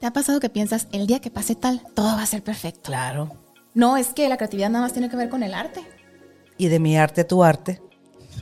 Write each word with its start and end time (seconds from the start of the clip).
¿Te 0.00 0.06
ha 0.06 0.12
pasado 0.12 0.38
que 0.38 0.48
piensas, 0.48 0.86
el 0.92 1.06
día 1.06 1.20
que 1.20 1.30
pase 1.30 1.56
tal, 1.56 1.82
todo 1.94 2.16
va 2.16 2.22
a 2.22 2.26
ser 2.26 2.44
perfecto? 2.44 2.82
Claro. 2.84 3.32
No, 3.74 3.96
es 3.96 4.08
que 4.08 4.28
la 4.28 4.36
creatividad 4.36 4.70
nada 4.70 4.84
más 4.84 4.92
tiene 4.92 5.08
que 5.08 5.16
ver 5.16 5.28
con 5.28 5.42
el 5.42 5.54
arte. 5.54 5.82
Y 6.56 6.68
de 6.68 6.78
mi 6.78 6.96
arte 6.96 7.22
a 7.22 7.26
tu 7.26 7.42
arte, 7.42 7.82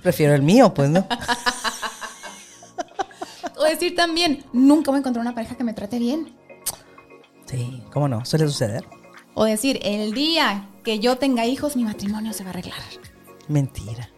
prefiero 0.02 0.34
el 0.34 0.42
mío, 0.42 0.74
pues, 0.74 0.90
¿no? 0.90 1.06
o 3.56 3.64
decir 3.64 3.94
también, 3.94 4.44
nunca 4.52 4.90
voy 4.90 4.96
a 4.96 5.00
encontrar 5.00 5.22
una 5.22 5.34
pareja 5.34 5.56
que 5.56 5.64
me 5.64 5.72
trate 5.72 5.98
bien. 5.98 6.36
Sí, 7.46 7.82
¿cómo 7.92 8.08
no? 8.08 8.24
Suele 8.24 8.46
suceder. 8.46 8.84
O 9.34 9.44
decir, 9.44 9.80
el 9.82 10.12
día 10.12 10.68
que 10.84 10.98
yo 10.98 11.16
tenga 11.16 11.46
hijos, 11.46 11.76
mi 11.76 11.84
matrimonio 11.84 12.32
se 12.32 12.44
va 12.44 12.50
a 12.50 12.52
arreglar. 12.52 12.78
Mentira. 13.48 14.10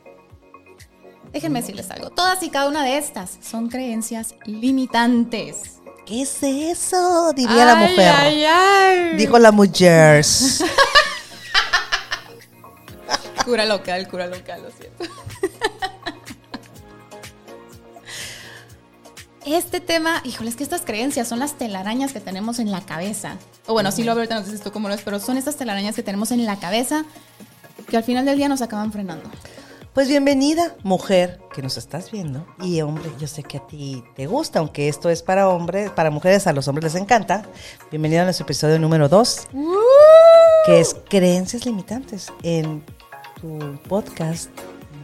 Déjenme 1.32 1.60
decirles 1.60 1.90
algo. 1.90 2.10
Todas 2.10 2.42
y 2.42 2.50
cada 2.50 2.68
una 2.68 2.84
de 2.84 2.98
estas 2.98 3.38
son 3.42 3.68
creencias 3.68 4.34
limitantes. 4.44 5.77
¿Qué 6.08 6.22
es 6.22 6.42
eso? 6.42 7.34
Diría 7.34 7.66
la 7.66 7.74
mujer. 7.74 8.14
Ay, 8.16 8.42
ay. 8.42 9.16
Dijo 9.18 9.38
la 9.38 9.52
mujer. 9.52 10.24
cura 13.44 13.66
local, 13.66 14.08
cura 14.08 14.26
local, 14.26 14.62
lo 14.62 14.70
siento. 14.70 15.04
Este 19.44 19.80
tema, 19.80 20.22
híjole, 20.24 20.48
es 20.48 20.56
que 20.56 20.62
estas 20.62 20.80
creencias 20.80 21.28
son 21.28 21.40
las 21.40 21.58
telarañas 21.58 22.14
que 22.14 22.20
tenemos 22.20 22.58
en 22.58 22.70
la 22.70 22.80
cabeza. 22.80 23.36
O 23.66 23.74
bueno, 23.74 23.92
sí 23.92 24.02
lo 24.02 24.12
ahorita, 24.12 24.40
no 24.40 24.46
sé 24.46 24.56
si 24.56 24.62
tú 24.62 24.72
cómo 24.72 24.88
lo 24.88 24.94
ves, 24.94 25.04
pero 25.04 25.20
son 25.20 25.36
estas 25.36 25.56
telarañas 25.56 25.94
que 25.94 26.02
tenemos 26.02 26.30
en 26.30 26.46
la 26.46 26.58
cabeza 26.58 27.04
que 27.88 27.98
al 27.98 28.04
final 28.04 28.24
del 28.24 28.38
día 28.38 28.48
nos 28.48 28.62
acaban 28.62 28.92
frenando. 28.92 29.30
Pues 29.94 30.08
bienvenida, 30.08 30.76
mujer 30.84 31.40
que 31.52 31.62
nos 31.62 31.76
estás 31.76 32.10
viendo. 32.10 32.46
Y 32.62 32.80
hombre, 32.82 33.10
yo 33.18 33.26
sé 33.26 33.42
que 33.42 33.56
a 33.56 33.66
ti 33.66 34.04
te 34.14 34.26
gusta, 34.26 34.60
aunque 34.60 34.88
esto 34.88 35.08
es 35.08 35.22
para 35.22 35.48
hombres, 35.48 35.90
para 35.90 36.10
mujeres, 36.10 36.46
a 36.46 36.52
los 36.52 36.68
hombres 36.68 36.92
les 36.92 37.02
encanta. 37.02 37.42
Bienvenida 37.90 38.20
a 38.22 38.24
nuestro 38.24 38.44
episodio 38.44 38.78
número 38.78 39.08
2, 39.08 39.48
que 40.66 40.80
es 40.80 40.94
creencias 41.08 41.64
limitantes 41.64 42.32
en 42.42 42.84
tu 43.40 43.78
podcast, 43.88 44.50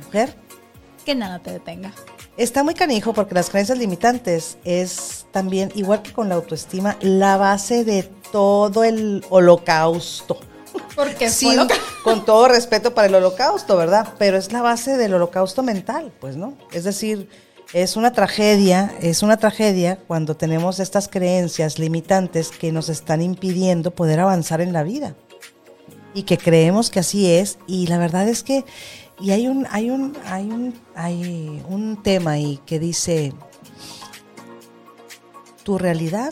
mujer. 0.05 0.37
Que 1.05 1.15
nada 1.15 1.41
te 1.41 1.51
detenga. 1.51 1.93
Está 2.37 2.63
muy 2.63 2.75
canijo 2.75 3.13
porque 3.15 3.35
las 3.35 3.51
creencias 3.51 3.79
limitantes 3.79 4.59
es 4.65 5.27
también, 5.33 5.73
igual 5.75 6.03
que 6.03 6.13
con 6.13 6.29
la 6.29 6.37
autoestima, 6.37 6.97
la 7.01 7.37
base 7.37 7.85
de 7.85 8.05
todo 8.31 8.85
el 8.85 9.25
holocausto. 9.31 10.39
Porque 10.95 11.31
sí, 11.31 11.57
con 12.05 12.27
todo 12.27 12.49
respeto 12.49 12.93
para 12.93 13.09
el 13.09 13.15
holocausto, 13.15 13.79
¿verdad? 13.79 14.13
Pero 14.19 14.37
es 14.37 14.53
la 14.53 14.61
base 14.61 14.99
del 14.99 15.15
holocausto 15.15 15.63
mental, 15.63 16.13
pues, 16.21 16.37
¿no? 16.37 16.53
Es 16.71 16.85
decir, 16.85 17.31
es 17.73 17.97
una 17.97 18.13
tragedia, 18.13 18.95
es 19.01 19.23
una 19.23 19.39
tragedia 19.39 19.99
cuando 20.07 20.37
tenemos 20.37 20.81
estas 20.81 21.09
creencias 21.09 21.79
limitantes 21.79 22.51
que 22.51 22.73
nos 22.73 22.91
están 22.91 23.23
impidiendo 23.23 23.91
poder 23.91 24.21
avanzar 24.21 24.61
en 24.61 24.75
la 24.75 24.83
vida. 24.83 25.17
Y 26.13 26.25
que 26.25 26.37
creemos 26.37 26.91
que 26.91 27.01
así 27.01 27.31
es. 27.31 27.59
Y 27.67 27.87
la 27.87 27.97
verdad 27.97 28.29
es 28.29 28.43
que, 28.43 28.67
y 29.19 29.31
hay 29.31 29.49
un, 29.49 29.67
hay 29.71 29.89
un, 29.89 30.15
hay 30.27 30.51
un, 30.51 30.75
hay 30.95 31.65
un 31.71 32.03
tema 32.03 32.33
ahí 32.33 32.61
que 32.67 32.79
dice, 32.79 33.33
tu 35.63 35.79
realidad 35.79 36.31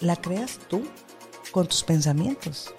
la 0.00 0.16
creas 0.16 0.58
tú 0.68 0.82
con 1.52 1.66
tus 1.66 1.82
pensamientos 1.84 2.74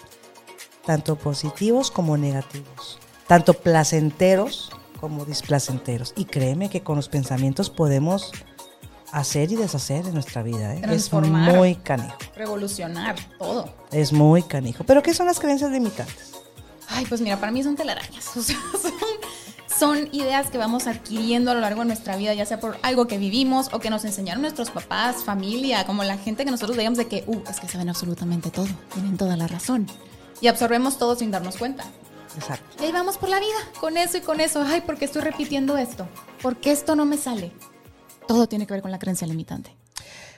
tanto 0.86 1.16
positivos 1.16 1.92
como 1.92 2.18
negativos, 2.18 3.00
tanto 3.28 3.54
placenteros 3.54 4.72
como 5.00 5.26
displacenteros. 5.26 6.14
Y 6.16 6.26
créeme 6.26 6.70
que 6.70 6.82
con 6.82 6.96
los 6.96 7.10
pensamientos 7.10 7.70
podemos 7.70 8.32
hacer 9.12 9.52
y 9.52 9.56
deshacer 9.56 10.06
en 10.06 10.14
nuestra 10.14 10.44
vida. 10.44 10.76
¿eh? 10.76 10.82
Es 10.90 11.12
muy 11.12 11.76
canijo. 11.76 12.18
Revolucionar 12.36 13.16
todo. 13.38 13.70
Es 13.92 14.12
muy 14.12 14.44
canijo. 14.44 14.84
¿Pero 14.86 15.04
qué 15.04 15.14
son 15.14 15.28
las 15.28 15.40
creencias 15.40 15.72
limitantes? 15.72 16.32
Ay, 16.90 17.06
pues 17.06 17.22
mira, 17.22 17.38
para 17.38 17.52
mí 17.52 17.64
son 17.64 17.76
telarañas. 17.76 18.26
son, 19.80 20.10
ideas 20.12 20.50
que 20.50 20.58
vamos 20.58 20.88
adquiriendo 20.88 21.52
a 21.52 21.54
lo 21.54 21.60
largo 21.60 21.82
de 21.82 21.88
nuestra 21.88 22.16
vida, 22.16 22.34
ya 22.34 22.46
sea 22.46 22.60
por 22.60 22.78
algo 22.82 23.08
que 23.08 23.18
vivimos 23.18 23.70
o 23.72 23.80
que 23.80 23.90
nos 23.90 24.06
enseñaron 24.06 24.42
nuestros 24.42 24.72
papás, 24.72 25.24
familia, 25.24 25.86
como 25.86 26.04
la 26.04 26.18
gente 26.18 26.46
que 26.46 26.52
nosotros 26.52 26.76
veíamos 26.76 26.98
de 26.98 27.08
que, 27.08 27.24
uh, 27.28 27.42
es 27.50 27.60
que 27.60 27.68
saben 27.68 27.90
absolutamente 27.90 28.52
todo, 28.52 28.68
tienen 28.94 29.18
toda 29.18 29.38
la 29.38 29.48
razón 29.48 29.88
y 30.44 30.48
absorbemos 30.50 30.98
todo 30.98 31.16
sin 31.16 31.32
darnos 31.32 31.56
cuenta. 31.56 31.86
Exacto. 32.36 32.84
Y 32.84 32.88
ahí 32.88 32.92
vamos 32.92 33.18
por 33.18 33.30
la 33.30 33.40
vida, 33.40 33.56
con 33.80 33.96
eso 33.96 34.18
y 34.18 34.22
con 34.22 34.42
eso. 34.42 34.62
Ay, 34.62 34.82
¿por 34.82 34.98
qué 34.98 35.06
estoy 35.06 35.22
repitiendo 35.22 35.78
esto? 35.78 36.06
¿Por 36.42 36.58
qué 36.58 36.74
esto 36.74 36.98
no 36.98 37.06
me 37.06 37.16
sale? 37.16 37.54
Todo 38.28 38.46
tiene 38.48 38.68
que 38.68 38.74
ver 38.74 38.82
con 38.82 38.92
la 38.92 39.00
creencia 39.00 39.26
limitante. 39.26 39.74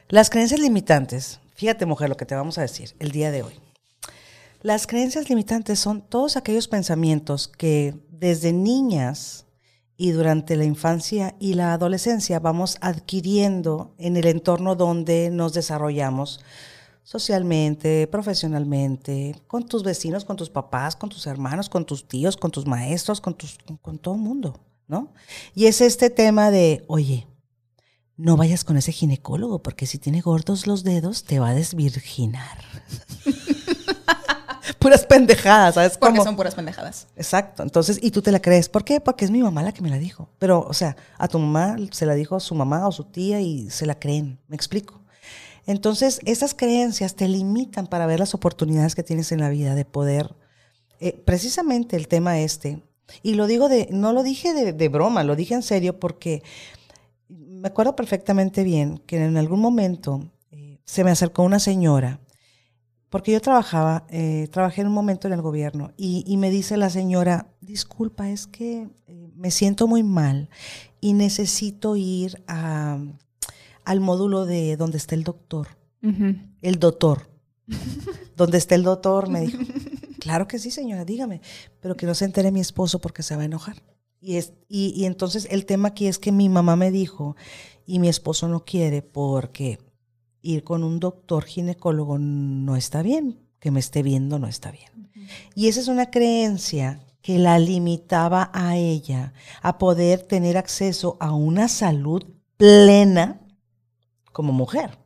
Las 0.07 0.29
creencias 0.29 0.59
limitantes, 0.59 1.39
fíjate 1.55 1.87
mujer 1.87 2.09
lo 2.09 2.17
que 2.17 2.27
te 2.27 2.35
vamos 2.35 2.59
a 2.59 2.61
decir 2.61 2.95
el 2.99 3.09
día 3.09 3.31
de 3.31 3.41
hoy. 3.41 3.59
Las 4.61 4.85
creencias 4.85 5.27
limitantes 5.27 5.79
son 5.79 6.01
todos 6.01 6.37
aquellos 6.37 6.67
pensamientos 6.67 7.47
que 7.47 7.95
desde 8.11 8.53
niñas 8.53 9.47
y 9.97 10.11
durante 10.11 10.55
la 10.55 10.65
infancia 10.65 11.33
y 11.39 11.55
la 11.55 11.73
adolescencia 11.73 12.39
vamos 12.39 12.77
adquiriendo 12.79 13.95
en 13.97 14.17
el 14.17 14.27
entorno 14.27 14.75
donde 14.75 15.31
nos 15.31 15.53
desarrollamos 15.53 16.41
socialmente, 17.05 18.07
profesionalmente, 18.07 19.39
con 19.45 19.65
tus 19.67 19.83
vecinos, 19.83 20.25
con 20.25 20.35
tus 20.35 20.49
papás, 20.49 20.95
con 20.95 21.07
tus 21.07 21.27
hermanos, 21.27 21.69
con 21.69 21.85
tus 21.85 22.07
tíos, 22.07 22.35
con 22.35 22.49
tus 22.49 22.65
maestros, 22.65 23.21
con, 23.21 23.35
tus, 23.35 23.57
con, 23.81 23.99
todo 23.99 24.15
el 24.15 24.21
mundo, 24.21 24.59
¿no? 24.87 25.13
Y 25.53 25.67
es 25.67 25.81
este 25.81 26.09
tema 26.09 26.49
de, 26.49 26.83
oye, 26.87 27.27
no 28.17 28.35
vayas 28.37 28.63
con 28.63 28.75
ese 28.75 28.91
ginecólogo 28.91 29.61
porque 29.61 29.85
si 29.85 29.99
tiene 29.99 30.21
gordos 30.21 30.65
los 30.65 30.83
dedos 30.83 31.23
te 31.23 31.39
va 31.39 31.49
a 31.49 31.53
desvirginar. 31.53 32.57
puras 34.79 35.05
pendejadas, 35.05 35.75
¿sabes? 35.75 35.99
Porque 35.99 36.21
son 36.21 36.35
puras 36.35 36.55
pendejadas. 36.55 37.07
Exacto. 37.15 37.61
Entonces, 37.61 37.99
y 38.01 38.09
tú 38.09 38.23
te 38.23 38.31
la 38.31 38.41
crees. 38.41 38.67
¿Por 38.67 38.83
qué? 38.83 38.99
Porque 38.99 39.25
es 39.25 39.31
mi 39.31 39.43
mamá 39.43 39.61
la 39.61 39.73
que 39.73 39.83
me 39.83 39.91
la 39.91 39.99
dijo. 39.99 40.29
Pero, 40.39 40.65
o 40.67 40.73
sea, 40.73 40.95
a 41.19 41.27
tu 41.27 41.37
mamá 41.37 41.75
se 41.91 42.07
la 42.07 42.15
dijo 42.15 42.39
su 42.39 42.55
mamá 42.55 42.87
o 42.87 42.91
su 42.91 43.03
tía 43.03 43.41
y 43.41 43.69
se 43.69 43.85
la 43.85 43.99
creen. 43.99 44.39
¿Me 44.47 44.55
explico? 44.55 45.04
Entonces, 45.65 46.19
esas 46.25 46.53
creencias 46.53 47.15
te 47.15 47.27
limitan 47.27 47.87
para 47.87 48.05
ver 48.05 48.19
las 48.19 48.35
oportunidades 48.35 48.95
que 48.95 49.03
tienes 49.03 49.31
en 49.31 49.39
la 49.39 49.49
vida 49.49 49.75
de 49.75 49.85
poder, 49.85 50.35
eh, 50.99 51.21
precisamente 51.25 51.95
el 51.95 52.07
tema 52.07 52.39
este, 52.39 52.83
y 53.21 53.33
lo 53.33 53.47
digo 53.47 53.67
de, 53.67 53.87
no 53.91 54.13
lo 54.13 54.23
dije 54.23 54.53
de, 54.53 54.89
broma, 54.89 55.23
lo 55.23 55.35
dije 55.35 55.53
en 55.53 55.63
serio 55.63 55.99
porque 55.99 56.43
me 57.27 57.67
acuerdo 57.67 57.95
perfectamente 57.95 58.63
bien 58.63 58.99
que 59.05 59.17
en 59.17 59.37
algún 59.37 59.59
momento 59.59 60.31
eh, 60.51 60.79
se 60.85 61.03
me 61.03 61.11
acercó 61.11 61.43
una 61.43 61.59
señora, 61.59 62.19
porque 63.09 63.31
yo 63.31 63.41
trabajaba, 63.41 64.05
eh, 64.09 64.47
trabajé 64.51 64.81
en 64.81 64.87
un 64.87 64.93
momento 64.93 65.27
en 65.27 65.33
el 65.33 65.41
gobierno, 65.41 65.91
y, 65.97 66.23
y 66.27 66.37
me 66.37 66.49
dice 66.49 66.77
la 66.77 66.89
señora, 66.89 67.47
disculpa, 67.61 68.29
es 68.29 68.47
que 68.47 68.87
me 69.35 69.51
siento 69.51 69.87
muy 69.87 70.03
mal 70.03 70.49
y 71.01 71.13
necesito 71.13 71.95
ir 71.95 72.43
a 72.47 72.97
al 73.85 73.99
módulo 73.99 74.45
de 74.45 74.77
donde 74.77 74.97
está 74.97 75.15
el 75.15 75.23
doctor. 75.23 75.67
El 76.61 76.79
doctor. 76.79 77.29
donde 78.35 78.57
está 78.57 78.75
el 78.75 78.83
doctor, 78.83 79.29
me 79.29 79.41
dijo. 79.41 79.59
Claro 80.19 80.47
que 80.47 80.57
sí, 80.57 80.71
señora, 80.71 81.05
dígame, 81.05 81.39
pero 81.79 81.95
que 81.95 82.07
no 82.07 82.15
se 82.15 82.25
entere 82.25 82.51
mi 82.51 82.59
esposo 82.59 82.99
porque 82.99 83.21
se 83.21 83.35
va 83.35 83.43
a 83.43 83.45
enojar. 83.45 83.83
Y, 84.19 84.37
es, 84.37 84.53
y, 84.67 85.05
entonces 85.05 85.47
el 85.51 85.67
tema 85.67 85.89
aquí 85.89 86.07
es 86.07 86.17
que 86.17 86.31
mi 86.31 86.49
mamá 86.49 86.75
me 86.75 86.89
dijo 86.89 87.35
y 87.85 87.99
mi 87.99 88.09
esposo 88.09 88.47
no 88.47 88.65
quiere 88.65 89.03
porque 89.03 89.77
ir 90.41 90.63
con 90.63 90.83
un 90.83 90.99
doctor 90.99 91.43
ginecólogo 91.43 92.17
no 92.17 92.75
está 92.75 93.03
bien, 93.03 93.37
que 93.59 93.69
me 93.69 93.79
esté 93.79 94.01
viendo 94.01 94.39
no 94.39 94.47
está 94.47 94.71
bien. 94.71 95.11
Y 95.53 95.67
esa 95.67 95.79
es 95.79 95.89
una 95.89 96.09
creencia 96.09 97.05
que 97.21 97.37
la 97.37 97.59
limitaba 97.59 98.49
a 98.51 98.77
ella 98.77 99.33
a 99.61 99.77
poder 99.77 100.23
tener 100.23 100.57
acceso 100.57 101.17
a 101.19 101.33
una 101.33 101.67
salud 101.67 102.23
plena 102.57 103.44
como 104.35 104.51
mujer. 104.51 104.99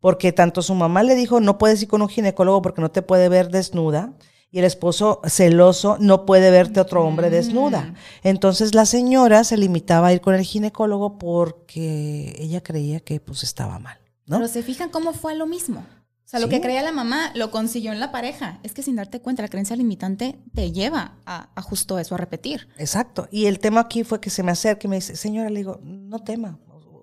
Porque 0.00 0.32
tanto 0.32 0.62
su 0.62 0.74
mamá 0.74 1.02
le 1.02 1.14
dijo, 1.14 1.38
no 1.38 1.58
puedes 1.58 1.82
ir 1.82 1.88
con 1.88 2.00
un 2.00 2.08
ginecólogo 2.08 2.62
porque 2.62 2.80
no 2.80 2.90
te 2.90 3.02
puede 3.02 3.28
ver 3.28 3.50
desnuda, 3.50 4.14
y 4.50 4.58
el 4.58 4.64
esposo 4.64 5.20
celoso 5.26 5.98
no 6.00 6.24
puede 6.24 6.50
verte 6.50 6.80
otro 6.80 7.04
hombre 7.04 7.28
desnuda. 7.28 7.94
Entonces 8.22 8.74
la 8.74 8.86
señora 8.86 9.44
se 9.44 9.58
limitaba 9.58 10.08
a 10.08 10.12
ir 10.12 10.20
con 10.22 10.34
el 10.34 10.44
ginecólogo 10.44 11.18
porque 11.18 12.34
ella 12.38 12.62
creía 12.62 13.00
que 13.00 13.20
pues 13.20 13.42
estaba 13.42 13.78
mal. 13.78 13.98
¿no? 14.26 14.36
Pero 14.38 14.48
se 14.48 14.62
fijan 14.62 14.88
cómo 14.88 15.12
fue 15.12 15.34
lo 15.34 15.46
mismo. 15.46 15.80
O 15.80 16.28
sea, 16.32 16.40
lo 16.40 16.48
que 16.48 16.62
creía 16.62 16.82
la 16.82 16.92
mamá 16.92 17.30
lo 17.34 17.50
consiguió 17.50 17.92
en 17.92 18.00
la 18.00 18.10
pareja. 18.10 18.60
Es 18.62 18.72
que 18.72 18.82
sin 18.82 18.96
darte 18.96 19.20
cuenta, 19.20 19.42
la 19.42 19.48
creencia 19.48 19.76
limitante 19.76 20.38
te 20.54 20.72
lleva 20.72 21.18
a, 21.26 21.50
a, 21.54 21.62
justo 21.62 21.98
eso, 21.98 22.14
a 22.14 22.18
repetir. 22.18 22.68
Exacto. 22.78 23.28
Y 23.30 23.46
el 23.46 23.58
tema 23.58 23.80
aquí 23.80 24.02
fue 24.02 24.20
que 24.20 24.30
se 24.30 24.42
me 24.42 24.52
acerca 24.52 24.86
y 24.86 24.88
me 24.88 24.96
dice, 24.96 25.16
señora, 25.16 25.50
le 25.50 25.58
digo, 25.58 25.80
no 25.82 26.20
tema, 26.20 26.58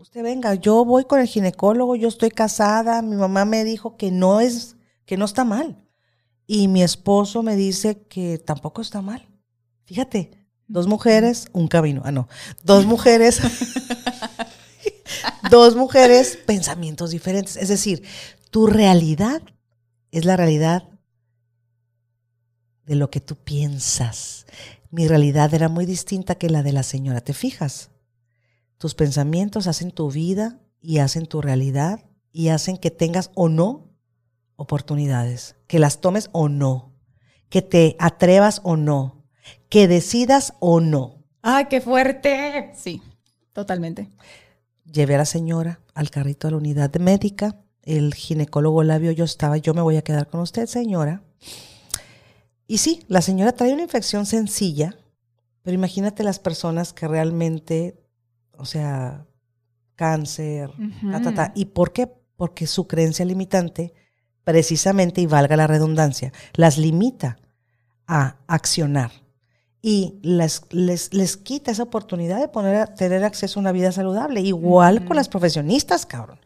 usted 0.10 0.24
venga, 0.24 0.56
yo 0.56 0.86
voy 0.86 1.06
con 1.06 1.20
el 1.20 1.28
ginecólogo, 1.28 1.96
yo 1.96 2.08
estoy 2.08 2.32
casada, 2.32 3.04
mi 3.04 3.16
mamá 3.16 3.46
me 3.46 3.64
dijo 3.64 3.96
que 3.96 4.10
no 4.10 4.40
es, 4.40 4.76
que 5.06 5.18
no 5.18 5.26
está 5.26 5.46
mal. 5.46 5.86
Y 6.48 6.68
mi 6.68 6.82
esposo 6.82 7.44
me 7.44 7.56
dice 7.56 8.02
que 8.08 8.40
tampoco 8.40 8.82
está 8.82 9.04
mal. 9.04 9.30
Fíjate, 9.86 10.32
dos 10.68 10.88
mujeres, 10.88 11.48
un 11.54 11.68
camino. 11.68 12.02
Ah, 12.06 12.12
no. 12.12 12.28
Dos 12.64 12.88
mujeres. 12.88 13.40
dos 15.52 15.76
mujeres, 15.76 16.40
pensamientos 16.44 17.12
diferentes. 17.12 17.56
Es 17.56 17.70
decir, 17.70 18.02
Tu 18.50 18.66
realidad 18.66 19.44
es 20.10 20.26
la 20.26 20.36
realidad 20.38 20.90
de 22.88 22.96
lo 22.96 23.12
que 23.12 23.20
tú 23.20 23.36
piensas. 23.36 24.48
Mi 24.90 25.08
realidad 25.08 25.54
era 25.54 25.70
muy 25.70 25.86
distinta 25.86 26.34
que 26.34 26.50
la 26.50 26.64
de 26.64 26.72
la 26.72 26.82
señora. 26.82 27.22
¿Te 27.22 27.34
fijas? 27.36 27.92
Tus 28.80 28.96
pensamientos 28.96 29.68
hacen 29.68 29.92
tu 29.92 30.10
vida 30.10 30.58
y 30.82 31.00
hacen 31.00 31.26
tu 31.26 31.42
realidad 31.42 32.06
y 32.32 32.48
hacen 32.48 32.78
que 32.78 32.92
tengas 32.92 33.30
o 33.36 33.50
no 33.50 33.90
oportunidades, 34.56 35.58
que 35.68 35.80
las 35.80 36.00
tomes 36.00 36.30
o 36.32 36.48
no, 36.48 36.96
que 37.50 37.62
te 37.62 37.98
atrevas 38.00 38.62
o 38.64 38.78
no, 38.78 39.26
que 39.68 39.90
decidas 39.90 40.54
o 40.62 40.80
no. 40.80 41.26
¡Ay, 41.42 41.66
qué 41.70 41.82
fuerte! 41.82 42.72
Sí, 42.74 43.02
totalmente. 43.52 44.10
Llevé 44.86 45.16
a 45.16 45.20
la 45.20 45.26
señora 45.26 45.82
al 45.94 46.10
carrito 46.10 46.48
de 46.48 46.52
la 46.52 46.58
unidad 46.58 46.96
médica. 46.96 47.62
El 47.84 48.14
ginecólogo 48.14 48.84
la 48.84 48.98
vio, 48.98 49.12
yo 49.12 49.26
estaba, 49.26 49.58
yo 49.58 49.74
me 49.74 49.82
voy 49.82 49.98
a 49.98 50.04
quedar 50.04 50.28
con 50.28 50.40
usted, 50.40 50.68
señora. 50.68 51.22
Y 52.66 52.78
sí, 52.78 53.04
la 53.10 53.22
señora 53.22 53.52
trae 53.52 53.74
una 53.74 53.82
infección 53.82 54.26
sencilla, 54.26 54.96
pero 55.64 55.76
imagínate 55.76 56.24
las 56.24 56.40
personas 56.40 56.94
que 56.94 57.10
realmente, 57.10 58.06
o 58.60 58.66
sea, 58.66 59.26
cáncer, 59.96 60.72
ta, 61.12 61.22
ta, 61.22 61.34
ta. 61.34 61.52
¿Y 61.56 61.66
por 61.66 61.92
qué? 61.92 62.08
Porque 62.36 62.68
su 62.68 62.88
creencia 62.88 63.26
limitante, 63.26 63.94
precisamente, 64.44 65.22
y 65.22 65.26
valga 65.26 65.58
la 65.58 65.68
redundancia, 65.68 66.32
las 66.54 66.78
limita 66.78 67.38
a 68.08 68.38
accionar 68.48 69.12
y 69.82 70.20
les, 70.24 70.62
les, 70.72 71.14
les 71.14 71.38
quita 71.38 71.72
esa 71.72 71.84
oportunidad 71.84 72.40
de 72.40 72.48
poner 72.48 72.90
tener 72.90 73.24
acceso 73.24 73.60
a 73.60 73.62
una 73.62 73.72
vida 73.72 73.92
saludable. 73.92 74.42
Igual 74.42 75.06
con 75.06 75.16
las 75.16 75.30
profesionistas, 75.30 76.06
cabrón. 76.06 76.40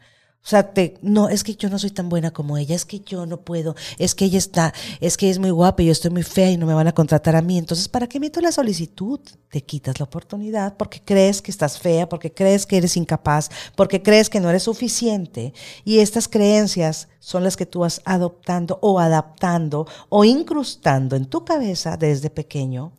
O 0.45 0.49
sea, 0.49 0.73
te, 0.73 0.97
no, 1.01 1.29
es 1.29 1.41
que 1.41 1.55
yo 1.55 1.69
no 1.69 1.79
soy 1.79 1.91
tan 1.91 2.09
buena 2.09 2.31
como 2.31 2.57
ella, 2.57 2.75
es 2.75 2.83
que 2.83 2.99
yo 2.99 3.25
no 3.25 3.45
puedo, 3.45 3.75
es 3.97 4.13
que 4.13 4.25
ella 4.25 4.37
está, 4.37 4.73
es 4.99 5.15
que 5.15 5.29
es 5.29 5.39
muy 5.39 5.51
guapa 5.51 5.81
y 5.81 5.85
yo 5.85 5.93
estoy 5.93 6.11
muy 6.11 6.23
fea 6.23 6.51
y 6.51 6.57
no 6.57 6.65
me 6.65 6.73
van 6.73 6.89
a 6.89 6.91
contratar 6.91 7.37
a 7.37 7.41
mí. 7.41 7.57
Entonces, 7.57 7.87
¿para 7.87 8.07
qué 8.07 8.19
meto 8.19 8.41
la 8.41 8.51
solicitud? 8.51 9.21
Te 9.49 9.63
quitas 9.63 10.01
la 10.01 10.03
oportunidad 10.03 10.75
porque 10.75 11.01
crees 11.01 11.41
que 11.41 11.49
estás 11.49 11.79
fea, 11.79 12.09
porque 12.09 12.33
crees 12.33 12.65
que 12.65 12.75
eres 12.75 12.97
incapaz, 12.97 13.49
porque 13.77 14.03
crees 14.03 14.29
que 14.29 14.41
no 14.41 14.49
eres 14.49 14.63
suficiente. 14.63 15.53
Y 15.85 15.99
estas 15.99 16.27
creencias 16.27 17.07
son 17.19 17.45
las 17.45 17.55
que 17.55 17.65
tú 17.65 17.79
vas 17.79 18.01
adoptando 18.03 18.79
o 18.81 18.99
adaptando 18.99 19.87
o 20.09 20.25
incrustando 20.25 21.15
en 21.15 21.25
tu 21.25 21.45
cabeza 21.45 21.95
desde 21.95 22.29
pequeño, 22.29 22.91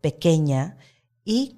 pequeña 0.00 0.76
y 1.24 1.56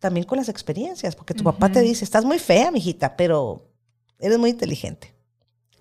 también 0.00 0.26
con 0.26 0.38
las 0.38 0.48
experiencias, 0.48 1.14
porque 1.14 1.34
tu 1.34 1.44
papá 1.44 1.70
te 1.70 1.80
dice, 1.80 2.04
estás 2.04 2.24
muy 2.24 2.40
fea, 2.40 2.72
mijita, 2.72 3.16
pero 3.16 3.69
eres 4.20 4.38
muy 4.38 4.50
inteligente. 4.50 5.14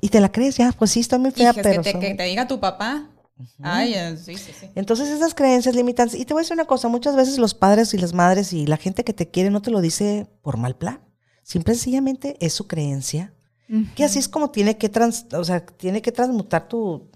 Y 0.01 0.09
te 0.09 0.19
la 0.19 0.31
crees, 0.31 0.57
ya, 0.57 0.71
pues 0.71 0.91
sí, 0.91 1.01
estoy 1.01 1.19
muy 1.19 1.31
fea, 1.31 1.53
pero... 1.53 1.81
Que 1.81 1.93
te, 1.93 1.99
que 1.99 2.15
te 2.15 2.23
diga 2.23 2.47
tu 2.47 2.59
papá. 2.59 3.09
Ay, 3.61 3.93
eh, 3.93 4.17
sí, 4.17 4.35
sí, 4.35 4.51
sí. 4.57 4.69
Entonces 4.75 5.09
esas 5.09 5.33
creencias 5.33 5.75
limitantes, 5.75 6.19
y 6.19 6.25
te 6.25 6.33
voy 6.33 6.41
a 6.41 6.43
decir 6.43 6.55
una 6.55 6.65
cosa, 6.65 6.87
muchas 6.87 7.15
veces 7.15 7.37
los 7.37 7.53
padres 7.53 7.93
y 7.93 7.97
las 7.97 8.13
madres 8.13 8.51
y 8.51 8.65
la 8.65 8.77
gente 8.77 9.03
que 9.03 9.13
te 9.13 9.29
quiere 9.29 9.49
no 9.49 9.61
te 9.61 9.71
lo 9.71 9.81
dice 9.81 10.27
por 10.41 10.57
mal 10.57 10.75
plan. 10.75 11.01
Simple 11.43 11.73
y 11.73 11.77
sencillamente 11.77 12.37
es 12.39 12.53
su 12.53 12.67
creencia, 12.67 13.33
que 13.95 14.03
así 14.03 14.19
es 14.19 14.27
como 14.27 14.49
tiene 14.51 14.77
que, 14.77 14.89
trans, 14.89 15.27
o 15.31 15.43
sea, 15.43 15.65
tiene 15.65 16.01
que 16.01 16.11
transmutar 16.11 16.67
tu, 16.67 17.09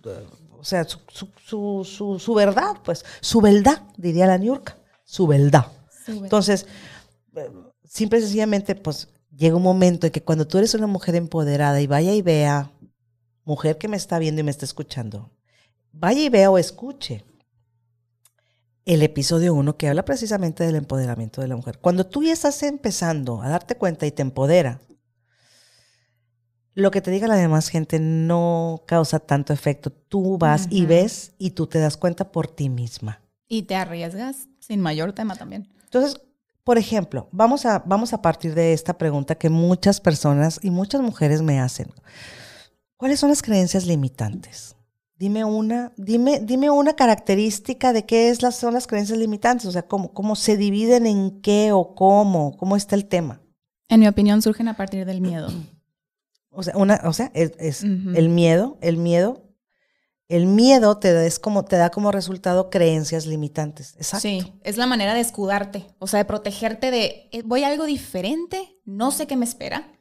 o 0.52 0.64
sea, 0.64 0.84
su, 0.86 1.00
su, 1.10 1.84
su, 1.84 2.20
su, 2.20 2.34
verdad, 2.34 2.78
pues, 2.84 3.04
su 3.22 3.42
verdad, 3.42 3.84
diría 3.98 4.26
la 4.26 4.38
Niurka, 4.38 4.78
su 5.04 5.28
verdad. 5.28 5.68
Entonces, 6.08 6.66
eh, 7.36 7.50
simple 7.86 8.20
y 8.20 8.22
sencillamente, 8.22 8.76
pues, 8.76 9.08
llega 9.36 9.56
un 9.56 9.64
momento 9.64 10.08
en 10.08 10.12
que 10.12 10.24
cuando 10.24 10.48
tú 10.48 10.58
eres 10.58 10.74
una 10.74 10.88
mujer 10.88 11.16
empoderada 11.16 11.82
y 11.82 11.88
vaya 11.88 12.14
y 12.14 12.22
vea, 12.22 12.72
mujer 13.46 13.78
que 13.78 13.88
me 13.88 13.98
está 13.98 14.20
viendo 14.20 14.42
y 14.42 14.44
me 14.44 14.52
está 14.52 14.66
escuchando, 14.66 15.32
vaya 15.92 16.22
y 16.22 16.30
vea 16.30 16.50
o 16.50 16.58
escuche 16.58 17.26
el 18.86 19.02
episodio 19.02 19.54
1 19.54 19.78
que 19.78 19.88
habla 19.88 20.06
precisamente 20.06 20.64
del 20.66 20.76
empoderamiento 20.76 21.42
de 21.42 21.48
la 21.48 21.56
mujer. 21.56 21.80
Cuando 21.80 22.06
tú 22.06 22.24
ya 22.24 22.34
estás 22.34 22.62
empezando 22.64 23.42
a 23.42 23.50
darte 23.50 23.76
cuenta 23.76 24.06
y 24.06 24.12
te 24.12 24.22
empodera, 24.22 24.82
lo 26.76 26.92
que 26.92 27.02
te 27.02 27.12
diga 27.12 27.28
la 27.28 27.36
demás 27.36 27.70
gente 27.70 28.00
no 28.00 28.84
causa 28.88 29.20
tanto 29.20 29.54
efecto. 29.54 29.92
Tú 29.92 30.38
vas 30.38 30.68
y 30.70 30.86
ves 30.86 31.34
y 31.38 31.52
tú 31.52 31.68
te 31.68 31.80
das 31.80 31.98
cuenta 31.98 32.32
por 32.32 32.48
ti 32.48 32.68
misma. 32.70 33.22
Y 33.48 33.64
te 33.64 33.76
arriesgas 33.76 34.48
sin 34.60 34.82
mayor 34.82 35.14
tema 35.14 35.36
también. 35.36 35.72
Entonces, 35.84 36.20
por 36.64 36.78
ejemplo, 36.78 37.28
vamos 37.32 37.66
a, 37.66 37.80
vamos 37.80 38.14
a 38.14 38.22
partir 38.22 38.56
de 38.56 38.74
esta 38.74 38.98
pregunta 38.98 39.36
que 39.36 39.50
muchas 39.50 40.00
personas 40.00 40.60
y 40.62 40.72
muchas 40.72 41.02
mujeres 41.02 41.42
me 41.42 41.60
hacen. 41.60 41.92
¿Cuáles 42.98 43.20
son 43.20 43.30
las 43.30 43.42
creencias 43.42 43.86
limitantes? 43.86 44.76
Dime 45.16 45.44
una, 45.46 45.94
dime, 45.98 46.40
dime 46.40 46.70
una 46.70 46.96
característica 46.96 47.94
de 47.94 48.06
qué 48.06 48.30
es 48.30 48.42
las, 48.42 48.56
son 48.56 48.74
las 48.74 48.88
creencias 48.88 49.20
limitantes, 49.20 49.66
o 49.68 49.72
sea, 49.72 49.84
cómo, 49.84 50.14
cómo 50.14 50.36
se 50.36 50.58
dividen 50.58 51.06
en 51.06 51.42
qué 51.42 51.72
o 51.72 51.96
cómo, 51.96 52.58
cómo 52.58 52.76
está 52.76 52.96
el 52.96 53.06
tema. 53.06 53.42
En 53.90 54.00
mi 54.00 54.08
opinión, 54.08 54.42
surgen 54.42 54.70
a 54.70 54.76
partir 54.76 55.06
del 55.06 55.22
miedo. 55.22 55.50
O 56.50 56.64
sea, 56.64 56.78
una, 56.78 57.02
o 57.04 57.14
sea, 57.14 57.32
es, 57.34 57.84
el 57.84 58.30
miedo, 58.30 58.78
el 58.82 58.98
miedo 58.98 59.53
el 60.36 60.48
miedo 60.48 60.98
te 60.98 61.14
da, 61.14 61.26
es 61.26 61.40
como, 61.40 61.64
te 61.66 61.76
da 61.76 61.92
como 61.92 62.12
resultado 62.12 62.70
creencias 62.70 63.26
limitantes. 63.26 63.94
Exacto. 63.98 64.22
Sí, 64.28 64.54
es 64.64 64.78
la 64.78 64.88
manera 64.88 65.14
de 65.14 65.20
escudarte, 65.20 65.86
o 66.00 66.08
sea, 66.08 66.20
de 66.20 66.26
protegerte 66.26 66.90
de, 66.90 67.30
eh, 67.32 67.44
voy 67.46 67.64
a 67.64 67.68
algo 67.68 67.86
diferente, 67.86 68.78
no 68.86 69.12
sé 69.12 69.28
qué 69.28 69.36
me 69.36 69.46
espera, 69.46 69.92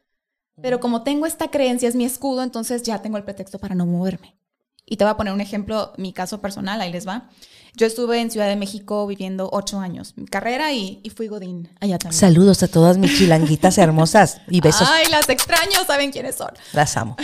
pero 0.61 0.81
como 0.81 1.03
tengo 1.03 1.27
esta 1.27 1.51
creencia, 1.51 1.89
es 1.89 1.97
mi 1.97 2.05
escudo, 2.05 2.43
entonces 2.43 2.83
ya 2.83 3.03
tengo 3.03 3.17
el 3.17 3.25
pretexto 3.25 3.59
para 3.59 3.75
no 3.75 3.85
moverme. 3.85 4.39
Y 4.87 4.97
te 4.97 5.05
voy 5.05 5.13
a 5.13 5.17
poner 5.17 5.33
un 5.33 5.41
ejemplo, 5.41 5.93
mi 5.97 6.13
caso 6.13 6.41
personal, 6.41 6.81
ahí 6.81 6.93
les 6.93 7.07
va. 7.07 7.31
Yo 7.75 7.87
estuve 7.87 8.21
en 8.21 8.31
Ciudad 8.31 8.49
de 8.49 8.57
México 8.57 9.07
viviendo 9.07 9.49
ocho 9.53 9.79
años, 9.79 10.15
mi 10.17 10.27
carrera 10.27 10.73
y, 10.73 11.01
y, 11.03 11.11
fui 11.11 11.29
Godín 11.29 11.71
allá 11.81 11.99
también. 11.99 12.19
Saludos 12.19 12.63
a 12.63 12.69
todas 12.69 12.99
mis 12.99 13.17
chilanguitas 13.17 13.79
hermosas 13.79 14.43
y 14.49 14.61
besos. 14.61 14.87
Ay, 14.91 15.07
las 15.11 15.29
extraño, 15.29 15.85
saben 15.87 16.11
quiénes 16.11 16.37
son. 16.37 16.51
Las 16.73 16.97
amo. 16.97 17.17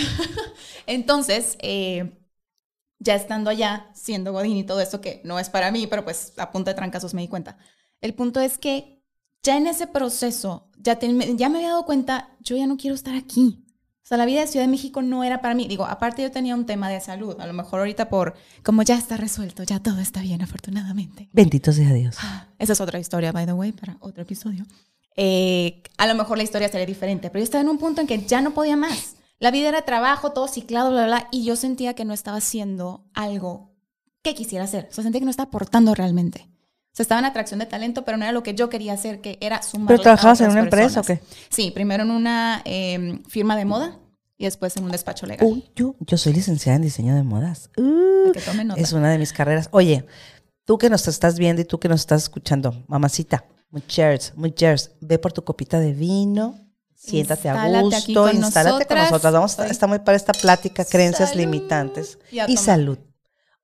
Entonces, 0.87 1.59
eh, 1.61 2.18
ya 2.99 3.15
estando 3.15 3.51
allá, 3.51 3.91
siendo 3.95 4.33
Godín 4.33 4.57
y 4.57 4.65
todo 4.65 4.81
eso 4.81 5.01
que 5.01 5.21
no 5.25 5.39
es 5.39 5.51
para 5.51 5.71
mí, 5.71 5.87
pero 5.87 6.05
pues 6.05 6.33
a 6.37 6.51
punta 6.51 6.71
de 6.71 6.75
trancazos 6.75 7.15
me 7.15 7.23
di 7.23 7.29
cuenta. 7.29 7.57
El 8.01 8.15
punto 8.15 8.41
es 8.41 8.59
que 8.59 9.03
ya 9.43 9.57
en 9.57 9.67
ese 9.67 9.87
proceso, 9.87 10.71
ya, 10.79 10.99
ya 10.99 11.49
me 11.49 11.59
había 11.59 11.69
dado 11.69 11.85
cuenta, 11.85 12.31
yo 12.41 12.57
ya 12.57 12.67
no 12.67 12.77
quiero 12.77 12.95
estar 12.95 13.15
aquí. 13.15 13.65
O 14.03 14.09
sea, 14.09 14.17
la 14.17 14.25
vida 14.25 14.41
de 14.41 14.47
Ciudad 14.47 14.65
de 14.65 14.71
México 14.71 15.03
no 15.03 15.23
era 15.23 15.43
para 15.43 15.55
mí. 15.55 15.69
Digo, 15.69 15.85
aparte 15.85 16.23
yo 16.23 16.31
tenía 16.31 16.55
un 16.55 16.65
tema 16.65 16.89
de 16.89 16.99
salud. 16.99 17.39
A 17.39 17.47
lo 17.47 17.53
mejor 17.53 17.81
ahorita 17.81 18.09
por, 18.09 18.35
como 18.63 18.83
ya 18.83 18.97
está 18.97 19.19
resuelto, 19.19 19.65
ya 19.65 19.81
todo 19.81 20.01
está 20.01 20.23
bien, 20.23 20.41
afortunadamente. 20.41 21.29
Bendito 21.35 21.75
sea 21.75 21.93
Dios. 21.93 22.17
Ah, 22.23 22.47
esa 22.59 22.73
es 22.73 22.81
otra 22.81 22.99
historia, 22.99 23.33
by 23.33 23.45
the 23.45 23.53
way, 23.53 23.73
para 23.73 23.99
otro 24.01 24.23
episodio. 24.23 24.65
Eh, 25.15 25.83
a 25.99 26.07
lo 26.07 26.15
mejor 26.15 26.39
la 26.39 26.45
historia 26.45 26.71
sería 26.71 26.87
diferente, 26.87 27.29
pero 27.29 27.41
yo 27.41 27.45
estaba 27.45 27.61
en 27.61 27.69
un 27.69 27.77
punto 27.77 28.01
en 28.01 28.07
que 28.07 28.25
ya 28.25 28.41
no 28.41 28.55
podía 28.55 28.79
más. 28.79 29.17
La 29.41 29.51
vida 29.51 29.69
era 29.69 29.83
trabajo, 29.83 30.33
todo 30.33 30.49
ciclado, 30.49 30.91
bla, 30.91 31.07
bla, 31.07 31.19
bla, 31.19 31.29
y 31.31 31.45
yo 31.45 31.57
sentía 31.57 31.95
que 31.95 32.05
no 32.05 32.13
estaba 32.13 32.39
haciendo 32.39 33.05
algo 33.15 33.73
que 34.23 34.35
quisiera 34.35 34.65
hacer. 34.65 34.89
O 34.91 34.95
sea, 34.95 35.05
sentía 35.05 35.21
que 35.21 35.25
no 35.25 35.31
estaba 35.31 35.49
aportando 35.49 35.95
realmente. 35.95 36.49
O 36.93 36.97
sea, 36.99 37.05
estaba 37.05 37.21
en 37.21 37.27
atracción 37.27 37.61
de 37.61 37.67
talento, 37.67 38.05
pero 38.05 38.17
no 38.19 38.25
era 38.25 38.33
lo 38.33 38.43
que 38.43 38.55
yo 38.55 38.69
quería 38.69 38.95
hacer, 38.95 39.21
que 39.21 39.39
era 39.41 39.63
sumar. 39.63 39.89
¿Pero 39.89 40.03
trabajabas 40.03 40.41
en 40.41 40.51
una 40.51 40.61
empresa 40.61 41.01
o 41.01 41.05
qué? 41.05 41.21
Sí, 41.51 41.71
primero 41.71 42.03
en 42.03 42.11
una 42.11 42.63
em, 42.65 43.23
firma 43.25 43.57
de 43.57 43.65
moda 43.65 43.99
y 44.37 44.45
después 44.45 44.77
en 44.77 44.85
un 44.85 44.91
despacho 44.91 45.27
legal. 45.27 45.47
Uy, 45.47 45.71
yo, 45.77 45.95
yo 46.01 46.17
soy 46.17 46.33
licenciada 46.33 46.77
en 46.77 46.83
diseño 46.83 47.15
de 47.15 47.23
modas. 47.23 47.71
Uh, 47.77 48.33
que 48.33 48.41
tome 48.41 48.65
nota. 48.65 48.81
Es 48.81 48.93
una 48.93 49.11
de 49.11 49.19
mis 49.19 49.33
carreras. 49.33 49.69
Oye, 49.71 50.05
tú 50.65 50.79
que 50.79 50.91
nos 50.91 51.07
estás 51.07 51.39
viendo 51.39 51.63
y 51.63 51.65
tú 51.65 51.79
que 51.79 51.89
nos 51.89 52.01
estás 52.01 52.25
escuchando, 52.25 52.85
mamacita, 52.89 53.45
muchachos, 53.71 54.33
muchachos, 54.37 54.91
ve 55.01 55.21
por 55.21 55.33
tu 55.33 55.45
copita 55.45 55.79
de 55.79 55.93
vino, 55.93 56.68
Siéntate 56.99 57.49
a 57.49 57.81
gusto, 57.81 58.29
instálate 58.33 58.85
con 58.85 58.99
nosotras. 58.99 59.33
Vamos, 59.33 59.59
a 59.59 59.87
muy 59.87 60.01
para 60.01 60.17
esta 60.17 60.33
plática, 60.33 60.85
creencias 60.85 61.37
limitantes 61.37 62.19
y, 62.49 62.57
salud. 62.57 62.99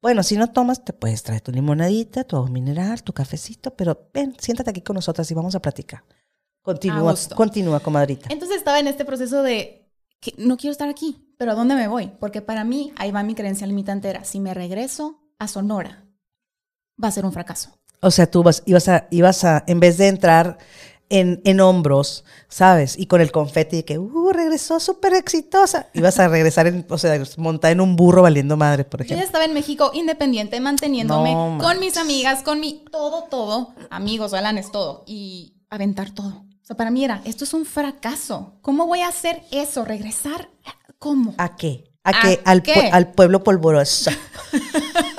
Bueno, 0.01 0.23
si 0.23 0.37
no 0.37 0.51
tomas, 0.51 0.85
te 0.85 0.93
puedes 0.93 1.25
traer 1.25 1.41
tu 1.41 1.51
limonadita, 1.51 2.23
tu 2.23 2.37
agua 2.37 2.49
mineral, 2.49 3.03
tu 3.03 3.13
cafecito, 3.13 3.75
pero 3.75 4.09
ven, 4.15 4.37
siéntate 4.39 4.71
aquí 4.71 4.83
con 4.83 4.95
nosotras 4.95 5.29
y 5.33 5.35
vamos 5.35 5.57
a 5.57 5.61
platicar. 5.61 6.05
Continúa, 6.63 7.15
continúa, 7.35 7.81
comadrita. 7.81 8.29
Entonces 8.31 8.59
estaba 8.59 8.79
en 8.79 8.87
este 8.87 9.05
proceso 9.05 9.43
de 9.43 9.91
que 10.21 10.33
no 10.39 10.57
quiero 10.57 10.71
estar 10.71 10.89
aquí, 10.89 11.35
pero 11.37 11.51
¿a 11.51 11.55
dónde 11.55 11.75
me 11.75 11.89
voy? 11.89 12.13
Porque 12.21 12.41
para 12.41 12.63
mí, 12.63 12.93
ahí 12.97 13.11
va 13.11 13.25
mi 13.25 13.35
creencia 13.35 13.67
limitante, 13.67 14.09
era, 14.09 14.25
si 14.25 14.39
me 14.39 14.55
regreso 14.55 15.21
a 15.41 15.49
Sonora, 15.49 16.07
va 17.03 17.09
a 17.09 17.11
ser 17.11 17.25
un 17.25 17.33
fracaso. 17.33 17.71
O 18.01 18.11
sea, 18.11 18.31
tú 18.31 18.45
vas, 18.45 18.63
ibas 18.65 18.89
a, 18.89 19.09
ibas 19.11 19.43
a, 19.45 19.65
en 19.67 19.81
vez 19.81 19.99
de 19.99 20.09
entrar 20.09 20.59
en, 21.09 21.41
en, 21.45 21.61
hombros, 21.61 22.25
¿sabes? 22.49 22.99
Y 22.99 23.07
con 23.07 23.21
el 23.21 23.31
confeti 23.31 23.77
de 23.77 23.85
que, 23.85 23.99
uh, 23.99 24.33
regresó 24.33 24.81
súper 24.81 25.15
exitosa. 25.15 25.89
Ibas 25.95 26.19
a 26.19 26.29
regresar, 26.29 26.67
en, 26.67 26.87
o 26.89 26.99
sea, 26.99 27.21
montada 27.37 27.73
en 27.73 27.81
un 27.81 27.97
burro 27.97 28.23
valiendo 28.23 28.57
madre, 28.57 28.85
por 28.85 29.03
ejemplo. 29.03 29.21
Yo 29.21 29.27
estaba 29.27 29.45
en 29.45 29.55
México 29.55 29.91
independiente, 29.95 30.59
manteniéndome 30.61 31.33
con 31.61 31.79
mis 31.81 31.97
amigas, 31.97 32.43
con 32.43 32.61
mi 32.61 32.85
todo, 32.91 33.25
todo, 33.25 33.75
amigos, 33.91 34.33
galanes, 34.33 34.73
todo. 34.73 35.05
Y 35.07 35.55
aventar 35.71 36.11
todo. 36.11 36.45
O 36.65 36.67
sea, 36.67 36.77
para 36.77 36.91
mí 36.91 37.05
era, 37.05 37.21
esto 37.25 37.45
es 37.45 37.53
un 37.53 37.67
fracaso. 37.67 38.55
¿Cómo 38.63 38.87
voy 38.87 39.01
a 39.01 39.09
hacer 39.09 39.43
eso? 39.51 39.85
¿Regresar? 39.85 40.49
¿Cómo? 40.99 41.35
¿A 41.37 41.57
qué? 41.57 41.85
A, 42.05 42.11
¿A 42.11 42.23
que 42.23 42.41
al, 42.45 42.63
qué? 42.63 42.91
al 42.93 43.13
pueblo 43.13 43.45
polvoroso. 43.45 44.11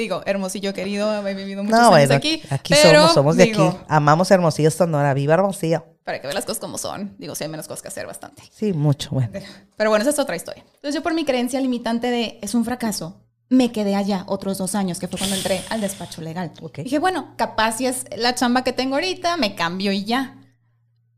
Digo, 0.00 0.22
Hermosillo 0.26 0.72
querido, 0.74 1.26
he 1.26 1.34
vivido 1.34 1.62
muchos 1.62 1.78
No, 1.78 1.94
años 1.94 2.08
bueno, 2.08 2.14
aquí. 2.14 2.42
aquí, 2.50 2.74
pero, 2.74 3.00
somos, 3.00 3.14
somos 3.14 3.36
de 3.36 3.44
digo, 3.44 3.68
aquí. 3.68 3.78
Amamos 3.88 4.30
Hermosillo, 4.30 4.70
Sonora. 4.70 5.14
Viva 5.14 5.34
Hermosillo. 5.34 5.84
Para 6.04 6.20
que 6.20 6.26
vean 6.26 6.34
las 6.34 6.44
cosas 6.46 6.60
como 6.60 6.78
son. 6.78 7.14
Digo, 7.18 7.34
sí 7.34 7.44
hay 7.44 7.50
menos 7.50 7.68
cosas 7.68 7.82
que 7.82 7.88
hacer 7.88 8.06
bastante. 8.06 8.42
Sí, 8.50 8.72
mucho, 8.72 9.10
bueno. 9.10 9.30
Pero 9.76 9.90
bueno, 9.90 10.02
esa 10.02 10.10
es 10.10 10.18
otra 10.18 10.36
historia. 10.36 10.64
Entonces 10.66 10.94
yo 10.94 11.02
por 11.02 11.14
mi 11.14 11.24
creencia 11.24 11.60
limitante 11.60 12.10
de 12.10 12.38
es 12.42 12.54
un 12.54 12.64
fracaso, 12.64 13.20
me 13.48 13.72
quedé 13.72 13.94
allá 13.96 14.24
otros 14.26 14.58
dos 14.58 14.74
años, 14.74 14.98
que 14.98 15.08
fue 15.08 15.18
cuando 15.18 15.36
entré 15.36 15.62
al 15.68 15.80
despacho 15.80 16.22
legal. 16.22 16.52
Ok. 16.62 16.78
Dije, 16.78 16.98
bueno, 16.98 17.34
capaz 17.36 17.76
si 17.78 17.86
es 17.86 18.06
la 18.16 18.34
chamba 18.34 18.64
que 18.64 18.72
tengo 18.72 18.94
ahorita, 18.94 19.36
me 19.36 19.54
cambio 19.54 19.92
y 19.92 20.04
ya. 20.04 20.36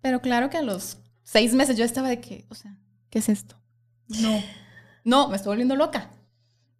Pero 0.00 0.20
claro 0.20 0.50
que 0.50 0.56
a 0.56 0.62
los 0.62 0.98
seis 1.22 1.54
meses 1.54 1.76
yo 1.76 1.84
estaba 1.84 2.08
de 2.08 2.20
que, 2.20 2.46
o 2.50 2.54
sea, 2.54 2.76
¿qué 3.10 3.20
es 3.20 3.28
esto? 3.28 3.54
No. 4.08 4.42
No, 5.04 5.28
me 5.28 5.36
estoy 5.36 5.50
volviendo 5.50 5.76
loca. 5.76 6.10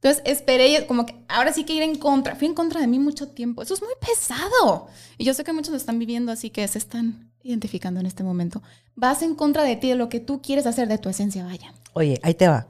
Entonces 0.02 0.21
esperé, 0.26 0.85
como 0.88 1.06
que 1.06 1.14
ahora 1.28 1.52
sí 1.52 1.62
que 1.62 1.75
ir 1.75 1.82
en 1.85 1.94
contra. 1.94 2.35
Fui 2.35 2.49
en 2.49 2.54
contra 2.54 2.80
de 2.80 2.88
mí 2.88 2.99
mucho 2.99 3.28
tiempo. 3.28 3.62
Eso 3.62 3.75
es 3.75 3.82
muy 3.82 3.92
pesado. 4.00 4.88
Y 5.16 5.25
yo 5.25 5.32
sé 5.32 5.44
que 5.44 5.52
muchos 5.52 5.71
lo 5.71 5.76
están 5.76 6.00
viviendo, 6.00 6.32
así 6.32 6.50
que 6.50 6.66
se 6.66 6.78
están 6.78 7.30
identificando 7.44 8.00
en 8.00 8.06
este 8.06 8.25
momento. 8.25 8.62
Vas 8.97 9.23
en 9.23 9.37
contra 9.37 9.62
de 9.62 9.76
ti, 9.76 9.90
de 9.90 9.94
lo 9.94 10.09
que 10.09 10.18
tú 10.18 10.42
quieres 10.42 10.66
hacer, 10.66 10.88
de 10.88 10.99
tu 10.99 11.09
esencia, 11.09 11.44
vaya. 11.44 11.73
Oye, 11.92 12.18
ahí 12.25 12.35
te 12.35 12.49
va. 12.49 12.66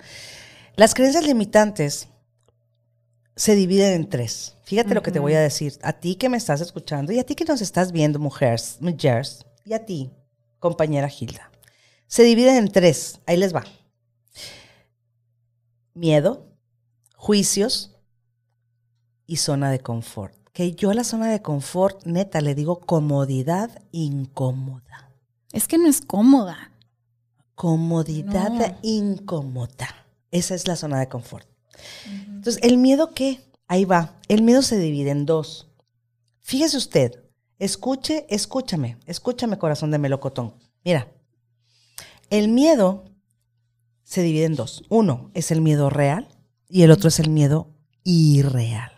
Las 0.77 0.93
creencias 0.93 1.25
limitantes 1.25 2.09
se 3.35 3.55
dividen 3.55 3.95
en 3.95 4.11
tres. 4.11 4.59
Fíjate 4.65 4.95
lo 4.95 5.03
que 5.03 5.11
te 5.11 5.19
voy 5.19 5.33
a 5.33 5.41
decir. 5.41 5.79
A 5.83 5.95
ti 5.95 6.17
que 6.17 6.29
me 6.29 6.37
estás 6.37 6.61
escuchando 6.61 7.13
y 7.13 7.19
a 7.19 7.25
ti 7.25 7.35
que 7.35 7.47
nos 7.47 7.63
estás 7.63 7.93
viendo, 7.93 8.19
mujeres, 8.19 8.77
mujeres, 8.81 9.47
y 9.65 9.73
a 9.73 9.87
ti, 9.87 10.11
compañera 10.59 11.09
Gilda. 11.09 11.51
Se 12.09 12.25
dividen 12.25 12.57
en 12.57 12.69
tres. 12.71 13.21
Ahí 13.25 13.39
les 13.39 13.55
va. 13.55 13.65
Miedo, 15.95 16.52
juicios 17.23 17.93
y 19.29 19.37
zona 19.37 19.71
de 19.71 19.79
confort. 19.79 20.35
Que 20.53 20.73
yo 20.73 20.91
a 20.91 20.95
la 20.95 21.05
zona 21.05 21.31
de 21.31 21.41
confort, 21.41 22.05
neta, 22.05 22.41
le 22.41 22.57
digo 22.57 22.81
comodidad 22.81 23.81
incómoda. 23.93 25.09
Es 25.53 25.69
que 25.69 25.79
no 25.79 25.87
es 25.89 26.01
cómoda. 26.01 26.73
Comodidad 27.55 28.51
No. 28.51 28.79
incómoda. 28.83 30.05
Esa 30.33 30.57
es 30.57 30.67
la 30.67 30.75
zona 30.75 30.99
de 30.99 31.09
confort. 31.09 31.47
Entonces, 32.27 32.61
¿el 32.65 32.77
miedo 32.77 33.15
qué? 33.15 33.39
Ahí 33.69 33.85
va. 33.85 34.17
El 34.27 34.43
miedo 34.43 34.61
se 34.61 34.77
divide 34.77 35.11
en 35.13 35.25
dos. 35.25 35.69
Fíjese 36.41 36.77
usted. 36.77 37.23
Escuche, 37.61 38.27
escúchame. 38.31 38.99
Escúchame, 39.07 39.59
corazón 39.59 39.93
de 39.93 39.99
melocotón. 39.99 40.55
Mira. 40.85 41.07
El 42.31 42.49
miedo 42.49 43.05
se 44.03 44.23
divide 44.23 44.47
en 44.47 44.57
dos. 44.57 44.83
Uno 44.89 45.31
es 45.35 45.53
el 45.53 45.61
miedo 45.61 45.89
real 45.89 46.27
y 46.75 46.85
el 46.85 46.91
otro 46.91 47.09
es 47.09 47.19
el 47.21 47.29
miedo 47.29 47.69
irreal. 48.03 48.91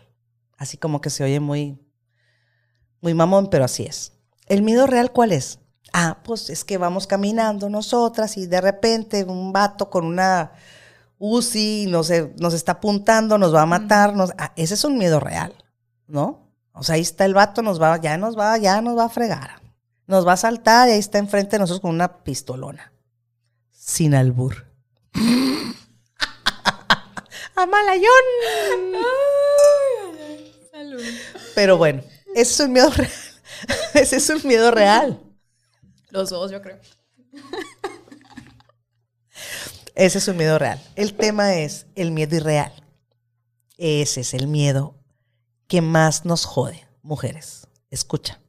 Así 0.57 0.77
como 0.77 1.01
que 1.01 1.09
se 1.09 1.25
oye 1.25 1.41
muy, 1.41 1.77
muy 3.01 3.13
mamón, 3.13 3.49
pero 3.49 3.65
así 3.65 3.83
es. 3.83 4.13
¿El 4.47 4.61
miedo 4.63 4.87
real 4.87 5.11
cuál 5.11 5.33
es? 5.33 5.59
Ah, 5.91 6.19
pues 6.23 6.49
es 6.49 6.63
que 6.63 6.77
vamos 6.77 7.05
caminando 7.05 7.69
nosotras 7.69 8.37
y 8.37 8.47
de 8.47 8.61
repente 8.61 9.25
un 9.25 9.51
vato 9.51 9.89
con 9.89 10.05
una 10.05 10.53
UCI 11.17 11.87
nos, 11.89 12.09
nos 12.39 12.53
está 12.53 12.73
apuntando, 12.73 13.37
nos 13.37 13.53
va 13.53 13.63
a 13.63 13.65
matar. 13.65 14.15
nos- 14.15 14.31
ah, 14.37 14.53
ese 14.55 14.75
es 14.75 14.83
un 14.85 14.97
miedo 14.97 15.19
real, 15.19 15.53
¿no? 16.07 16.49
O 16.73 16.83
sea, 16.83 16.95
ahí 16.95 17.01
está 17.01 17.25
el 17.25 17.33
vato, 17.33 17.61
nos 17.61 17.81
va, 17.81 17.97
ya 17.99 18.17
nos 18.17 18.37
va, 18.37 18.57
ya 18.57 18.81
nos 18.81 18.97
va 18.97 19.05
a 19.05 19.09
fregar. 19.09 19.61
Nos 20.07 20.25
va 20.25 20.33
a 20.33 20.37
saltar 20.37 20.87
y 20.87 20.91
ahí 20.93 20.99
está 20.99 21.17
enfrente 21.17 21.51
de 21.57 21.59
nosotros 21.59 21.81
con 21.81 21.91
una 21.95 22.23
pistolona. 22.23 22.93
Sin 23.71 24.15
albur. 24.15 24.65
¡Amalayón! 27.55 28.25
Salud. 30.71 31.03
Pero 31.55 31.77
bueno, 31.77 32.03
ese 32.35 32.53
es 32.53 32.59
un 32.59 32.73
miedo 32.73 32.89
real. 32.89 33.11
Ese 33.93 34.17
es 34.17 34.29
un 34.29 34.45
miedo 34.45 34.71
real. 34.71 35.21
Los 36.09 36.29
dos, 36.29 36.51
yo 36.51 36.61
creo. 36.61 36.77
Ese 39.95 40.17
es 40.17 40.27
un 40.27 40.35
miedo 40.35 40.59
real. 40.59 40.81
El 40.95 41.13
tema 41.13 41.55
es 41.55 41.87
el 41.95 42.11
miedo 42.11 42.35
irreal. 42.35 42.73
Ese 43.77 44.21
es 44.21 44.33
el 44.33 44.47
miedo 44.47 44.99
que 45.67 45.81
más 45.81 46.25
nos 46.25 46.45
jode, 46.45 46.85
mujeres. 47.01 47.67
Escucha, 47.89 48.41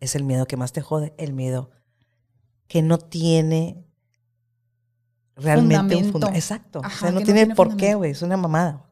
es 0.00 0.14
el 0.14 0.24
miedo 0.24 0.46
que 0.46 0.56
más 0.56 0.72
te 0.72 0.80
jode, 0.80 1.14
el 1.18 1.34
miedo 1.34 1.70
que 2.66 2.80
no 2.80 2.98
tiene 2.98 3.84
realmente 5.36 5.96
un 5.96 6.12
Fundamento. 6.12 6.36
Exacto. 6.36 6.80
Ajá, 6.84 6.94
o 6.96 6.98
sea, 7.00 7.10
no 7.10 7.18
que 7.18 7.20
no 7.20 7.26
tiene, 7.26 7.40
tiene 7.40 7.54
por 7.54 7.76
qué, 7.76 7.94
güey. 7.94 8.12
Es 8.12 8.22
una 8.22 8.36
mamada. 8.36 8.84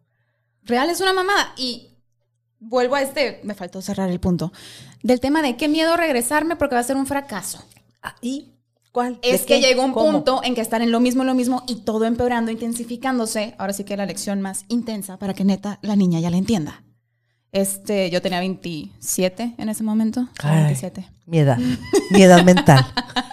Real 0.65 0.91
es 0.91 1.01
una 1.01 1.13
mamada. 1.13 1.53
Y 1.57 1.89
vuelvo 2.59 2.95
a 2.95 3.03
este, 3.03 3.41
me 3.45 3.55
faltó 3.55 3.83
cerrar 3.83 4.11
el 4.11 4.21
punto, 4.21 4.53
del 5.03 5.21
tema 5.21 5.43
de 5.43 5.57
qué 5.57 5.69
miedo 5.69 5.97
regresarme 5.97 6.57
porque 6.57 6.75
va 6.75 6.81
a 6.81 6.85
ser 6.85 6.97
un 6.97 7.07
fracaso. 7.07 7.65
Ah, 8.03 8.15
¿Y 8.21 8.53
cuál? 8.93 9.19
¿De 9.23 9.31
Es 9.31 9.43
que 9.43 9.61
qué? 9.61 9.61
llegó 9.61 9.85
un 9.85 9.93
¿Cómo? 9.93 10.11
punto 10.13 10.41
en 10.45 10.55
que 10.55 10.61
estar 10.61 10.81
en 10.83 10.93
lo 10.93 11.01
mismo, 11.01 11.25
lo 11.25 11.35
mismo 11.35 11.63
y 11.67 11.77
todo 11.83 12.05
empeorando, 12.05 12.51
intensificándose. 12.53 13.55
Ahora 13.59 13.73
sí 13.73 13.85
que 13.85 13.97
la 13.97 14.07
lección 14.07 14.41
más 14.41 14.65
intensa 14.69 15.19
para 15.19 15.35
que 15.35 15.45
neta 15.45 15.79
la 15.83 15.97
niña 15.97 16.21
ya 16.21 16.31
la 16.31 16.37
entienda. 16.37 16.83
Este, 17.51 18.09
yo 18.11 18.23
tenía 18.23 18.39
27 18.41 19.55
en 19.59 19.69
ese 19.69 19.83
momento. 19.83 20.29
Ay. 20.43 20.65
27. 20.65 21.07
Mi 21.27 21.39
edad. 21.39 21.59
Mi 22.11 22.23
edad 22.23 22.43
mental. 22.45 22.85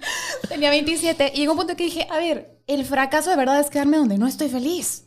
Tenía 0.48 0.70
27 0.70 1.32
y 1.34 1.38
llegó 1.38 1.52
un 1.52 1.58
punto 1.58 1.76
que 1.76 1.84
dije, 1.84 2.06
a 2.10 2.18
ver, 2.18 2.58
el 2.66 2.84
fracaso 2.84 3.30
de 3.30 3.36
verdad 3.36 3.60
es 3.60 3.70
quedarme 3.70 3.96
donde 3.96 4.18
no 4.18 4.26
estoy 4.26 4.48
feliz. 4.48 5.04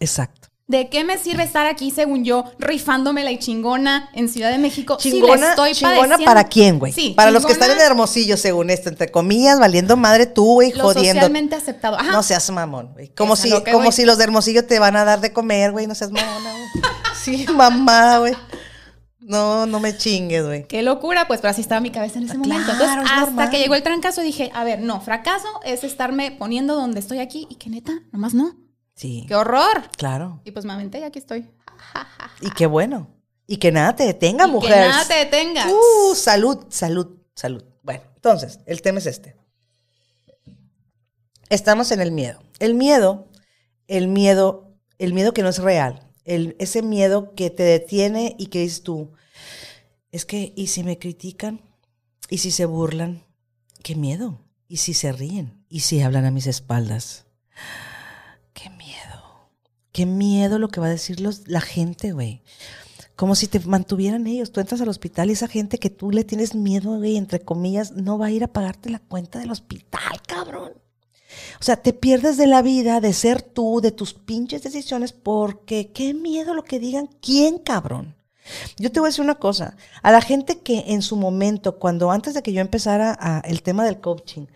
Exacto. 0.00 0.48
¿De 0.66 0.88
qué 0.88 1.04
me 1.04 1.18
sirve 1.18 1.42
estar 1.42 1.66
aquí, 1.66 1.90
según 1.90 2.24
yo, 2.24 2.44
rifándomela 2.58 3.30
y 3.30 3.38
chingona 3.38 4.08
en 4.14 4.30
Ciudad 4.30 4.50
de 4.50 4.56
México? 4.56 4.96
si 4.98 5.10
la 5.10 5.14
Chingona, 5.16 5.50
estoy 5.50 5.72
chingona 5.72 5.96
padeciendo? 5.96 6.24
para 6.24 6.44
quién, 6.44 6.78
güey. 6.78 6.90
Sí, 6.90 7.12
para 7.14 7.30
los 7.30 7.44
que 7.44 7.52
están 7.52 7.70
en 7.70 7.80
Hermosillo, 7.80 8.38
según 8.38 8.70
esto, 8.70 8.88
entre 8.88 9.10
comillas, 9.10 9.58
valiendo 9.58 9.98
madre 9.98 10.24
tú, 10.24 10.54
güey, 10.54 10.72
jodiendo. 10.72 11.20
socialmente 11.20 11.54
aceptado. 11.54 11.98
Ajá. 11.98 12.12
No 12.12 12.22
seas 12.22 12.50
mamón, 12.50 12.94
güey. 12.94 13.08
Como, 13.10 13.36
si, 13.36 13.50
como 13.50 13.84
voy. 13.84 13.92
si 13.92 14.06
los 14.06 14.16
de 14.16 14.24
Hermosillo 14.24 14.64
te 14.64 14.78
van 14.78 14.96
a 14.96 15.04
dar 15.04 15.20
de 15.20 15.34
comer, 15.34 15.70
güey. 15.70 15.86
No 15.86 15.94
seas 15.94 16.10
mamona, 16.10 16.50
güey. 16.50 16.64
Sí, 17.24 17.46
mamá, 17.54 18.18
güey. 18.18 18.34
No, 19.26 19.64
no 19.66 19.80
me 19.80 19.96
chingues, 19.96 20.44
güey. 20.44 20.66
Qué 20.68 20.82
locura, 20.82 21.26
pues, 21.26 21.40
pero 21.40 21.50
así 21.52 21.62
estaba 21.62 21.80
mi 21.80 21.90
cabeza 21.90 22.18
en 22.18 22.24
ese 22.26 22.34
Ah, 22.34 22.38
momento. 22.38 22.70
Entonces, 22.72 22.96
es 22.96 23.02
hasta 23.04 23.20
normal. 23.20 23.50
que 23.50 23.58
llegó 23.58 23.74
el 23.74 23.82
trancazo, 23.82 24.20
dije, 24.20 24.50
a 24.54 24.64
ver, 24.64 24.80
no, 24.80 25.00
fracaso 25.00 25.48
es 25.64 25.82
estarme 25.82 26.30
poniendo 26.32 26.74
donde 26.74 27.00
estoy 27.00 27.20
aquí 27.20 27.46
y 27.48 27.54
que 27.54 27.70
neta, 27.70 27.92
nomás 28.12 28.34
no. 28.34 28.54
Sí, 28.94 29.24
¡Qué 29.26 29.34
horror! 29.34 29.88
claro. 29.96 30.40
Y 30.44 30.50
pues 30.50 30.64
me 30.66 30.72
aventé 30.74 31.00
y 31.00 31.02
aquí 31.04 31.18
estoy. 31.18 31.48
Y 32.40 32.50
qué 32.50 32.66
bueno. 32.66 33.08
Y 33.46 33.56
que 33.56 33.72
nada 33.72 33.96
te 33.96 34.04
detenga, 34.04 34.46
Y 34.46 34.50
mujer. 34.50 34.72
Que 34.72 34.80
nada 34.88 35.04
te 35.06 35.14
detenga. 35.14 35.66
Uh, 35.68 36.14
salud, 36.14 36.66
salud, 36.68 37.18
salud. 37.34 37.64
Bueno, 37.82 38.02
entonces, 38.16 38.60
el 38.66 38.82
tema 38.82 38.98
es 38.98 39.06
este. 39.06 39.36
Estamos 41.50 41.90
en 41.92 42.00
el 42.00 42.12
miedo. 42.12 42.42
El 42.58 42.74
miedo, 42.74 43.28
el 43.86 44.08
miedo, 44.08 44.74
el 44.98 45.12
miedo 45.12 45.32
que 45.34 45.42
no 45.42 45.48
es 45.48 45.58
real. 45.58 46.03
El, 46.24 46.56
ese 46.58 46.82
miedo 46.82 47.34
que 47.34 47.50
te 47.50 47.62
detiene 47.62 48.34
y 48.38 48.46
que 48.46 48.60
dices 48.60 48.82
tú, 48.82 49.12
es 50.10 50.24
que, 50.24 50.52
¿y 50.56 50.68
si 50.68 50.84
me 50.84 50.98
critican? 50.98 51.60
¿Y 52.30 52.38
si 52.38 52.50
se 52.50 52.66
burlan? 52.66 53.24
¿Qué 53.82 53.94
miedo? 53.94 54.40
¿Y 54.68 54.78
si 54.78 54.94
se 54.94 55.12
ríen? 55.12 55.64
¿Y 55.68 55.80
si 55.80 56.00
hablan 56.00 56.24
a 56.24 56.30
mis 56.30 56.46
espaldas? 56.46 57.26
¡Qué 58.52 58.70
miedo! 58.70 59.50
¡Qué 59.92 60.06
miedo 60.06 60.58
lo 60.58 60.68
que 60.68 60.80
va 60.80 60.86
a 60.86 60.90
decir 60.90 61.20
los, 61.20 61.46
la 61.48 61.60
gente, 61.60 62.12
güey! 62.12 62.42
Como 63.16 63.34
si 63.34 63.46
te 63.46 63.60
mantuvieran 63.60 64.26
ellos. 64.26 64.52
Tú 64.52 64.60
entras 64.60 64.80
al 64.80 64.88
hospital 64.88 65.30
y 65.30 65.34
esa 65.34 65.48
gente 65.48 65.78
que 65.78 65.90
tú 65.90 66.10
le 66.10 66.24
tienes 66.24 66.54
miedo, 66.54 66.96
güey, 66.96 67.16
entre 67.16 67.40
comillas, 67.40 67.92
no 67.92 68.18
va 68.18 68.26
a 68.26 68.30
ir 68.30 68.42
a 68.42 68.52
pagarte 68.52 68.90
la 68.90 68.98
cuenta 68.98 69.38
del 69.38 69.50
hospital, 69.50 70.20
cabrón. 70.26 70.72
O 71.60 71.64
sea, 71.64 71.76
te 71.76 71.92
pierdes 71.92 72.36
de 72.36 72.46
la 72.46 72.62
vida, 72.62 73.00
de 73.00 73.12
ser 73.12 73.42
tú, 73.42 73.80
de 73.80 73.92
tus 73.92 74.14
pinches 74.14 74.62
decisiones, 74.62 75.12
porque 75.12 75.90
qué 75.92 76.14
miedo 76.14 76.54
lo 76.54 76.64
que 76.64 76.78
digan. 76.78 77.08
¿Quién, 77.20 77.58
cabrón? 77.58 78.14
Yo 78.78 78.92
te 78.92 79.00
voy 79.00 79.06
a 79.08 79.10
decir 79.10 79.24
una 79.24 79.36
cosa. 79.36 79.76
A 80.02 80.12
la 80.12 80.20
gente 80.20 80.58
que 80.58 80.84
en 80.88 81.00
su 81.02 81.16
momento, 81.16 81.78
cuando 81.78 82.10
antes 82.10 82.34
de 82.34 82.42
que 82.42 82.52
yo 82.52 82.60
empezara 82.60 83.16
a- 83.18 83.40
el 83.40 83.62
tema 83.62 83.84
del 83.84 84.00
coaching, 84.00 84.46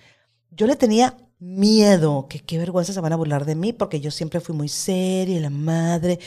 yo 0.51 0.67
le 0.67 0.77
tenía 0.77 1.17
miedo, 1.41 2.27
que 2.29 2.41
qué 2.41 2.59
vergüenza 2.59 2.93
se 2.93 3.01
van 3.01 3.13
a 3.13 3.17
burlar 3.17 3.45
de 3.45 3.55
mí, 3.55 3.73
porque 3.73 4.01
yo 4.01 4.11
siempre 4.11 4.41
fui 4.41 4.55
muy 4.55 4.69
seria, 4.69 5.41
la 5.41 5.51
madre, 5.51 6.19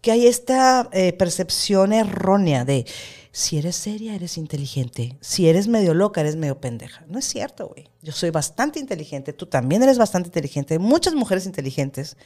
que 0.00 0.12
hay 0.12 0.26
esta 0.26 0.88
eh, 0.92 1.12
percepción 1.12 1.92
errónea 1.92 2.64
de 2.64 2.86
si 3.32 3.58
eres 3.58 3.76
seria, 3.76 4.14
eres 4.14 4.36
inteligente, 4.36 5.16
si 5.20 5.48
eres 5.48 5.68
medio 5.68 5.94
loca, 5.94 6.20
eres 6.20 6.36
medio 6.36 6.60
pendeja. 6.60 7.04
No 7.08 7.18
es 7.18 7.26
cierto, 7.26 7.68
güey. 7.68 7.88
Yo 8.02 8.12
soy 8.12 8.30
bastante 8.30 8.80
inteligente, 8.80 9.32
tú 9.32 9.46
también 9.46 9.82
eres 9.82 9.98
bastante 9.98 10.28
inteligente, 10.28 10.74
hay 10.74 10.80
muchas 10.80 11.14
mujeres 11.14 11.46
inteligentes 11.46 12.16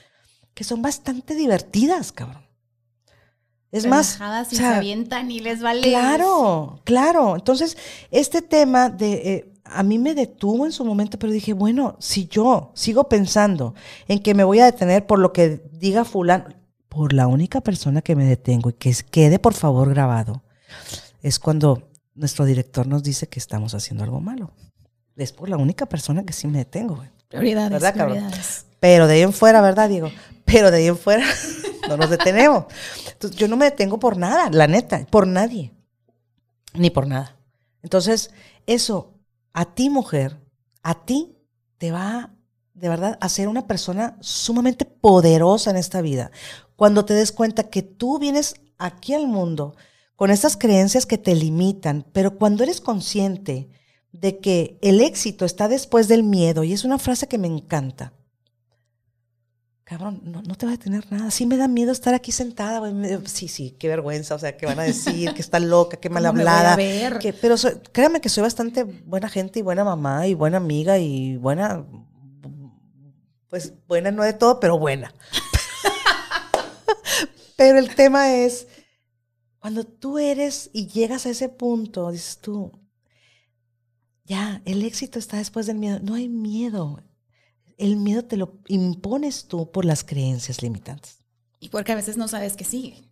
que 0.55 0.65
son 0.65 0.81
bastante 0.83 1.35
divertidas, 1.35 2.13
cabrón. 2.13 2.45
Es 3.71 3.87
más, 3.87 4.21
y 4.21 4.23
o 4.23 4.45
sea, 4.45 4.45
se 4.47 4.65
avientan 4.77 5.33
y 5.33 5.41
les 5.41 5.61
vale. 5.61 5.83
Claro, 5.83 6.81
claro. 6.85 7.35
Entonces, 7.35 7.77
este 8.13 8.41
tema 8.41 8.89
de, 8.89 9.13
eh, 9.13 9.53
a 9.65 9.83
mí 9.83 9.99
me 9.99 10.15
detuvo 10.15 10.65
en 10.65 10.71
su 10.71 10.85
momento, 10.85 11.19
pero 11.19 11.33
dije, 11.33 11.55
bueno, 11.55 11.97
si 11.99 12.29
yo 12.29 12.71
sigo 12.75 13.09
pensando 13.09 13.75
en 14.07 14.21
que 14.21 14.33
me 14.33 14.45
voy 14.45 14.61
a 14.61 14.67
detener 14.67 15.07
por 15.07 15.19
lo 15.19 15.33
que 15.33 15.61
diga 15.73 16.05
fulano, 16.05 16.55
por 16.89 17.13
la 17.13 17.27
única 17.27 17.61
persona 17.61 18.01
que 18.01 18.15
me 18.15 18.25
detengo 18.25 18.71
y 18.71 18.75
que 18.75 18.95
quede 19.11 19.41
por 19.41 19.55
favor 19.55 19.91
grabado, 19.91 20.44
es 21.23 21.39
cuando 21.39 21.91
nuestro 22.15 22.45
director 22.45 22.87
nos 22.87 23.03
dice 23.03 23.29
que 23.29 23.39
estamos 23.39 23.75
haciendo 23.75 24.05
algo 24.05 24.21
malo. 24.21 24.53
Es 25.17 25.33
por 25.33 25.49
la 25.49 25.57
única 25.57 25.87
persona 25.87 26.25
que 26.25 26.33
sí 26.33 26.47
me 26.47 26.59
detengo. 26.59 26.97
Güey. 26.97 27.11
Prioridades, 27.29 27.71
¿Verdad, 27.73 27.95
cabrón? 27.97 28.19
prioridades. 28.19 28.67
Pero 28.81 29.07
de 29.07 29.15
ahí 29.15 29.23
en 29.23 29.33
fuera, 29.33 29.61
¿verdad, 29.61 29.89
Diego? 29.89 30.11
Pero 30.45 30.71
de 30.71 30.79
ahí 30.79 30.87
en 30.87 30.99
fuera 30.99 31.25
no 31.89 31.97
nos 31.97 32.11
detenemos. 32.11 32.65
Entonces, 33.13 33.39
yo 33.39 33.49
no 33.49 33.57
me 33.57 33.67
detengo 33.67 33.99
por 33.99 34.17
nada, 34.17 34.51
la 34.51 34.67
neta, 34.67 35.07
por 35.11 35.27
nadie. 35.27 35.73
Ni 36.75 36.91
por 36.91 37.07
nada. 37.07 37.37
Entonces, 37.83 38.31
eso, 38.67 39.15
a 39.53 39.75
ti, 39.75 39.91
mujer, 39.91 40.41
a 40.83 41.05
ti 41.05 41.37
te 41.79 41.93
va 41.93 42.35
de 42.75 42.89
verdad 42.89 43.19
a 43.21 43.29
ser 43.29 43.49
una 43.49 43.67
persona 43.67 44.17
sumamente 44.21 44.85
poderosa 44.85 45.71
en 45.71 45.77
esta 45.77 46.03
vida. 46.03 46.31
Cuando 46.77 47.05
te 47.05 47.15
des 47.15 47.33
cuenta 47.33 47.71
que 47.71 47.83
tú 47.83 48.19
vienes 48.19 48.57
aquí 48.79 49.15
al 49.15 49.27
mundo 49.27 49.77
con 50.17 50.31
esas 50.31 50.57
creencias 50.57 51.07
que 51.07 51.19
te 51.19 51.35
limitan, 51.35 52.07
pero 52.13 52.37
cuando 52.39 52.63
eres 52.63 52.81
consciente 52.81 53.69
de 54.13 54.39
que 54.39 54.79
el 54.81 55.01
éxito 55.01 55.45
está 55.45 55.69
después 55.69 56.07
del 56.09 56.23
miedo, 56.23 56.63
y 56.65 56.73
es 56.73 56.85
una 56.85 56.99
frase 56.99 57.27
que 57.27 57.39
me 57.39 57.49
encanta. 57.49 58.13
Cabrón, 59.83 60.23
no, 60.25 60.41
no 60.41 60.55
te 60.55 60.65
va 60.65 60.73
a 60.73 60.77
detener 60.77 61.05
nada. 61.13 61.31
Sí 61.31 61.45
me 61.45 61.59
da 61.59 61.69
miedo 61.69 61.93
estar 61.93 62.15
aquí 62.15 62.33
sentada. 62.33 62.81
Sí, 63.27 63.49
sí, 63.49 63.77
qué 63.79 63.87
vergüenza. 63.89 64.35
O 64.35 64.39
sea, 64.39 64.57
que 64.57 64.65
van 64.65 64.79
a 64.81 64.85
decir 64.85 65.35
que 65.35 65.43
está 65.43 65.61
loca, 65.61 65.99
que 65.99 66.09
mal 66.09 66.23
¿Cómo 66.27 66.33
me 66.39 66.45
voy 66.45 66.53
a 66.53 66.73
hablada. 66.73 67.19
que- 67.19 67.35
pero 67.35 67.59
soy- 67.59 67.75
créanme 67.93 68.23
que 68.23 68.31
soy 68.31 68.43
bastante 68.43 68.85
buena 68.85 69.29
gente 69.29 69.59
y 69.59 69.63
buena 69.63 69.85
mamá 69.85 70.27
y 70.27 70.33
buena 70.33 70.57
amiga 70.57 70.97
y 70.99 71.37
buena, 71.37 71.85
pues 73.51 73.75
buena 73.87 74.11
no 74.11 74.23
de 74.23 74.33
todo, 74.33 74.59
pero 74.59 74.79
buena. 74.79 75.13
pero 77.57 77.79
el 77.79 77.95
tema 77.95 78.33
es, 78.33 78.67
cuando 79.65 79.85
tú 79.85 80.19
eres 80.19 80.69
y 80.75 80.89
llegas 80.89 81.25
a 81.25 81.31
ese 81.31 81.49
punto, 81.49 82.11
dices 82.11 82.37
tú, 82.37 82.71
ya, 84.27 84.61
el 84.67 84.83
éxito 84.83 85.19
está 85.19 85.39
después 85.39 85.65
del 85.65 85.79
miedo. 85.79 86.01
No 86.03 86.17
hay 86.17 86.29
miedo. 86.29 87.01
El 87.79 87.97
miedo 87.97 88.27
te 88.27 88.37
lo 88.37 88.59
impones 88.69 89.47
tú 89.47 89.73
por 89.73 89.87
las 89.87 90.05
creencias 90.05 90.61
limitantes. 90.63 91.21
Y 91.61 91.71
porque 91.71 91.93
a 91.93 91.95
veces 91.95 92.19
no 92.19 92.29
sabes 92.29 92.59
que 92.59 92.65
sigue. 92.65 93.09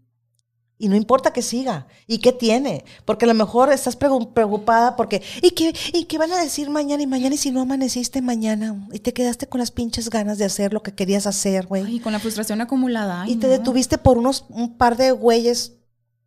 Y 0.77 0.91
no 0.91 0.97
importa 0.97 1.33
que 1.33 1.41
siga. 1.41 1.87
¿Y 2.07 2.19
qué 2.19 2.33
tiene? 2.33 2.85
Porque 3.07 3.25
a 3.25 3.29
lo 3.29 3.35
mejor 3.35 3.73
estás 3.73 3.97
preocupada 3.97 4.95
porque, 4.95 5.23
¿y 5.41 5.53
qué, 5.53 5.73
¿y 5.95 6.05
qué 6.05 6.19
van 6.19 6.33
a 6.33 6.43
decir 6.43 6.69
mañana 6.69 7.03
y 7.03 7.07
mañana? 7.07 7.35
Y 7.35 7.39
si 7.39 7.51
no 7.51 7.63
amaneciste 7.63 8.21
mañana 8.21 8.89
y 8.93 8.99
te 8.99 9.15
quedaste 9.15 9.47
con 9.47 9.59
las 9.61 9.71
pinches 9.71 10.11
ganas 10.11 10.37
de 10.37 10.45
hacer 10.45 10.75
lo 10.75 10.83
que 10.83 10.95
querías 10.95 11.27
hacer, 11.27 11.67
güey. 11.67 11.87
Ay, 11.87 12.01
con 12.01 12.13
la 12.13 12.19
frustración 12.21 12.61
acumulada. 12.61 13.23
ay, 13.23 13.33
Y 13.33 13.37
te 13.37 13.47
no. 13.47 13.55
detuviste 13.55 13.97
por 13.97 14.19
unos, 14.19 14.45
un 14.51 14.77
par 14.77 14.99
de 14.99 15.13
güeyes 15.13 15.79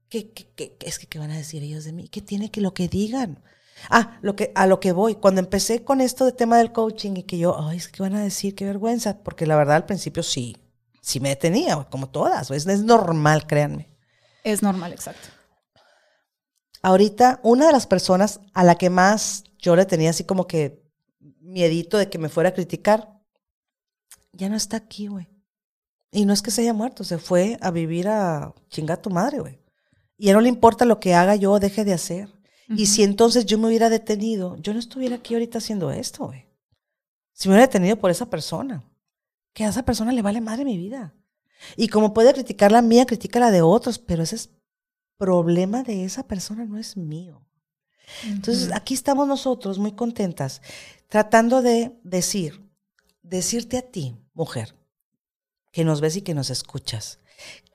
que, 0.10 0.32
que- 0.32 0.48
que 0.56 0.78
es 0.82 1.00
que, 1.00 1.08
¿qué 1.08 1.20
van 1.20 1.32
a 1.32 1.38
decir 1.38 1.64
ellos 1.64 1.84
de 1.86 1.92
mí? 1.94 2.08
¿Qué 2.10 2.22
tiene 2.22 2.52
que 2.52 2.62
lo 2.62 2.74
que 2.74 2.88
digan? 2.88 3.44
Ah, 3.90 4.18
lo 4.22 4.36
que, 4.36 4.52
a 4.56 4.68
lo 4.68 4.80
que 4.80 4.92
voy. 4.94 5.16
Cuando 5.16 5.42
empecé 5.42 5.84
con 5.84 6.02
esto 6.02 6.26
de 6.26 6.32
tema 6.32 6.58
del 6.58 6.72
coaching 6.72 7.18
y 7.18 7.24
que 7.24 7.38
yo, 7.38 7.60
ay, 7.60 7.78
es 7.78 7.88
que 7.90 8.02
van 8.02 8.16
a 8.16 8.24
decir, 8.24 8.56
qué 8.56 8.66
vergüenza. 8.66 9.20
Porque 9.24 9.46
la 9.46 9.56
verdad 9.58 9.76
al 9.78 9.86
principio 9.86 10.24
sí, 10.24 10.56
sí 11.02 11.20
me 11.20 11.30
detenía, 11.30 11.76
como 11.92 12.10
todas. 12.10 12.50
Es, 12.52 12.66
es 12.68 12.84
normal, 12.84 13.46
créanme. 13.48 13.90
Es 14.44 14.62
normal, 14.64 14.94
exacto. 14.94 15.28
Ahorita, 16.82 17.40
una 17.44 17.68
de 17.68 17.72
las 17.74 17.88
personas 17.88 18.40
a 18.54 18.64
la 18.64 18.76
que 18.76 18.90
más 18.90 19.44
yo 19.58 19.76
le 19.76 19.86
tenía 19.86 20.12
así 20.12 20.24
como 20.24 20.46
que 20.48 20.84
miedito 21.42 21.98
de 21.98 22.10
que 22.10 22.18
me 22.20 22.30
fuera 22.30 22.50
a 22.50 22.54
criticar, 22.54 23.10
ya 24.34 24.50
no 24.50 24.56
está 24.56 24.78
aquí, 24.78 25.08
güey. 25.08 25.28
Y 26.12 26.26
no 26.26 26.34
es 26.34 26.42
que 26.42 26.52
se 26.52 26.62
haya 26.62 26.74
muerto, 26.74 27.04
se 27.04 27.18
fue 27.18 27.58
a 27.62 27.72
vivir 27.72 28.08
a 28.08 28.54
chingar 28.70 29.00
a 29.00 29.02
tu 29.02 29.10
madre, 29.10 29.40
güey. 29.40 29.60
Y 30.18 30.28
ya 30.28 30.34
no 30.34 30.42
le 30.42 30.50
importa 30.50 30.86
lo 30.86 31.00
que 31.00 31.14
haga 31.14 31.36
yo 31.36 31.52
o 31.52 31.60
deje 31.60 31.84
de 31.84 31.94
hacer. 31.94 32.30
Y 32.70 32.88
si 32.88 33.04
entonces 33.04 33.46
yo 33.46 33.60
me 33.60 33.68
hubiera 33.68 33.90
detenido, 33.90 34.58
yo 34.58 34.74
no 34.74 34.80
estuviera 34.80 35.18
aquí 35.18 35.36
ahorita 35.36 35.60
haciendo 35.60 35.92
esto, 35.92 36.26
güey. 36.26 36.46
Si 37.32 37.48
me 37.48 37.54
hubiera 37.54 37.68
detenido 37.68 37.98
por 37.98 38.10
esa 38.10 38.30
persona, 38.30 38.84
que 39.54 39.66
a 39.66 39.70
esa 39.70 39.84
persona 39.84 40.12
le 40.12 40.22
vale 40.22 40.42
madre 40.42 40.66
mi 40.66 40.78
vida. 40.78 41.14
Y 41.78 41.90
como 41.90 42.14
puede 42.14 42.34
criticar 42.34 42.72
la 42.72 42.82
mía, 42.82 43.06
critica 43.06 43.40
la 43.40 43.52
de 43.52 43.62
otros, 43.62 44.00
pero 44.00 44.24
ese 44.24 44.36
es 44.36 44.50
problema 45.18 45.84
de 45.84 46.06
esa 46.06 46.28
persona, 46.28 46.66
no 46.66 46.78
es 46.78 46.98
mío. 46.98 47.46
Entonces, 48.26 48.72
aquí 48.74 48.94
estamos 48.94 49.28
nosotros 49.28 49.80
muy 49.80 49.94
contentas, 49.94 50.62
tratando 51.08 51.62
de 51.62 51.98
decir, 52.04 52.62
decirte 53.24 53.78
a 53.78 53.82
ti, 53.82 54.16
mujer, 54.34 54.76
que 55.72 55.84
nos 55.84 56.02
ves 56.02 56.16
y 56.18 56.22
que 56.22 56.34
nos 56.34 56.50
escuchas, 56.50 57.20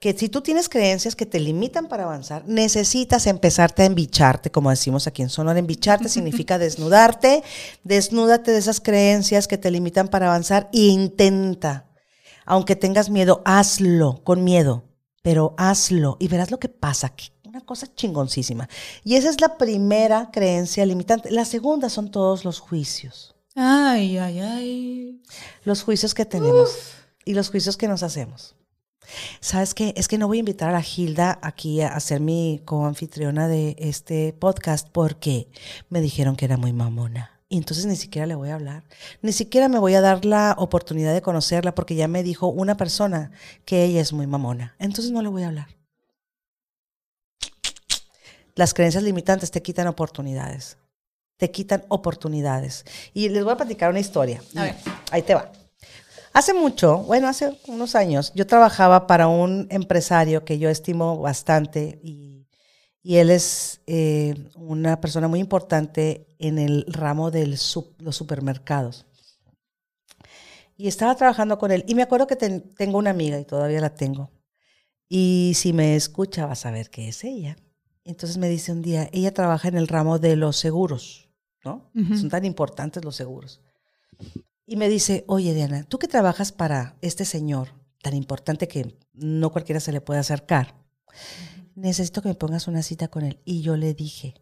que 0.01 0.17
si 0.17 0.31
tú 0.31 0.41
tienes 0.41 0.71
creencias 0.71 1.15
que 1.15 1.27
te 1.27 1.39
limitan 1.39 1.87
para 1.87 2.05
avanzar, 2.05 2.45
necesitas 2.47 3.27
empezarte 3.27 3.83
a 3.83 3.87
embicharte, 3.87 4.51
como 4.51 4.71
decimos 4.71 5.07
aquí 5.07 5.21
en 5.21 5.29
Sonora. 5.29 5.59
Embicharte 5.59 6.09
significa 6.09 6.59
desnudarte, 6.59 7.43
desnúdate 7.85 8.51
de 8.51 8.59
esas 8.59 8.81
creencias 8.81 9.47
que 9.47 9.59
te 9.59 9.71
limitan 9.71 10.09
para 10.09 10.27
avanzar 10.27 10.71
e 10.73 10.87
intenta, 10.87 11.87
aunque 12.47 12.77
tengas 12.77 13.11
miedo, 13.11 13.43
hazlo 13.45 14.23
con 14.25 14.43
miedo, 14.43 14.85
pero 15.23 15.55
hazlo 15.59 16.17
y 16.19 16.29
verás 16.29 16.51
lo 16.51 16.59
que 16.59 16.71
pasa. 16.71 17.11
que 17.11 17.27
Una 17.45 17.61
cosa 17.61 17.87
chingoncísima. 17.95 18.71
Y 19.05 19.17
esa 19.17 19.29
es 19.29 19.43
la 19.43 19.59
primera 19.59 20.31
creencia 20.33 20.87
limitante. 20.87 21.31
La 21.31 21.45
segunda 21.45 21.91
son 21.91 22.11
todos 22.11 22.47
los 22.47 22.59
juicios. 22.59 23.37
Ay, 23.55 24.17
ay, 24.17 24.41
ay. 24.41 25.23
Los 25.65 25.83
juicios 25.83 26.15
que 26.15 26.25
tenemos 26.25 26.71
y 27.27 27.35
los 27.35 27.51
juicios 27.51 27.77
que 27.77 27.87
nos 27.87 28.03
hacemos. 28.03 28.55
¿Sabes 29.41 29.75
qué? 29.75 29.93
Es 29.97 30.09
que 30.09 30.19
no 30.19 30.29
voy 30.29 30.39
a 30.39 30.41
invitar 30.41 30.69
a 30.69 30.73
la 30.73 30.83
Gilda 30.83 31.39
aquí 31.43 31.81
a 31.81 31.99
ser 32.01 32.21
mi 32.21 32.63
coanfitriona 32.65 33.49
de 33.49 33.77
este 33.79 34.33
podcast 34.33 34.89
porque 34.91 35.49
me 35.89 36.01
dijeron 36.01 36.37
que 36.37 36.45
era 36.45 36.57
muy 36.57 36.73
mamona. 36.73 37.41
Y 37.49 37.57
entonces 37.57 37.85
ni 37.87 37.97
siquiera 37.97 38.27
le 38.27 38.37
voy 38.37 38.51
a 38.51 38.55
hablar. 38.55 38.85
Ni 39.23 39.33
siquiera 39.33 39.69
me 39.69 39.81
voy 39.81 39.95
a 39.95 40.01
dar 40.01 40.25
la 40.25 40.55
oportunidad 40.57 41.13
de 41.13 41.21
conocerla 41.21 41.75
porque 41.75 41.97
ya 41.97 42.07
me 42.07 42.23
dijo 42.23 42.47
una 42.47 42.77
persona 42.77 43.33
que 43.65 43.85
ella 43.85 44.01
es 44.01 44.13
muy 44.13 44.29
mamona. 44.29 44.77
Entonces 44.79 45.11
no 45.11 45.21
le 45.21 45.29
voy 45.29 45.43
a 45.43 45.49
hablar. 45.49 45.67
Las 48.55 48.73
creencias 48.73 49.03
limitantes 49.03 49.51
te 49.51 49.63
quitan 49.63 49.89
oportunidades. 49.89 50.77
Te 51.39 51.51
quitan 51.51 51.85
oportunidades. 51.89 52.85
Y 53.15 53.31
les 53.31 53.43
voy 53.43 53.55
a 53.55 53.57
platicar 53.57 53.91
una 53.91 54.01
historia. 54.01 54.41
A 54.55 54.63
ver. 54.63 54.77
Ahí 55.11 55.23
te 55.23 55.35
va. 55.35 55.51
Hace 56.33 56.55
mucho, 56.55 56.99
bueno, 56.99 57.29
hace 57.29 57.59
unos 57.67 57.95
años, 57.97 58.33
yo 58.35 58.47
trabajaba 58.47 59.07
para 59.07 59.27
un 59.29 59.67
empresario 59.71 60.45
que 60.45 60.59
yo 60.59 60.69
estimo 60.71 61.19
bastante 61.19 62.01
y, 62.05 62.47
y 63.03 63.17
él 63.17 63.31
es 63.31 63.81
eh, 63.87 64.35
una 64.55 65.01
persona 65.01 65.27
muy 65.27 65.41
importante 65.41 66.27
en 66.39 66.59
el 66.59 66.85
ramo 66.89 67.31
de 67.33 67.49
los 67.49 68.17
supermercados. 68.17 69.07
Y 70.77 70.89
estaba 70.89 71.15
trabajando 71.15 71.59
con 71.59 71.71
él 71.73 71.85
y 71.87 71.95
me 71.95 72.03
acuerdo 72.03 72.27
que 72.27 72.37
ten- 72.37 72.75
tengo 72.75 72.99
una 72.99 73.11
amiga 73.11 73.39
y 73.39 73.45
todavía 73.45 73.81
la 73.81 73.95
tengo. 73.95 74.31
Y 75.09 75.53
si 75.57 75.73
me 75.73 75.97
escucha 75.97 76.47
vas 76.47 76.67
a 76.67 76.71
ver 76.73 76.91
que 76.91 77.09
es 77.09 77.25
ella. 77.25 77.57
Entonces 78.05 78.39
me 78.39 78.49
dice 78.49 78.73
un 78.73 78.83
día, 78.83 79.09
ella 79.13 79.35
trabaja 79.35 79.69
en 79.69 79.77
el 79.77 79.89
ramo 79.89 80.19
de 80.19 80.37
los 80.37 80.57
seguros, 80.57 81.31
¿no? 81.65 81.93
Son 82.13 82.31
tan 82.31 82.45
importantes 82.45 83.05
los 83.05 83.17
seguros. 83.17 83.63
Y 84.71 84.77
me 84.77 84.89
dice, 84.89 85.25
oye 85.27 85.53
Diana, 85.53 85.83
tú 85.83 85.99
que 85.99 86.07
trabajas 86.07 86.53
para 86.53 86.97
este 87.01 87.25
señor 87.25 87.71
tan 88.03 88.15
importante 88.15 88.69
que 88.69 88.97
no 89.13 89.51
cualquiera 89.51 89.81
se 89.81 89.91
le 89.91 90.01
puede 90.01 90.21
acercar, 90.21 90.77
necesito 91.75 92.23
que 92.23 92.29
me 92.29 92.37
pongas 92.37 92.69
una 92.69 92.85
cita 92.85 93.09
con 93.09 93.25
él. 93.25 93.41
Y 93.45 93.63
yo 93.63 93.77
le 93.77 93.95
dije, 93.95 94.35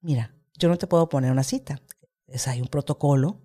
mira, 0.00 0.36
yo 0.56 0.68
no 0.68 0.78
te 0.78 0.86
puedo 0.86 1.08
poner 1.08 1.32
una 1.32 1.42
cita. 1.42 1.82
Es, 2.28 2.46
hay 2.46 2.60
un 2.60 2.68
protocolo, 2.68 3.42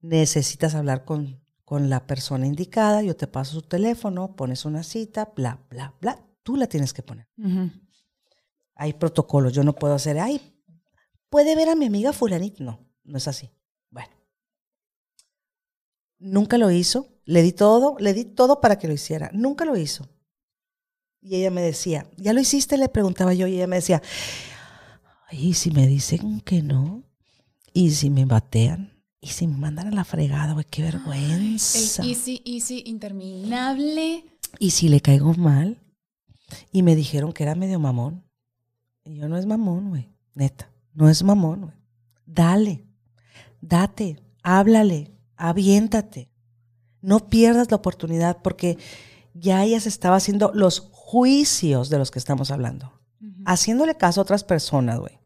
necesitas 0.00 0.74
hablar 0.74 1.04
con, 1.04 1.40
con 1.64 1.88
la 1.88 2.04
persona 2.04 2.48
indicada, 2.48 3.02
yo 3.02 3.14
te 3.14 3.28
paso 3.28 3.52
su 3.52 3.62
teléfono, 3.62 4.34
pones 4.34 4.64
una 4.64 4.82
cita, 4.82 5.32
bla, 5.36 5.64
bla, 5.70 5.94
bla. 6.00 6.18
Tú 6.42 6.56
la 6.56 6.66
tienes 6.66 6.92
que 6.92 7.04
poner. 7.04 7.28
Hay 8.74 8.94
protocolos, 8.94 9.52
yo 9.52 9.62
no 9.62 9.76
puedo 9.76 9.94
hacer, 9.94 10.18
ay, 10.18 10.40
puede 11.30 11.54
ver 11.54 11.68
a 11.68 11.76
mi 11.76 11.86
amiga 11.86 12.12
fulanita. 12.12 12.64
No, 12.64 12.80
no 13.04 13.18
es 13.18 13.28
así. 13.28 13.52
Nunca 16.18 16.58
lo 16.58 16.70
hizo. 16.70 17.08
Le 17.24 17.42
di 17.42 17.52
todo, 17.52 17.96
le 17.98 18.14
di 18.14 18.24
todo 18.24 18.60
para 18.60 18.78
que 18.78 18.88
lo 18.88 18.94
hiciera. 18.94 19.30
Nunca 19.32 19.64
lo 19.64 19.76
hizo. 19.76 20.08
Y 21.20 21.36
ella 21.36 21.50
me 21.50 21.62
decía, 21.62 22.06
¿ya 22.16 22.32
lo 22.32 22.40
hiciste? 22.40 22.78
Le 22.78 22.88
preguntaba 22.88 23.34
yo 23.34 23.46
y 23.48 23.56
ella 23.56 23.66
me 23.66 23.76
decía, 23.76 24.00
ay, 25.28 25.48
¿y 25.48 25.54
si 25.54 25.72
me 25.72 25.86
dicen 25.86 26.40
que 26.40 26.62
no? 26.62 27.02
¿Y 27.72 27.90
si 27.90 28.10
me 28.10 28.24
batean? 28.24 28.96
¿Y 29.20 29.28
si 29.28 29.48
me 29.48 29.56
mandan 29.56 29.88
a 29.88 29.90
la 29.90 30.04
fregada? 30.04 30.52
Güey, 30.52 30.64
qué 30.70 30.82
vergüenza. 30.82 32.02
El 32.02 32.10
easy, 32.10 32.42
easy, 32.44 32.84
interminable. 32.86 34.24
¿Y 34.60 34.70
si 34.70 34.88
le 34.88 35.00
caigo 35.00 35.34
mal? 35.34 35.80
Y 36.70 36.82
me 36.82 36.94
dijeron 36.94 37.32
que 37.32 37.42
era 37.42 37.56
medio 37.56 37.80
mamón. 37.80 38.24
Y 39.04 39.16
yo 39.16 39.28
no 39.28 39.36
es 39.36 39.46
mamón, 39.46 39.88
güey. 39.88 40.08
Neta. 40.34 40.70
No 40.94 41.08
es 41.08 41.24
mamón, 41.24 41.62
güey. 41.62 41.74
Dale. 42.24 42.86
date, 43.60 44.22
háblale, 44.42 45.15
aviéntate. 45.36 46.30
No 47.00 47.28
pierdas 47.28 47.70
la 47.70 47.76
oportunidad 47.76 48.38
porque 48.42 48.78
ya 49.34 49.62
ella 49.62 49.80
se 49.80 49.88
estaba 49.88 50.16
haciendo 50.16 50.50
los 50.54 50.80
juicios 50.90 51.88
de 51.88 51.98
los 51.98 52.10
que 52.10 52.18
estamos 52.18 52.50
hablando. 52.50 52.92
Haciéndole 53.44 53.96
caso 53.96 54.20
a 54.20 54.22
otras 54.22 54.44
personas, 54.44 54.98
güey. 54.98 55.20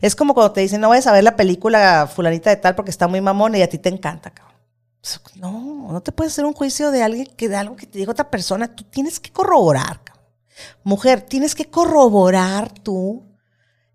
Es 0.00 0.14
como 0.14 0.32
cuando 0.34 0.52
te 0.52 0.60
dicen, 0.60 0.80
no 0.80 0.88
vayas 0.88 1.06
a 1.06 1.12
ver 1.12 1.24
la 1.24 1.36
película 1.36 2.08
fulanita 2.12 2.50
de 2.50 2.56
tal 2.56 2.74
porque 2.74 2.90
está 2.90 3.08
muy 3.08 3.20
mamona 3.20 3.58
y 3.58 3.62
a 3.62 3.68
ti 3.68 3.78
te 3.78 3.88
encanta, 3.88 4.30
cabrón. 4.30 4.54
No, 5.36 5.92
no 5.92 6.02
te 6.02 6.12
puedes 6.12 6.32
hacer 6.32 6.46
un 6.46 6.54
juicio 6.54 6.90
de 6.90 7.02
alguien 7.02 7.26
que 7.36 7.48
de 7.48 7.56
algo 7.56 7.76
que 7.76 7.86
te 7.86 7.98
diga 7.98 8.12
otra 8.12 8.30
persona. 8.30 8.74
Tú 8.74 8.84
tienes 8.84 9.20
que 9.20 9.30
corroborar, 9.30 10.02
cabrón. 10.02 10.24
Mujer, 10.82 11.22
tienes 11.22 11.54
que 11.54 11.66
corroborar 11.66 12.72
tú 12.72 13.34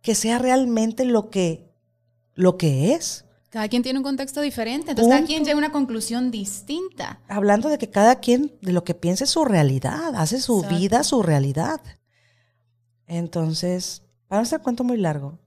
que 0.01 0.13
sea 0.13 0.39
realmente 0.39 1.05
lo 1.05 1.29
que, 1.29 1.71
lo 2.35 2.57
que 2.57 2.93
es. 2.93 3.25
Cada 3.49 3.67
quien 3.67 3.81
tiene 3.81 3.97
un 3.97 4.03
contexto 4.03 4.41
diferente, 4.41 4.91
entonces 4.91 5.11
cada 5.11 5.25
quien 5.25 5.43
llega 5.43 5.55
a 5.55 5.57
una 5.57 5.71
conclusión 5.71 6.29
distinta. 6.29 7.19
Hablando 7.27 7.69
de 7.69 7.79
que 7.79 7.89
cada 7.89 8.19
quien 8.19 8.53
de 8.61 8.73
lo 8.73 8.83
que 8.83 8.93
piensa 8.93 9.23
es 9.23 9.31
su 9.31 9.43
realidad, 9.43 10.13
hace 10.15 10.39
su 10.39 10.61
vida 10.63 11.03
su 11.03 11.23
realidad. 11.23 11.81
Entonces, 13.07 14.03
para 14.27 14.41
no 14.41 14.43
hacer 14.43 14.61
cuento 14.61 14.83
muy 14.83 14.97
largo, 14.97 15.39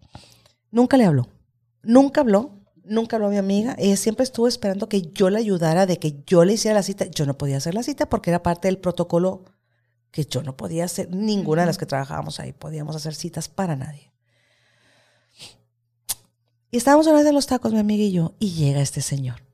nunca 0.73 0.97
le 0.97 1.05
habló. 1.05 1.29
Nunca 1.85 2.23
habló, 2.23 2.59
nunca 2.83 3.17
habló 3.17 3.29
a 3.29 3.31
mi 3.31 3.37
amiga. 3.37 3.77
Ella 3.79 3.97
siempre 3.97 4.25
estuvo 4.25 4.49
esperando 4.49 4.88
que 4.88 5.03
yo 5.03 5.31
le 5.31 5.38
ayudara, 5.38 5.87
de 5.87 5.99
que 5.99 6.23
yo 6.27 6.45
le 6.45 6.55
hiciera 6.55 6.75
la 6.75 6.83
cita. 6.83 7.07
Yo 7.07 7.25
no 7.25 7.38
podía 7.38 7.59
hacer 7.59 7.75
la 7.75 7.85
cita 7.85 8.09
porque 8.09 8.31
era 8.31 8.43
parte 8.43 8.67
del 8.67 8.79
protocolo 8.79 9.45
que 10.11 10.25
yo 10.25 10.43
no 10.43 10.57
podía 10.57 10.85
hacer. 10.85 11.15
Ninguna 11.15 11.62
de 11.62 11.67
las 11.67 11.79
que 11.79 11.87
trabajábamos 11.87 12.41
ahí 12.41 12.53
podíamos 12.53 12.97
hacer 12.97 13.15
citas 13.15 13.49
para 13.49 13.77
nadie. 13.77 14.12
Y 16.73 16.79
estábamos 16.79 17.07
vez 17.13 17.27
en 17.27 17.35
los 17.35 17.47
tacos, 17.47 17.75
mi 17.75 17.79
amiga 17.79 18.03
y 18.03 18.13
yo, 18.13 18.35
y 18.39 18.53
llega 18.53 18.81
este 18.81 19.03
señor, 19.03 19.45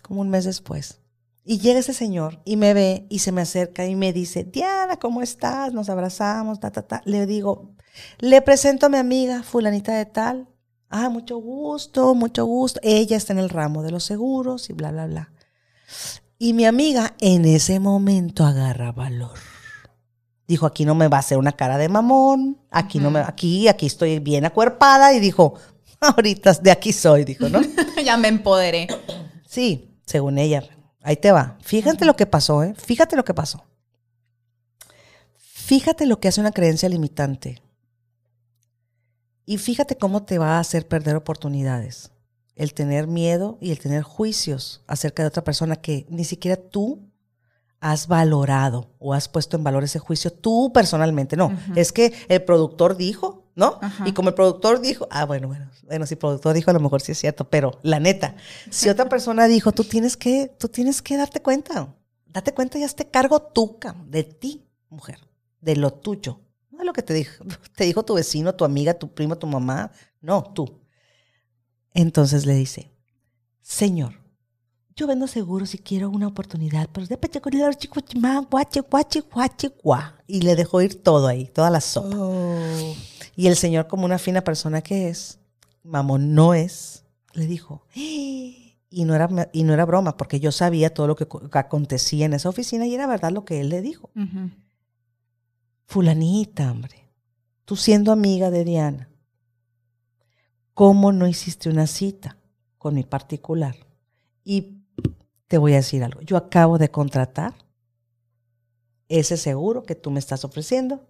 como 0.00 0.22
un 0.22 0.30
mes 0.30 0.46
después. 0.46 1.00
Y 1.44 1.58
llega 1.58 1.80
ese 1.80 1.92
señor 1.92 2.40
y 2.46 2.56
me 2.56 2.72
ve 2.72 3.06
y 3.10 3.18
se 3.18 3.30
me 3.30 3.42
acerca 3.42 3.84
y 3.84 3.94
me 3.94 4.14
dice, 4.14 4.42
Diana, 4.42 4.96
¿cómo 4.96 5.20
estás? 5.20 5.74
Nos 5.74 5.90
abrazamos, 5.90 6.60
ta, 6.60 6.70
ta, 6.70 6.80
ta. 6.80 7.02
Le 7.04 7.26
digo, 7.26 7.74
le 8.20 8.40
presento 8.40 8.86
a 8.86 8.88
mi 8.88 8.96
amiga 8.96 9.42
fulanita 9.42 9.92
de 9.92 10.06
tal. 10.06 10.48
Ah, 10.88 11.10
mucho 11.10 11.36
gusto, 11.36 12.14
mucho 12.14 12.46
gusto. 12.46 12.80
Ella 12.82 13.18
está 13.18 13.34
en 13.34 13.40
el 13.40 13.50
ramo 13.50 13.82
de 13.82 13.90
los 13.90 14.04
seguros 14.04 14.70
y 14.70 14.72
bla, 14.72 14.90
bla, 14.90 15.06
bla. 15.06 15.32
Y 16.38 16.54
mi 16.54 16.64
amiga 16.64 17.16
en 17.20 17.44
ese 17.44 17.80
momento 17.80 18.46
agarra 18.46 18.92
valor. 18.92 19.36
Dijo, 20.46 20.64
aquí 20.64 20.86
no 20.86 20.94
me 20.94 21.08
va 21.08 21.18
a 21.18 21.20
hacer 21.20 21.36
una 21.36 21.52
cara 21.52 21.76
de 21.76 21.90
mamón, 21.90 22.58
aquí 22.70 22.98
no 22.98 23.10
me, 23.10 23.20
aquí, 23.20 23.68
aquí 23.68 23.84
estoy 23.84 24.18
bien 24.20 24.46
acuerpada. 24.46 25.12
Y 25.12 25.20
dijo, 25.20 25.54
ahorita 26.00 26.52
de 26.54 26.70
aquí 26.70 26.92
soy, 26.92 27.24
dijo, 27.24 27.48
¿no? 27.48 27.60
ya 28.04 28.16
me 28.16 28.28
empoderé. 28.28 28.86
Sí, 29.46 29.98
según 30.04 30.38
ella. 30.38 30.64
Ahí 31.02 31.16
te 31.16 31.32
va. 31.32 31.58
Fíjate 31.62 32.04
lo 32.04 32.16
que 32.16 32.26
pasó, 32.26 32.62
¿eh? 32.62 32.74
Fíjate 32.76 33.16
lo 33.16 33.24
que 33.24 33.34
pasó. 33.34 33.64
Fíjate 35.36 36.06
lo 36.06 36.20
que 36.20 36.28
hace 36.28 36.40
una 36.40 36.52
creencia 36.52 36.88
limitante. 36.88 37.62
Y 39.44 39.58
fíjate 39.58 39.96
cómo 39.96 40.24
te 40.24 40.38
va 40.38 40.56
a 40.56 40.60
hacer 40.60 40.86
perder 40.86 41.16
oportunidades. 41.16 42.10
El 42.54 42.74
tener 42.74 43.06
miedo 43.06 43.56
y 43.60 43.70
el 43.70 43.78
tener 43.78 44.02
juicios 44.02 44.82
acerca 44.86 45.22
de 45.22 45.28
otra 45.28 45.44
persona 45.44 45.76
que 45.76 46.06
ni 46.10 46.24
siquiera 46.24 46.56
tú 46.56 47.07
has 47.80 48.08
valorado 48.08 48.90
o 48.98 49.14
has 49.14 49.28
puesto 49.28 49.56
en 49.56 49.64
valor 49.64 49.84
ese 49.84 49.98
juicio 49.98 50.32
tú 50.32 50.72
personalmente. 50.72 51.36
No, 51.36 51.56
es 51.76 51.92
que 51.92 52.12
el 52.28 52.42
productor 52.42 52.96
dijo, 52.96 53.44
¿no? 53.54 53.78
Y 54.04 54.12
como 54.12 54.30
el 54.30 54.34
productor 54.34 54.80
dijo, 54.80 55.06
ah, 55.10 55.24
bueno, 55.24 55.48
bueno, 55.48 55.70
bueno, 55.84 56.06
si 56.06 56.14
el 56.14 56.18
productor 56.18 56.54
dijo, 56.54 56.70
a 56.70 56.74
lo 56.74 56.80
mejor 56.80 57.00
sí 57.00 57.12
es 57.12 57.18
cierto, 57.18 57.48
pero 57.48 57.78
la 57.82 58.00
neta, 58.00 58.36
si 58.70 58.88
otra 58.88 59.08
persona 59.08 59.46
dijo, 59.46 59.72
tú 59.72 59.84
tienes 59.84 60.16
que, 60.16 60.54
tú 60.58 60.68
tienes 60.68 61.02
que 61.02 61.16
darte 61.16 61.40
cuenta, 61.40 61.94
date 62.26 62.52
cuenta 62.52 62.78
y 62.78 62.84
hazte 62.84 63.08
cargo 63.08 63.40
tú, 63.40 63.78
de 64.06 64.24
ti, 64.24 64.66
mujer, 64.88 65.18
de 65.60 65.76
lo 65.76 65.92
tuyo. 65.92 66.40
No 66.70 66.78
de 66.78 66.84
lo 66.84 66.92
que 66.92 67.02
te 67.02 67.14
dijo, 67.14 67.44
te 67.76 67.84
dijo 67.84 68.04
tu 68.04 68.14
vecino, 68.14 68.54
tu 68.54 68.64
amiga, 68.64 68.94
tu 68.94 69.12
primo, 69.12 69.36
tu 69.36 69.46
mamá, 69.46 69.92
no, 70.20 70.42
tú. 70.42 70.80
Entonces 71.94 72.46
le 72.46 72.54
dice, 72.54 72.92
Señor, 73.60 74.14
yo 74.98 75.06
vendo 75.06 75.28
seguro 75.28 75.64
si 75.64 75.78
quiero 75.78 76.10
una 76.10 76.26
oportunidad, 76.26 76.88
pero 76.92 77.06
de 77.06 77.16
y 80.26 80.40
le 80.40 80.56
dejó 80.56 80.82
ir 80.82 81.00
todo 81.04 81.28
ahí, 81.28 81.46
toda 81.46 81.70
la 81.70 81.80
sopa. 81.80 82.16
Oh. 82.18 82.96
Y 83.36 83.46
el 83.46 83.54
señor, 83.54 83.86
como 83.86 84.04
una 84.04 84.18
fina 84.18 84.42
persona 84.42 84.82
que 84.82 85.08
es, 85.08 85.38
mamón 85.84 86.34
no 86.34 86.52
es, 86.52 87.04
le 87.32 87.46
dijo, 87.46 87.84
y 87.94 88.74
no, 88.90 89.14
era, 89.14 89.28
y 89.52 89.62
no 89.62 89.72
era 89.72 89.84
broma, 89.84 90.16
porque 90.16 90.40
yo 90.40 90.50
sabía 90.50 90.92
todo 90.92 91.06
lo 91.06 91.14
que 91.14 91.28
acontecía 91.52 92.26
en 92.26 92.34
esa 92.34 92.48
oficina 92.48 92.84
y 92.84 92.94
era 92.94 93.06
verdad 93.06 93.30
lo 93.30 93.44
que 93.44 93.60
él 93.60 93.68
le 93.68 93.82
dijo. 93.82 94.10
Fulanita, 95.86 96.72
hombre, 96.72 97.08
tú 97.64 97.76
siendo 97.76 98.10
amiga 98.10 98.50
de 98.50 98.64
Diana, 98.64 99.08
¿cómo 100.74 101.12
no 101.12 101.28
hiciste 101.28 101.68
una 101.68 101.86
cita 101.86 102.36
con 102.78 102.96
mi 102.96 103.04
particular? 103.04 103.76
Y 104.42 104.77
te 105.48 105.58
voy 105.58 105.72
a 105.72 105.76
decir 105.76 106.04
algo. 106.04 106.20
Yo 106.20 106.36
acabo 106.36 106.78
de 106.78 106.90
contratar 106.90 107.54
ese 109.08 109.36
seguro 109.36 109.82
que 109.82 109.94
tú 109.94 110.10
me 110.10 110.20
estás 110.20 110.44
ofreciendo 110.44 111.08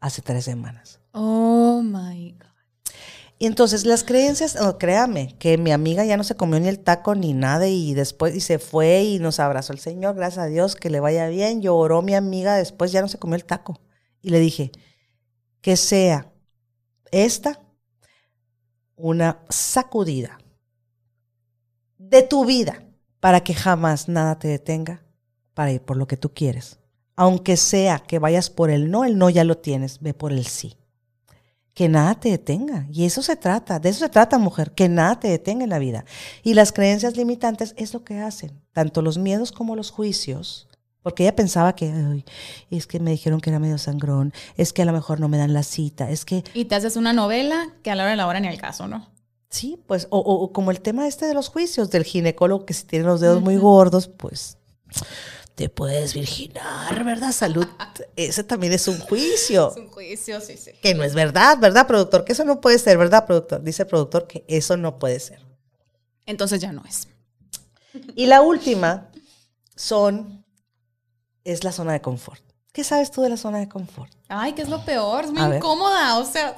hace 0.00 0.22
tres 0.22 0.44
semanas. 0.44 1.00
Oh 1.12 1.82
my 1.82 2.32
God. 2.32 2.46
Y 3.38 3.46
entonces 3.46 3.84
las 3.84 4.02
creencias, 4.02 4.56
oh, 4.58 4.78
créame, 4.78 5.36
que 5.38 5.58
mi 5.58 5.70
amiga 5.70 6.04
ya 6.06 6.16
no 6.16 6.24
se 6.24 6.36
comió 6.36 6.58
ni 6.58 6.68
el 6.68 6.78
taco 6.78 7.14
ni 7.14 7.34
nada 7.34 7.68
y 7.68 7.92
después 7.92 8.34
y 8.34 8.40
se 8.40 8.58
fue 8.58 9.02
y 9.02 9.18
nos 9.18 9.40
abrazó 9.40 9.74
el 9.74 9.78
Señor, 9.78 10.14
gracias 10.14 10.46
a 10.46 10.48
Dios, 10.48 10.74
que 10.74 10.88
le 10.88 11.00
vaya 11.00 11.28
bien. 11.28 11.60
Lloró 11.60 12.00
mi 12.00 12.14
amiga, 12.14 12.56
después 12.56 12.92
ya 12.92 13.02
no 13.02 13.08
se 13.08 13.18
comió 13.18 13.36
el 13.36 13.44
taco. 13.44 13.78
Y 14.22 14.30
le 14.30 14.40
dije, 14.40 14.72
que 15.60 15.76
sea 15.76 16.32
esta 17.10 17.60
una 18.94 19.42
sacudida 19.50 20.38
de 21.98 22.22
tu 22.22 22.46
vida 22.46 22.85
para 23.26 23.42
que 23.42 23.54
jamás 23.54 24.08
nada 24.08 24.38
te 24.38 24.46
detenga 24.46 25.02
para 25.52 25.72
ir 25.72 25.80
por 25.80 25.96
lo 25.96 26.06
que 26.06 26.16
tú 26.16 26.32
quieres. 26.32 26.78
Aunque 27.16 27.56
sea 27.56 27.98
que 27.98 28.20
vayas 28.20 28.50
por 28.50 28.70
el 28.70 28.88
no, 28.88 29.04
el 29.04 29.18
no 29.18 29.30
ya 29.30 29.42
lo 29.42 29.58
tienes, 29.58 29.98
ve 29.98 30.14
por 30.14 30.32
el 30.32 30.46
sí. 30.46 30.76
Que 31.74 31.88
nada 31.88 32.14
te 32.14 32.30
detenga. 32.30 32.86
Y 32.92 33.04
eso 33.04 33.22
se 33.22 33.34
trata, 33.34 33.80
de 33.80 33.88
eso 33.88 33.98
se 33.98 34.10
trata, 34.10 34.38
mujer, 34.38 34.70
que 34.76 34.88
nada 34.88 35.18
te 35.18 35.26
detenga 35.26 35.64
en 35.64 35.70
la 35.70 35.80
vida. 35.80 36.04
Y 36.44 36.54
las 36.54 36.70
creencias 36.70 37.16
limitantes 37.16 37.74
es 37.76 37.94
lo 37.94 38.04
que 38.04 38.20
hacen, 38.20 38.62
tanto 38.72 39.02
los 39.02 39.18
miedos 39.18 39.50
como 39.50 39.74
los 39.74 39.90
juicios. 39.90 40.68
Porque 41.02 41.24
ella 41.24 41.34
pensaba 41.34 41.74
que, 41.74 42.22
es 42.70 42.86
que 42.86 43.00
me 43.00 43.10
dijeron 43.10 43.40
que 43.40 43.50
era 43.50 43.58
medio 43.58 43.78
sangrón, 43.78 44.32
es 44.56 44.72
que 44.72 44.82
a 44.82 44.84
lo 44.84 44.92
mejor 44.92 45.18
no 45.18 45.28
me 45.28 45.38
dan 45.38 45.52
la 45.52 45.64
cita, 45.64 46.10
es 46.10 46.24
que... 46.24 46.44
Y 46.54 46.66
te 46.66 46.76
haces 46.76 46.94
una 46.94 47.12
novela 47.12 47.74
que 47.82 47.90
a 47.90 47.96
la 47.96 48.04
hora 48.04 48.10
de 48.12 48.16
la 48.18 48.28
hora 48.28 48.38
ni 48.38 48.46
al 48.46 48.60
caso, 48.60 48.86
¿no? 48.86 49.15
Sí, 49.56 49.82
pues, 49.86 50.06
o, 50.10 50.52
como 50.52 50.70
el 50.70 50.82
tema 50.82 51.08
este 51.08 51.24
de 51.24 51.32
los 51.32 51.48
juicios 51.48 51.88
del 51.88 52.04
ginecólogo 52.04 52.66
que 52.66 52.74
si 52.74 52.84
tiene 52.84 53.06
los 53.06 53.22
dedos 53.22 53.40
muy 53.40 53.56
gordos, 53.56 54.06
pues 54.06 54.58
te 55.54 55.70
puedes 55.70 56.12
virginar, 56.12 57.02
¿verdad? 57.04 57.32
Salud. 57.32 57.66
Ese 58.16 58.44
también 58.44 58.74
es 58.74 58.86
un 58.86 58.98
juicio. 58.98 59.70
Es 59.70 59.78
un 59.78 59.88
juicio, 59.88 60.42
sí, 60.42 60.58
sí. 60.58 60.72
Que 60.82 60.94
no 60.94 61.04
es 61.04 61.14
verdad, 61.14 61.56
¿verdad, 61.58 61.86
productor? 61.86 62.26
Que 62.26 62.34
eso 62.34 62.44
no 62.44 62.60
puede 62.60 62.78
ser, 62.78 62.98
¿verdad, 62.98 63.24
productor? 63.24 63.62
Dice 63.62 63.84
el 63.84 63.88
productor 63.88 64.26
que 64.26 64.44
eso 64.46 64.76
no 64.76 64.98
puede 64.98 65.20
ser. 65.20 65.40
Entonces 66.26 66.60
ya 66.60 66.72
no 66.72 66.84
es. 66.86 67.08
Y 68.14 68.26
la 68.26 68.42
última 68.42 69.10
son, 69.74 70.44
es 71.44 71.64
la 71.64 71.72
zona 71.72 71.94
de 71.94 72.02
confort. 72.02 72.42
¿Qué 72.72 72.84
sabes 72.84 73.10
tú 73.10 73.22
de 73.22 73.30
la 73.30 73.38
zona 73.38 73.56
de 73.56 73.70
confort? 73.70 74.12
Ay, 74.28 74.52
que 74.52 74.60
es 74.60 74.68
lo 74.68 74.84
peor, 74.84 75.24
es 75.24 75.32
muy 75.32 75.56
incómoda, 75.56 76.18
o 76.18 76.26
sea. 76.26 76.54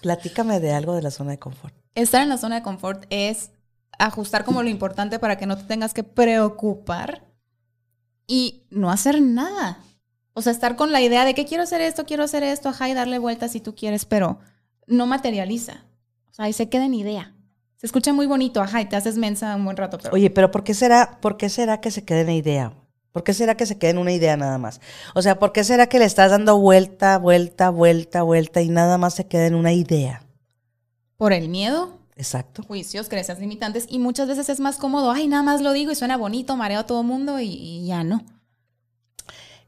Platícame 0.00 0.60
de 0.60 0.72
algo 0.72 0.94
de 0.94 1.02
la 1.02 1.10
zona 1.10 1.32
de 1.32 1.40
confort 1.40 1.79
estar 2.02 2.22
en 2.22 2.28
la 2.28 2.38
zona 2.38 2.56
de 2.56 2.62
confort 2.62 3.04
es 3.10 3.50
ajustar 3.98 4.44
como 4.44 4.62
lo 4.62 4.68
importante 4.68 5.18
para 5.18 5.36
que 5.36 5.46
no 5.46 5.56
te 5.56 5.64
tengas 5.64 5.94
que 5.94 6.04
preocupar 6.04 7.24
y 8.26 8.64
no 8.70 8.90
hacer 8.90 9.20
nada. 9.20 9.78
O 10.32 10.42
sea, 10.42 10.52
estar 10.52 10.76
con 10.76 10.92
la 10.92 11.00
idea 11.00 11.24
de 11.24 11.34
que 11.34 11.44
quiero 11.44 11.64
hacer 11.64 11.80
esto, 11.80 12.06
quiero 12.06 12.22
hacer 12.22 12.42
esto, 12.42 12.68
ajá, 12.68 12.88
y 12.88 12.94
darle 12.94 13.18
vueltas 13.18 13.52
si 13.52 13.60
tú 13.60 13.74
quieres, 13.74 14.04
pero 14.04 14.38
no 14.86 15.06
materializa. 15.06 15.84
O 16.30 16.34
sea, 16.34 16.44
ahí 16.46 16.52
se 16.52 16.68
queda 16.68 16.86
en 16.86 16.94
idea. 16.94 17.34
Se 17.76 17.86
escucha 17.86 18.12
muy 18.12 18.26
bonito, 18.26 18.60
ajá, 18.62 18.80
y 18.80 18.86
te 18.86 18.96
haces 18.96 19.16
mensa 19.16 19.56
un 19.56 19.64
buen 19.64 19.76
rato. 19.76 19.98
Pero... 19.98 20.14
Oye, 20.14 20.30
pero 20.30 20.50
¿por 20.50 20.64
qué 20.64 20.74
será, 20.74 21.18
por 21.20 21.36
qué 21.36 21.48
será 21.48 21.80
que 21.80 21.90
se 21.90 22.04
quede 22.04 22.20
en 22.20 22.30
idea? 22.30 22.74
¿Por 23.12 23.24
qué 23.24 23.34
será 23.34 23.56
que 23.56 23.66
se 23.66 23.76
quede 23.76 23.90
en 23.90 23.98
una 23.98 24.12
idea 24.12 24.36
nada 24.36 24.58
más? 24.58 24.80
O 25.14 25.22
sea, 25.22 25.38
¿por 25.38 25.52
qué 25.52 25.64
será 25.64 25.88
que 25.88 25.98
le 25.98 26.04
estás 26.04 26.30
dando 26.30 26.58
vuelta, 26.58 27.18
vuelta, 27.18 27.70
vuelta, 27.70 28.22
vuelta 28.22 28.62
y 28.62 28.68
nada 28.68 28.98
más 28.98 29.14
se 29.14 29.26
queda 29.26 29.46
en 29.46 29.56
una 29.56 29.72
idea? 29.72 30.22
Por 31.20 31.34
el 31.34 31.50
miedo. 31.50 31.98
Exacto. 32.16 32.62
Juicios, 32.62 33.10
creencias 33.10 33.38
limitantes. 33.40 33.84
Y 33.90 33.98
muchas 33.98 34.26
veces 34.26 34.48
es 34.48 34.58
más 34.58 34.78
cómodo, 34.78 35.10
ay, 35.10 35.28
nada 35.28 35.42
más 35.42 35.60
lo 35.60 35.74
digo 35.74 35.92
y 35.92 35.94
suena 35.94 36.16
bonito, 36.16 36.56
mareo 36.56 36.80
a 36.80 36.86
todo 36.86 37.02
mundo 37.02 37.38
y, 37.38 37.84
ya 37.84 38.02
no. 38.04 38.24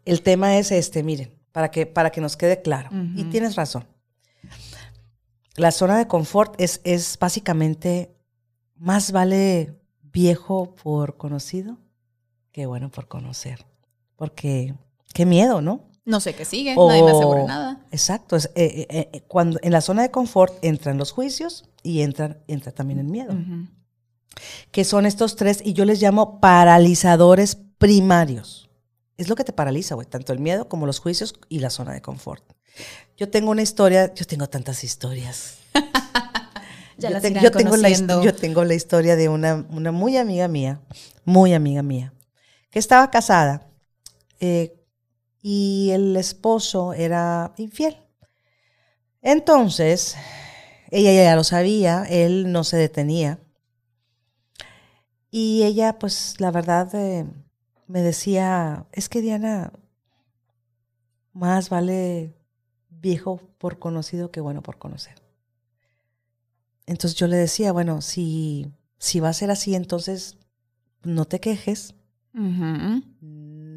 El 0.06 0.22
tema 0.22 0.56
es 0.56 0.72
este, 0.72 1.02
miren, 1.02 1.30
para 1.52 1.70
que, 1.70 1.84
para 1.84 2.08
que 2.08 2.22
nos 2.22 2.38
quede 2.38 2.62
claro. 2.62 2.88
Y 3.16 3.24
tienes 3.24 3.54
razón. 3.54 3.86
La 5.56 5.72
zona 5.72 5.98
de 5.98 6.06
confort 6.06 6.58
es, 6.58 6.80
es 6.84 7.18
básicamente 7.18 8.16
más 8.76 9.12
vale 9.12 9.78
viejo 10.00 10.74
por 10.74 11.18
conocido 11.18 11.76
que 12.50 12.64
bueno 12.64 12.90
por 12.90 13.08
conocer. 13.08 13.66
Porque 14.16 14.74
qué 15.12 15.26
miedo, 15.26 15.60
¿no? 15.60 15.91
No 16.04 16.18
sé 16.20 16.34
qué 16.34 16.44
sigue, 16.44 16.74
nadie 16.74 17.02
me 17.02 17.10
asegura 17.12 17.44
nada. 17.44 17.80
Exacto. 17.92 18.34
es, 18.36 18.46
eh, 18.56 18.86
eh, 18.90 19.10
eh, 19.12 19.20
cuando 19.28 19.58
en 19.62 19.72
la 19.72 19.80
zona 19.80 20.02
de 20.02 20.10
confort 20.10 20.52
entran 20.62 20.98
los 20.98 21.12
juicios 21.12 21.64
y 21.82 22.00
entran, 22.02 22.38
entra 22.48 22.72
también 22.72 22.98
el 22.98 23.06
miedo. 23.06 23.34
Que 24.70 24.84
son 24.84 25.06
estos 25.06 25.36
tres, 25.36 25.60
y 25.64 25.74
yo 25.74 25.84
les 25.84 26.00
llamo 26.02 26.40
paralizadores 26.40 27.56
primarios. 27.78 28.68
Es 29.16 29.28
lo 29.28 29.36
que 29.36 29.44
te 29.44 29.52
paraliza, 29.52 29.94
güey. 29.94 30.06
Tanto 30.08 30.32
el 30.32 30.40
miedo 30.40 30.68
como 30.68 30.86
los 30.86 30.98
juicios 30.98 31.34
y 31.48 31.60
la 31.60 31.70
zona 31.70 31.92
de 31.92 32.00
confort. 32.02 32.42
Yo 33.16 33.28
tengo 33.28 33.50
una 33.50 33.62
historia, 33.62 34.12
yo 34.14 34.24
tengo 34.26 34.48
tantas 34.48 34.82
historias. 34.84 35.58
Ya 36.98 37.08
yo, 37.08 37.14
las 37.14 37.22
te- 37.22 37.32
yo 37.40 37.50
tengo 37.50 37.76
la, 37.76 37.88
yo 38.22 38.34
tengo 38.34 38.64
la 38.64 38.74
historia 38.74 39.16
de 39.16 39.28
una, 39.28 39.66
una 39.70 39.90
muy 39.92 40.18
amiga 40.18 40.46
mía, 40.46 40.80
muy 41.24 41.52
amiga 41.54 41.82
mía, 41.82 42.12
que 42.70 42.78
estaba 42.78 43.10
casada 43.10 43.66
eh, 44.40 44.74
y 45.42 45.90
el 45.90 46.16
esposo 46.16 46.94
era 46.94 47.52
infiel. 47.58 47.96
Entonces, 49.20 50.16
ella 50.90 51.12
ya 51.12 51.36
lo 51.36 51.44
sabía, 51.44 52.04
él 52.04 52.52
no 52.52 52.64
se 52.64 52.76
detenía. 52.76 53.40
Y 55.30 55.64
ella, 55.64 55.98
pues, 55.98 56.36
la 56.38 56.50
verdad, 56.50 56.94
eh, 56.94 57.26
me 57.86 58.02
decía, 58.02 58.86
es 58.92 59.08
que 59.08 59.20
Diana, 59.20 59.72
más 61.32 61.70
vale 61.70 62.34
viejo 62.88 63.40
por 63.58 63.78
conocido 63.78 64.30
que 64.30 64.40
bueno 64.40 64.62
por 64.62 64.78
conocer. 64.78 65.22
Entonces 66.86 67.18
yo 67.18 67.26
le 67.26 67.36
decía, 67.36 67.72
bueno, 67.72 68.00
si, 68.00 68.72
si 68.98 69.20
va 69.20 69.30
a 69.30 69.34
ser 69.34 69.50
así, 69.50 69.74
entonces 69.74 70.36
no 71.02 71.24
te 71.24 71.40
quejes. 71.40 71.94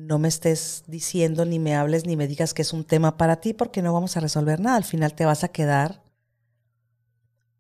No 0.06 0.20
me 0.20 0.28
estés 0.28 0.84
diciendo, 0.88 1.46
ni 1.46 1.58
me 1.58 1.76
hables, 1.76 2.06
ni 2.06 2.15
me 2.15 2.28
digas 2.28 2.54
que 2.54 2.62
es 2.62 2.74
un 2.74 2.84
tema 2.84 3.18
para 3.18 3.41
ti, 3.41 3.54
porque 3.54 3.82
no 3.82 3.94
vamos 3.94 4.15
a 4.15 4.20
resolver 4.20 4.60
nada. 4.60 4.78
Al 4.78 4.84
final 4.84 5.15
te 5.15 5.26
vas 5.26 5.44
a 5.44 5.48
quedar, 5.48 6.04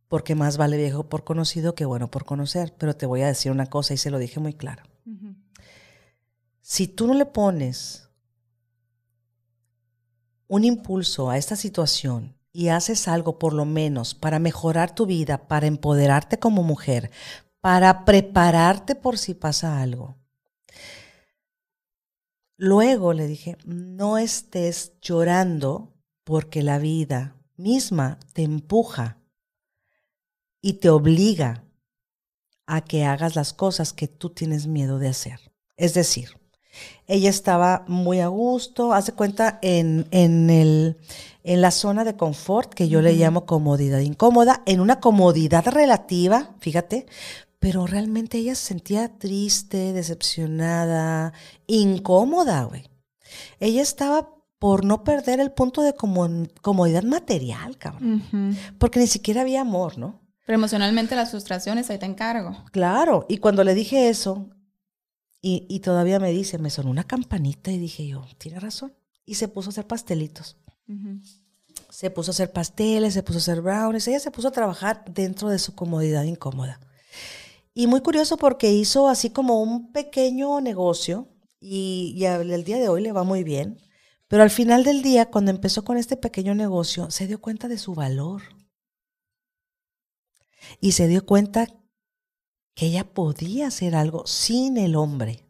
porque 0.07 0.35
más 0.35 0.57
vale 0.57 0.77
viejo 0.77 1.09
por 1.09 1.23
conocido 1.23 1.73
que 1.73 1.85
bueno 1.85 2.11
por 2.11 2.25
conocer. 2.25 2.73
Pero 2.77 2.95
te 2.95 3.05
voy 3.05 3.21
a 3.21 3.27
decir 3.27 3.51
una 3.51 3.65
cosa 3.65 3.93
y 3.93 3.97
se 3.97 4.11
lo 4.11 4.19
dije 4.19 4.39
muy 4.39 4.53
claro. 4.53 4.83
Si 6.61 6.87
tú 6.87 7.07
no 7.07 7.13
le 7.13 7.25
pones 7.25 8.09
un 10.47 10.63
impulso 10.63 11.29
a 11.29 11.37
esta 11.37 11.55
situación 11.55 12.37
y 12.51 12.69
haces 12.69 13.07
algo 13.07 13.39
por 13.39 13.53
lo 13.53 13.65
menos 13.65 14.13
para 14.13 14.39
mejorar 14.39 14.93
tu 14.93 15.05
vida, 15.05 15.47
para 15.47 15.67
empoderarte 15.67 16.39
como 16.39 16.63
mujer, 16.63 17.11
para 17.59 18.05
prepararte 18.05 18.95
por 18.95 19.17
si 19.17 19.33
pasa 19.33 19.81
algo. 19.81 20.17
Luego 22.57 23.13
le 23.13 23.27
dije, 23.27 23.57
no 23.65 24.17
estés 24.17 24.93
llorando 25.01 25.93
porque 26.23 26.63
la 26.63 26.79
vida 26.79 27.35
misma 27.57 28.19
te 28.33 28.43
empuja 28.43 29.19
y 30.61 30.73
te 30.73 30.89
obliga 30.89 31.65
a 32.65 32.81
que 32.81 33.05
hagas 33.05 33.35
las 33.35 33.53
cosas 33.53 33.93
que 33.93 34.07
tú 34.07 34.29
tienes 34.29 34.67
miedo 34.67 34.99
de 34.99 35.09
hacer. 35.09 35.39
Es 35.77 35.93
decir, 35.93 36.29
ella 37.07 37.29
estaba 37.29 37.85
muy 37.87 38.19
a 38.19 38.27
gusto, 38.27 38.93
hace 38.93 39.13
cuenta, 39.13 39.59
en, 39.61 40.07
en, 40.11 40.49
el, 40.49 40.97
en 41.43 41.61
la 41.61 41.71
zona 41.71 42.03
de 42.03 42.15
confort, 42.15 42.73
que 42.73 42.87
yo 42.89 43.01
le 43.01 43.13
llamo 43.13 43.45
comodidad 43.45 43.99
incómoda, 43.99 44.63
en 44.65 44.79
una 44.79 44.99
comodidad 44.99 45.67
relativa, 45.67 46.55
fíjate, 46.59 47.05
pero 47.59 47.87
realmente 47.87 48.37
ella 48.37 48.55
se 48.55 48.65
sentía 48.67 49.17
triste, 49.17 49.93
decepcionada, 49.93 51.33
incómoda, 51.67 52.63
güey. 52.63 52.89
Ella 53.59 53.81
estaba 53.81 54.29
por 54.59 54.85
no 54.85 55.03
perder 55.03 55.39
el 55.39 55.51
punto 55.51 55.81
de 55.81 55.93
como- 55.93 56.47
comodidad 56.61 57.03
material, 57.03 57.77
cabrón, 57.77 58.55
porque 58.79 58.99
ni 58.99 59.07
siquiera 59.07 59.41
había 59.41 59.61
amor, 59.61 59.97
¿no? 59.97 60.21
Pero 60.45 60.57
emocionalmente 60.57 61.15
las 61.15 61.31
frustraciones, 61.31 61.89
ahí 61.89 61.97
te 61.97 62.05
encargo. 62.05 62.63
Claro, 62.71 63.25
y 63.27 63.37
cuando 63.37 63.63
le 63.63 63.73
dije 63.73 64.09
eso, 64.09 64.49
y, 65.41 65.65
y 65.69 65.79
todavía 65.79 66.19
me 66.19 66.31
dice, 66.31 66.57
me 66.59 66.69
sonó 66.69 66.89
una 66.91 67.03
campanita 67.03 67.71
y 67.71 67.77
dije 67.79 68.07
yo, 68.07 68.25
tiene 68.37 68.59
razón. 68.59 68.93
Y 69.25 69.35
se 69.35 69.47
puso 69.47 69.69
a 69.69 69.71
hacer 69.71 69.87
pastelitos. 69.87 70.57
Se 71.89 72.09
puso 72.11 72.29
a 72.31 72.33
hacer 72.33 72.51
pasteles, 72.51 73.13
se 73.15 73.23
puso 73.23 73.39
a 73.39 73.41
hacer 73.41 73.61
brownies. 73.61 74.07
Ella 74.07 74.19
se 74.19 74.29
puso 74.31 74.47
a 74.49 74.51
trabajar 74.51 75.03
dentro 75.11 75.49
de 75.49 75.57
su 75.59 75.73
comodidad 75.73 76.23
incómoda. 76.23 76.79
Y 77.77 77.87
muy 77.87 77.99
curioso 77.99 78.37
porque 78.37 78.71
hizo 78.71 79.09
así 79.09 79.29
como 79.29 79.61
un 79.61 79.91
pequeño 79.91 80.61
negocio 80.61 81.27
y, 81.59 82.13
y 82.15 82.25
al 82.25 82.49
el 82.49 82.63
día 82.63 82.79
de 82.79 82.87
hoy 82.87 83.01
le 83.01 83.11
va 83.11 83.23
muy 83.23 83.43
bien. 83.43 83.81
Pero 84.29 84.43
al 84.43 84.49
final 84.49 84.85
del 84.85 85.01
día, 85.01 85.29
cuando 85.29 85.51
empezó 85.51 85.83
con 85.83 85.97
este 85.97 86.15
pequeño 86.15 86.55
negocio, 86.55 87.11
se 87.11 87.27
dio 87.27 87.41
cuenta 87.41 87.67
de 87.67 87.77
su 87.77 87.93
valor. 87.93 88.43
Y 90.79 90.93
se 90.93 91.09
dio 91.09 91.25
cuenta 91.25 91.67
que 92.75 92.85
ella 92.87 93.13
podía 93.13 93.67
hacer 93.67 93.93
algo 93.93 94.25
sin 94.25 94.77
el 94.77 94.95
hombre. 94.95 95.45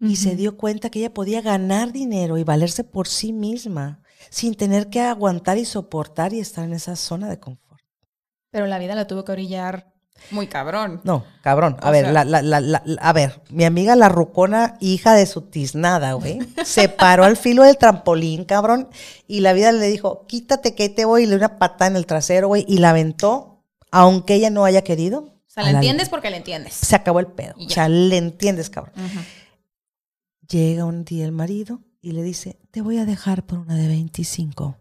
Y 0.00 0.16
se 0.16 0.36
dio 0.36 0.56
cuenta 0.56 0.90
que 0.90 1.00
ella 1.00 1.12
podía 1.12 1.40
ganar 1.40 1.90
dinero 1.90 2.38
y 2.38 2.44
valerse 2.44 2.84
por 2.84 3.08
sí 3.08 3.32
misma 3.32 4.02
sin 4.30 4.54
tener 4.54 4.90
que 4.90 5.00
aguantar 5.00 5.58
y 5.58 5.64
soportar 5.64 6.32
y 6.34 6.38
estar 6.38 6.64
en 6.64 6.74
esa 6.74 6.94
zona 6.96 7.28
de 7.28 7.40
confort. 7.40 7.82
Pero 8.50 8.66
la 8.66 8.78
vida 8.78 8.94
la 8.94 9.08
tuvo 9.08 9.24
que 9.24 9.32
orillar 9.32 9.97
muy 10.30 10.46
cabrón. 10.46 11.00
No, 11.04 11.24
cabrón. 11.42 11.76
A 11.80 11.88
O 11.88 11.92
ver, 11.92 12.08
la, 12.10 12.24
la- 12.24 12.42
la- 12.42 12.60
la- 12.60 12.82
la- 12.84 13.00
a 13.02 13.12
ver, 13.12 13.40
mi 13.50 13.64
amiga 13.64 13.96
la 13.96 14.08
rucona, 14.08 14.76
hija 14.80 15.14
de 15.14 15.26
su 15.26 15.42
tiznada, 15.42 16.12
güey, 16.14 16.38
se 16.64 16.88
paró 16.88 17.24
al 17.24 17.36
filo 17.36 17.62
del 17.62 17.76
trampolín, 17.78 18.44
cabrón, 18.44 18.88
y 19.26 19.40
la 19.40 19.52
vida 19.52 19.72
le 19.72 19.86
dijo, 19.88 20.26
quítate 20.26 20.74
que 20.74 20.88
te 20.88 21.04
voy, 21.04 21.22
y 21.22 21.26
le 21.26 21.30
dio 21.36 21.38
una 21.38 21.58
patada 21.58 21.90
en 21.90 21.96
el 21.96 22.06
trasero, 22.06 22.48
güey, 22.48 22.64
y 22.68 22.78
la 22.78 22.90
aventó, 22.90 23.64
aunque 23.90 24.34
ella 24.34 24.50
no 24.50 24.64
haya 24.64 24.82
querido. 24.82 25.20
O 25.20 25.50
sea, 25.50 25.64
la- 25.64 25.70
entiendes 25.70 26.08
porque 26.08 26.30
la 26.30 26.36
entiendes. 26.36 26.74
Se 26.74 26.94
acabó 26.94 27.20
el 27.20 27.26
pedo. 27.26 27.54
O 27.56 27.60
ya. 27.66 27.74
sea, 27.74 27.88
le 27.88 28.16
entiendes, 28.16 28.70
cabrón. 28.70 28.92
Llega 30.48 30.84
un 30.84 31.04
día 31.04 31.24
el 31.24 31.32
marido 31.32 31.80
y 32.00 32.12
le 32.12 32.22
dice, 32.22 32.58
te 32.70 32.80
voy 32.80 32.98
a 32.98 33.04
dejar 33.04 33.44
por 33.44 33.58
una 33.58 33.74
de 33.76 33.86
25. 33.88 34.76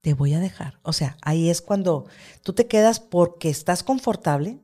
Te 0.00 0.14
voy 0.14 0.34
a 0.34 0.40
dejar. 0.40 0.78
O 0.82 0.92
sea, 0.92 1.16
ahí 1.22 1.50
es 1.50 1.60
cuando 1.60 2.06
tú 2.42 2.52
te 2.52 2.66
quedas 2.66 3.00
porque 3.00 3.50
estás 3.50 3.82
confortable, 3.82 4.60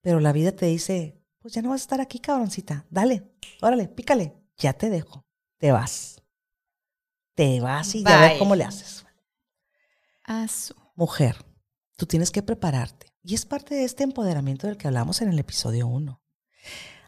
pero 0.00 0.20
la 0.20 0.32
vida 0.32 0.52
te 0.52 0.66
dice, 0.66 1.20
pues 1.40 1.54
ya 1.54 1.62
no 1.62 1.70
vas 1.70 1.80
a 1.80 1.84
estar 1.84 2.00
aquí, 2.00 2.18
cabroncita. 2.20 2.86
Dale, 2.90 3.30
órale, 3.60 3.88
pícale. 3.88 4.34
Ya 4.58 4.72
te 4.72 4.88
dejo. 4.90 5.24
Te 5.58 5.72
vas. 5.72 6.22
Te 7.34 7.60
vas 7.60 7.94
y 7.94 8.02
ya 8.04 8.20
ves 8.20 8.38
cómo 8.38 8.54
le 8.54 8.64
haces. 8.64 9.04
Ah, 10.24 10.46
su- 10.48 10.74
Mujer, 10.94 11.36
tú 11.96 12.06
tienes 12.06 12.30
que 12.30 12.42
prepararte. 12.42 13.06
Y 13.24 13.34
es 13.34 13.44
parte 13.46 13.74
de 13.74 13.84
este 13.84 14.04
empoderamiento 14.04 14.66
del 14.66 14.76
que 14.76 14.86
hablamos 14.88 15.22
en 15.22 15.28
el 15.30 15.38
episodio 15.38 15.86
1. 15.88 16.20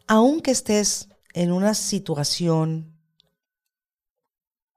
Aunque 0.06 0.50
estés 0.50 1.08
en 1.34 1.52
una 1.52 1.74
situación 1.74 2.98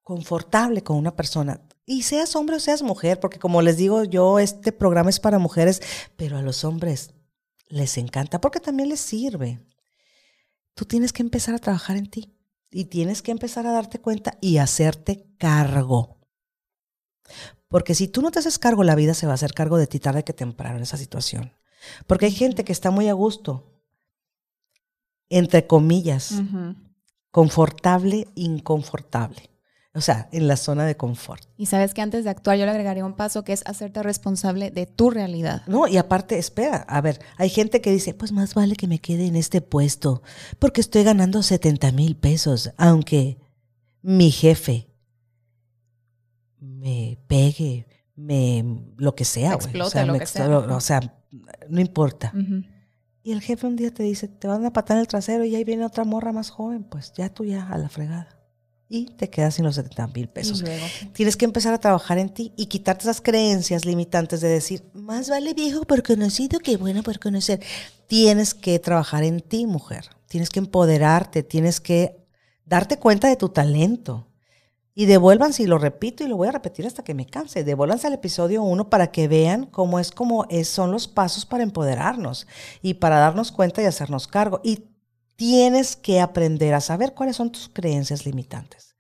confortable 0.04 0.84
con 0.84 0.98
una 0.98 1.16
persona, 1.16 1.62
y 1.90 2.04
seas 2.04 2.36
hombre 2.36 2.58
o 2.58 2.60
seas 2.60 2.84
mujer, 2.84 3.20
porque 3.22 3.40
como 3.40 3.62
les 3.62 3.78
digo 3.78 4.04
yo, 4.04 4.40
este 4.40 4.74
programa 4.74 5.10
es 5.10 5.22
para 5.22 5.40
mujeres, 5.40 5.82
pero 6.18 6.38
a 6.38 6.42
los 6.42 6.66
hombres 6.66 7.14
les 7.70 7.98
encanta 7.98 8.42
porque 8.42 8.60
también 8.60 8.90
les 8.90 9.00
sirve. 9.00 9.66
Tú 10.76 10.84
tienes 10.86 11.14
que 11.14 11.24
empezar 11.24 11.56
a 11.56 11.60
trabajar 11.60 11.96
en 11.96 12.10
ti 12.10 12.36
y 12.70 12.86
tienes 12.86 13.22
que 13.22 13.32
empezar 13.32 13.66
a 13.66 13.72
darte 13.72 14.00
cuenta 14.00 14.38
y 14.42 14.58
hacerte 14.58 15.26
cargo. 15.38 16.18
Porque 17.70 17.96
si 17.96 18.10
tú 18.10 18.22
no 18.22 18.32
te 18.32 18.40
haces 18.40 18.60
cargo, 18.60 18.84
la 18.84 18.96
vida 18.96 19.14
se 19.14 19.26
va 19.26 19.32
a 19.32 19.36
hacer 19.36 19.54
cargo 19.54 19.78
de 19.78 19.88
ti 19.88 20.00
tarde 20.00 20.26
que 20.26 20.34
temprano 20.34 20.76
en 20.76 20.84
esa 20.84 20.98
situación. 20.98 21.54
Porque 22.06 22.26
hay 22.26 22.34
gente 22.34 22.66
que 22.66 22.74
está 22.74 22.92
muy 22.92 23.08
a 23.08 23.14
gusto, 23.14 23.82
entre 25.30 25.68
comillas, 25.68 26.34
confortable, 27.32 28.28
inconfortable. 28.36 29.57
O 29.98 30.02
sea, 30.02 30.30
en 30.32 30.48
la 30.48 30.58
zona 30.58 30.86
de 30.86 30.96
confort. 30.96 31.44
Y 31.58 31.66
sabes 31.66 31.96
que 31.96 32.04
antes 32.04 32.24
de 32.24 32.30
actuar 32.30 32.56
yo 32.56 32.66
le 32.66 32.72
agregaría 32.72 33.04
un 33.04 33.16
paso 33.16 33.44
que 33.44 33.52
es 33.52 33.64
hacerte 33.66 34.04
responsable 34.04 34.70
de 34.70 34.86
tu 34.86 35.10
realidad. 35.10 35.64
No, 35.66 35.88
y 35.88 35.98
aparte, 35.98 36.38
espera, 36.38 36.86
a 36.88 37.02
ver, 37.02 37.20
hay 37.38 37.50
gente 37.50 37.82
que 37.82 37.92
dice, 37.92 38.14
pues 38.14 38.32
más 38.32 38.54
vale 38.54 38.76
que 38.76 38.88
me 38.88 39.00
quede 39.00 39.26
en 39.26 39.36
este 39.36 39.60
puesto, 39.62 40.22
porque 40.60 40.82
estoy 40.82 41.04
ganando 41.04 41.42
70 41.42 41.92
mil 41.94 42.16
pesos, 42.16 42.72
aunque 42.78 43.40
mi 44.04 44.30
jefe 44.30 44.88
me 46.60 47.18
pegue, 47.26 47.88
me 48.16 48.84
lo 48.98 49.16
que 49.16 49.26
sea, 49.26 49.56
güey. 49.56 49.66
Explote, 49.66 49.88
o 49.88 49.90
sea, 49.90 50.06
lo 50.06 50.14
me 50.14 50.20
que 50.20 50.28
sea. 50.28 50.60
O 50.60 50.80
sea, 50.80 51.22
no 51.70 51.82
importa. 51.82 52.34
Y 53.24 53.32
el 53.32 53.42
jefe 53.42 53.66
un 53.66 53.76
día 53.76 53.92
te 53.92 54.04
dice, 54.04 54.28
te 54.28 54.48
van 54.48 54.64
a 54.64 54.74
patar 54.74 54.98
en 54.98 55.02
el 55.02 55.08
trasero 55.08 55.44
y 55.44 55.56
ahí 55.56 55.64
viene 55.64 55.86
otra 55.86 56.04
morra 56.04 56.32
más 56.32 56.52
joven, 56.52 56.84
pues 56.84 57.14
ya 57.14 57.30
tú 57.30 57.46
ya 57.46 57.68
a 57.68 57.80
la 57.80 57.90
fregada. 57.90 58.37
Y 58.90 59.06
te 59.06 59.30
quedas 59.30 59.56
sin 59.56 59.66
los 59.66 59.76
70 59.76 60.08
mil 60.08 60.30
pesos. 60.30 60.64
Tienes 61.14 61.36
que 61.36 61.46
empezar 61.46 61.74
a 61.74 61.80
trabajar 61.80 62.18
en 62.18 62.30
ti 62.30 62.54
y 62.56 62.68
quitarte 62.68 63.04
esas 63.04 63.22
creencias 63.22 63.86
limitantes 63.86 64.40
de 64.42 64.48
decir, 64.48 64.84
más 64.94 65.30
vale 65.30 65.54
viejo 65.54 65.84
por 65.84 66.04
conocido 66.04 66.60
que 66.60 66.78
bueno 66.78 67.04
por 67.04 67.20
conocer. 67.20 67.62
Tienes 68.08 68.54
que 68.54 68.80
trabajar 68.80 69.24
en 69.24 69.42
ti, 69.42 69.66
mujer. 69.66 70.10
Tienes 70.28 70.50
que 70.50 70.60
empoderarte, 70.60 71.44
tienes 71.44 71.82
que 71.82 72.18
darte 72.66 72.98
cuenta 72.98 73.28
de 73.28 73.36
tu 73.36 73.50
talento. 73.50 74.28
Y 74.94 75.06
devuélvanse, 75.06 75.62
y 75.62 75.68
lo 75.68 75.78
repito 75.78 76.24
y 76.24 76.28
lo 76.28 76.38
voy 76.38 76.48
a 76.48 76.52
repetir 76.52 76.88
hasta 76.88 77.04
que 77.04 77.14
me 77.14 77.28
canse, 77.28 77.64
devuélvanse 77.64 78.08
al 78.08 78.14
episodio 78.14 78.64
1 78.64 78.90
para 78.90 79.12
que 79.12 79.28
vean 79.28 79.68
cómo 79.68 80.00
es 80.00 80.10
como 80.10 80.48
es, 80.50 80.70
son 80.70 80.92
los 80.92 81.08
pasos 81.08 81.46
para 81.46 81.62
empoderarnos 81.62 82.48
y 82.82 82.96
para 82.96 83.20
darnos 83.20 83.52
cuenta 83.52 83.84
y 83.84 83.86
hacernos 83.86 84.28
cargo. 84.28 84.60
Y 84.64 84.86
tienes 85.38 85.96
que 85.96 86.20
aprender 86.20 86.74
a 86.74 86.82
saber 86.82 87.14
cuáles 87.14 87.38
son 87.38 87.52
tus 87.52 87.70
creencias 87.70 88.26
limitantes, 88.26 88.96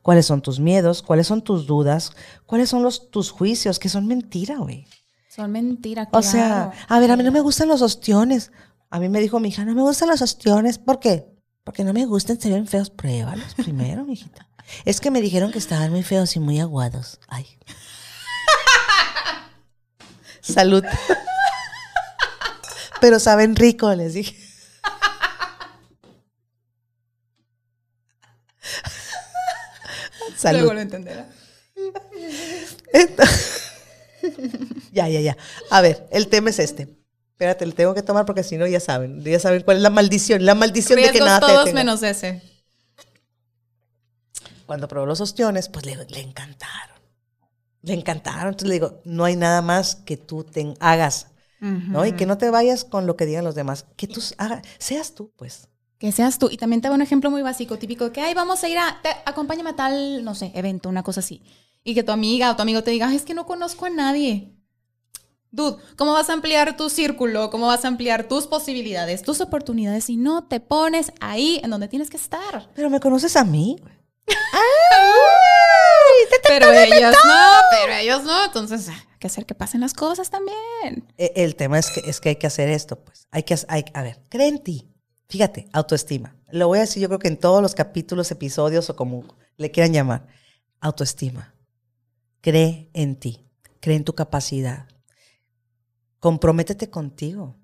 cuáles 0.00 0.26
son 0.26 0.42
tus 0.42 0.58
miedos, 0.58 1.02
cuáles 1.02 1.28
son 1.28 1.42
tus 1.42 1.66
dudas, 1.66 2.12
cuáles 2.46 2.70
son 2.70 2.82
los, 2.82 3.10
tus 3.10 3.30
juicios, 3.30 3.78
que 3.78 3.88
son 3.88 4.08
mentira, 4.08 4.56
güey. 4.56 4.86
Son 5.28 5.52
mentiras. 5.52 6.08
O 6.12 6.22
sea, 6.22 6.72
a 6.88 6.98
ver, 6.98 7.10
a 7.10 7.16
mí 7.16 7.22
no 7.22 7.30
me 7.30 7.40
gustan 7.40 7.68
los 7.68 7.80
ostiones. 7.80 8.50
A 8.90 9.00
mí 9.00 9.08
me 9.08 9.20
dijo 9.20 9.40
mi 9.40 9.48
hija, 9.48 9.64
no 9.64 9.74
me 9.74 9.82
gustan 9.82 10.08
los 10.08 10.20
ostiones. 10.20 10.78
¿Por 10.78 10.98
qué? 10.98 11.32
Porque 11.64 11.84
no 11.84 11.92
me 11.92 12.04
gustan, 12.04 12.40
se 12.40 12.50
ven 12.50 12.66
feos. 12.66 12.90
Pruébalos 12.90 13.54
primero, 13.54 14.04
mijita. 14.04 14.48
Es 14.84 15.00
que 15.00 15.10
me 15.10 15.20
dijeron 15.20 15.52
que 15.52 15.58
estaban 15.58 15.90
muy 15.90 16.02
feos 16.02 16.36
y 16.36 16.40
muy 16.40 16.60
aguados. 16.60 17.20
Ay. 17.28 17.46
Salud. 20.40 20.84
Pero 23.00 23.18
saben 23.18 23.56
rico, 23.56 23.92
les 23.94 24.14
dije. 24.14 24.41
Salud. 30.42 30.58
Luego 30.58 30.74
lo 30.74 30.80
entenderá. 30.80 31.28
ya, 34.92 35.08
ya, 35.08 35.20
ya. 35.20 35.36
A 35.70 35.80
ver, 35.80 36.08
el 36.10 36.26
tema 36.26 36.50
es 36.50 36.58
este. 36.58 36.88
Espérate, 37.30 37.64
le 37.64 37.72
tengo 37.72 37.94
que 37.94 38.02
tomar 38.02 38.26
porque 38.26 38.42
si 38.42 38.56
no 38.56 38.66
ya 38.66 38.80
saben. 38.80 39.22
Ya 39.22 39.38
saben 39.38 39.62
cuál 39.62 39.76
es 39.76 39.82
la 39.84 39.90
maldición. 39.90 40.44
La 40.44 40.56
maldición 40.56 41.00
de 41.00 41.10
que 41.10 41.20
nada 41.20 41.38
te 41.40 41.46
todos 41.46 41.64
detenga. 41.66 41.80
menos 41.80 42.02
ese. 42.02 42.42
Cuando 44.66 44.88
probó 44.88 45.06
los 45.06 45.20
ostiones, 45.20 45.68
pues 45.68 45.86
le, 45.86 45.96
le 46.08 46.20
encantaron. 46.20 46.96
Le 47.82 47.94
encantaron. 47.94 48.48
Entonces 48.48 48.68
le 48.68 48.74
digo, 48.74 49.00
no 49.04 49.24
hay 49.24 49.36
nada 49.36 49.62
más 49.62 49.94
que 49.94 50.16
tú 50.16 50.42
te 50.44 50.74
hagas, 50.80 51.28
¿no? 51.60 52.04
Y 52.04 52.12
que 52.12 52.26
no 52.26 52.38
te 52.38 52.50
vayas 52.50 52.84
con 52.84 53.06
lo 53.06 53.16
que 53.16 53.26
digan 53.26 53.44
los 53.44 53.54
demás. 53.54 53.86
Que 53.96 54.08
tú 54.08 54.20
hagas, 54.38 54.62
seas 54.78 55.14
tú, 55.14 55.32
pues. 55.36 55.68
Que 56.02 56.10
seas 56.10 56.36
tú. 56.40 56.48
Y 56.50 56.56
también 56.56 56.80
te 56.82 56.88
hago 56.88 56.96
un 56.96 57.02
ejemplo 57.02 57.30
muy 57.30 57.42
básico, 57.42 57.78
típico, 57.78 58.06
de 58.06 58.10
que, 58.10 58.20
ay, 58.20 58.34
vamos 58.34 58.64
a 58.64 58.68
ir 58.68 58.76
a, 58.76 58.98
te- 59.04 59.14
acompáñame 59.24 59.70
a 59.70 59.76
tal, 59.76 60.24
no 60.24 60.34
sé, 60.34 60.50
evento, 60.56 60.88
una 60.88 61.04
cosa 61.04 61.20
así. 61.20 61.44
Y 61.84 61.94
que 61.94 62.02
tu 62.02 62.10
amiga 62.10 62.50
o 62.50 62.56
tu 62.56 62.62
amigo 62.62 62.82
te 62.82 62.90
diga, 62.90 63.06
"Ay, 63.06 63.14
es 63.14 63.22
que 63.22 63.34
no 63.34 63.46
conozco 63.46 63.86
a 63.86 63.90
nadie. 63.90 64.50
Dude, 65.52 65.76
¿cómo 65.96 66.12
vas 66.12 66.28
a 66.28 66.32
ampliar 66.32 66.76
tu 66.76 66.90
círculo? 66.90 67.50
¿Cómo 67.50 67.68
vas 67.68 67.84
a 67.84 67.88
ampliar 67.88 68.26
tus 68.26 68.48
posibilidades, 68.48 69.22
tus 69.22 69.40
oportunidades 69.40 70.02
si 70.06 70.16
no 70.16 70.42
te 70.48 70.58
pones 70.58 71.12
ahí 71.20 71.60
en 71.62 71.70
donde 71.70 71.86
tienes 71.86 72.10
que 72.10 72.16
estar? 72.16 72.68
Pero 72.74 72.90
me 72.90 72.98
conoces 72.98 73.36
a 73.36 73.44
mí. 73.44 73.76
Pero 76.48 76.72
ellos 76.72 77.14
no, 77.24 77.52
pero 77.70 77.92
ellos 77.94 78.24
no. 78.24 78.44
Entonces, 78.46 78.88
hay 78.88 78.96
que 79.20 79.28
hacer 79.28 79.46
que 79.46 79.54
pasen 79.54 79.80
las 79.80 79.94
cosas 79.94 80.30
también. 80.30 81.06
E- 81.16 81.32
El 81.36 81.54
tema 81.54 81.78
es 81.78 81.90
que, 81.90 82.00
es 82.10 82.20
que 82.20 82.30
hay 82.30 82.36
que 82.36 82.46
hacer 82.48 82.68
esto, 82.68 82.96
pues. 82.96 83.28
Hay 83.30 83.44
que, 83.44 83.56
hay, 83.68 83.84
a 83.94 84.02
ver, 84.02 84.20
cree 84.28 84.48
en 84.48 84.58
ti. 84.62 84.88
Fíjate, 85.32 85.66
autoestima. 85.72 86.36
Lo 86.50 86.68
voy 86.68 86.76
a 86.76 86.82
decir 86.82 87.00
yo 87.00 87.08
creo 87.08 87.18
que 87.18 87.28
en 87.28 87.38
todos 87.38 87.62
los 87.62 87.74
capítulos, 87.74 88.30
episodios 88.30 88.90
o 88.90 88.96
como 88.96 89.24
le 89.56 89.70
quieran 89.70 89.94
llamar. 89.94 90.26
Autoestima. 90.78 91.54
Cree 92.42 92.90
en 92.92 93.16
ti. 93.18 93.48
Cree 93.80 93.96
en 93.96 94.04
tu 94.04 94.14
capacidad. 94.14 94.88
Comprométete 96.20 96.90
contigo. 96.90 97.58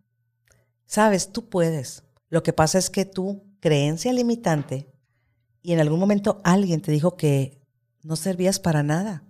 Sabes, 0.86 1.30
tú 1.30 1.50
puedes. 1.50 2.04
Lo 2.30 2.42
que 2.42 2.54
pasa 2.54 2.78
es 2.78 2.88
que 2.88 3.04
tu 3.04 3.44
creencia 3.60 4.14
limitante 4.14 4.90
y 5.60 5.74
en 5.74 5.80
algún 5.80 6.00
momento 6.00 6.40
alguien 6.44 6.80
te 6.80 6.90
dijo 6.90 7.18
que 7.18 7.60
no 8.02 8.16
servías 8.16 8.58
para 8.58 8.82
nada, 8.82 9.24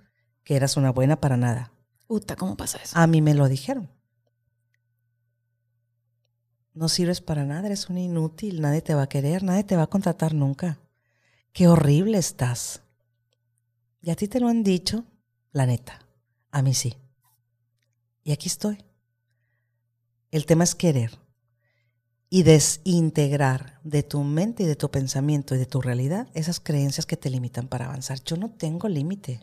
que 0.44 0.54
eras 0.54 0.76
una 0.76 0.92
buena 0.92 1.20
para 1.20 1.36
nada. 1.36 1.72
Uta, 2.06 2.36
¿cómo 2.36 2.56
pasa 2.56 2.78
eso? 2.84 2.96
A 2.96 3.08
mí 3.08 3.20
me 3.20 3.34
lo 3.34 3.48
dijeron. 3.48 3.90
No 6.78 6.88
sirves 6.88 7.20
para 7.20 7.44
nada, 7.44 7.66
eres 7.66 7.88
un 7.88 7.98
inútil, 7.98 8.60
nadie 8.60 8.82
te 8.82 8.94
va 8.94 9.02
a 9.02 9.08
querer, 9.08 9.42
nadie 9.42 9.64
te 9.64 9.74
va 9.74 9.82
a 9.82 9.88
contratar 9.88 10.32
nunca. 10.32 10.78
Qué 11.52 11.66
horrible 11.66 12.18
estás. 12.18 12.82
Y 14.00 14.10
a 14.10 14.14
ti 14.14 14.28
te 14.28 14.38
lo 14.38 14.46
han 14.46 14.62
dicho, 14.62 15.04
la 15.50 15.66
neta. 15.66 15.98
A 16.52 16.62
mí 16.62 16.74
sí. 16.74 16.94
Y 18.22 18.30
aquí 18.30 18.46
estoy. 18.46 18.78
El 20.30 20.46
tema 20.46 20.62
es 20.62 20.76
querer 20.76 21.18
y 22.30 22.44
desintegrar 22.44 23.80
de 23.82 24.04
tu 24.04 24.22
mente 24.22 24.62
y 24.62 24.66
de 24.66 24.76
tu 24.76 24.88
pensamiento 24.88 25.56
y 25.56 25.58
de 25.58 25.66
tu 25.66 25.80
realidad 25.80 26.28
esas 26.32 26.60
creencias 26.60 27.06
que 27.06 27.16
te 27.16 27.28
limitan 27.28 27.66
para 27.66 27.86
avanzar. 27.86 28.22
Yo 28.22 28.36
no 28.36 28.52
tengo 28.52 28.88
límite. 28.88 29.40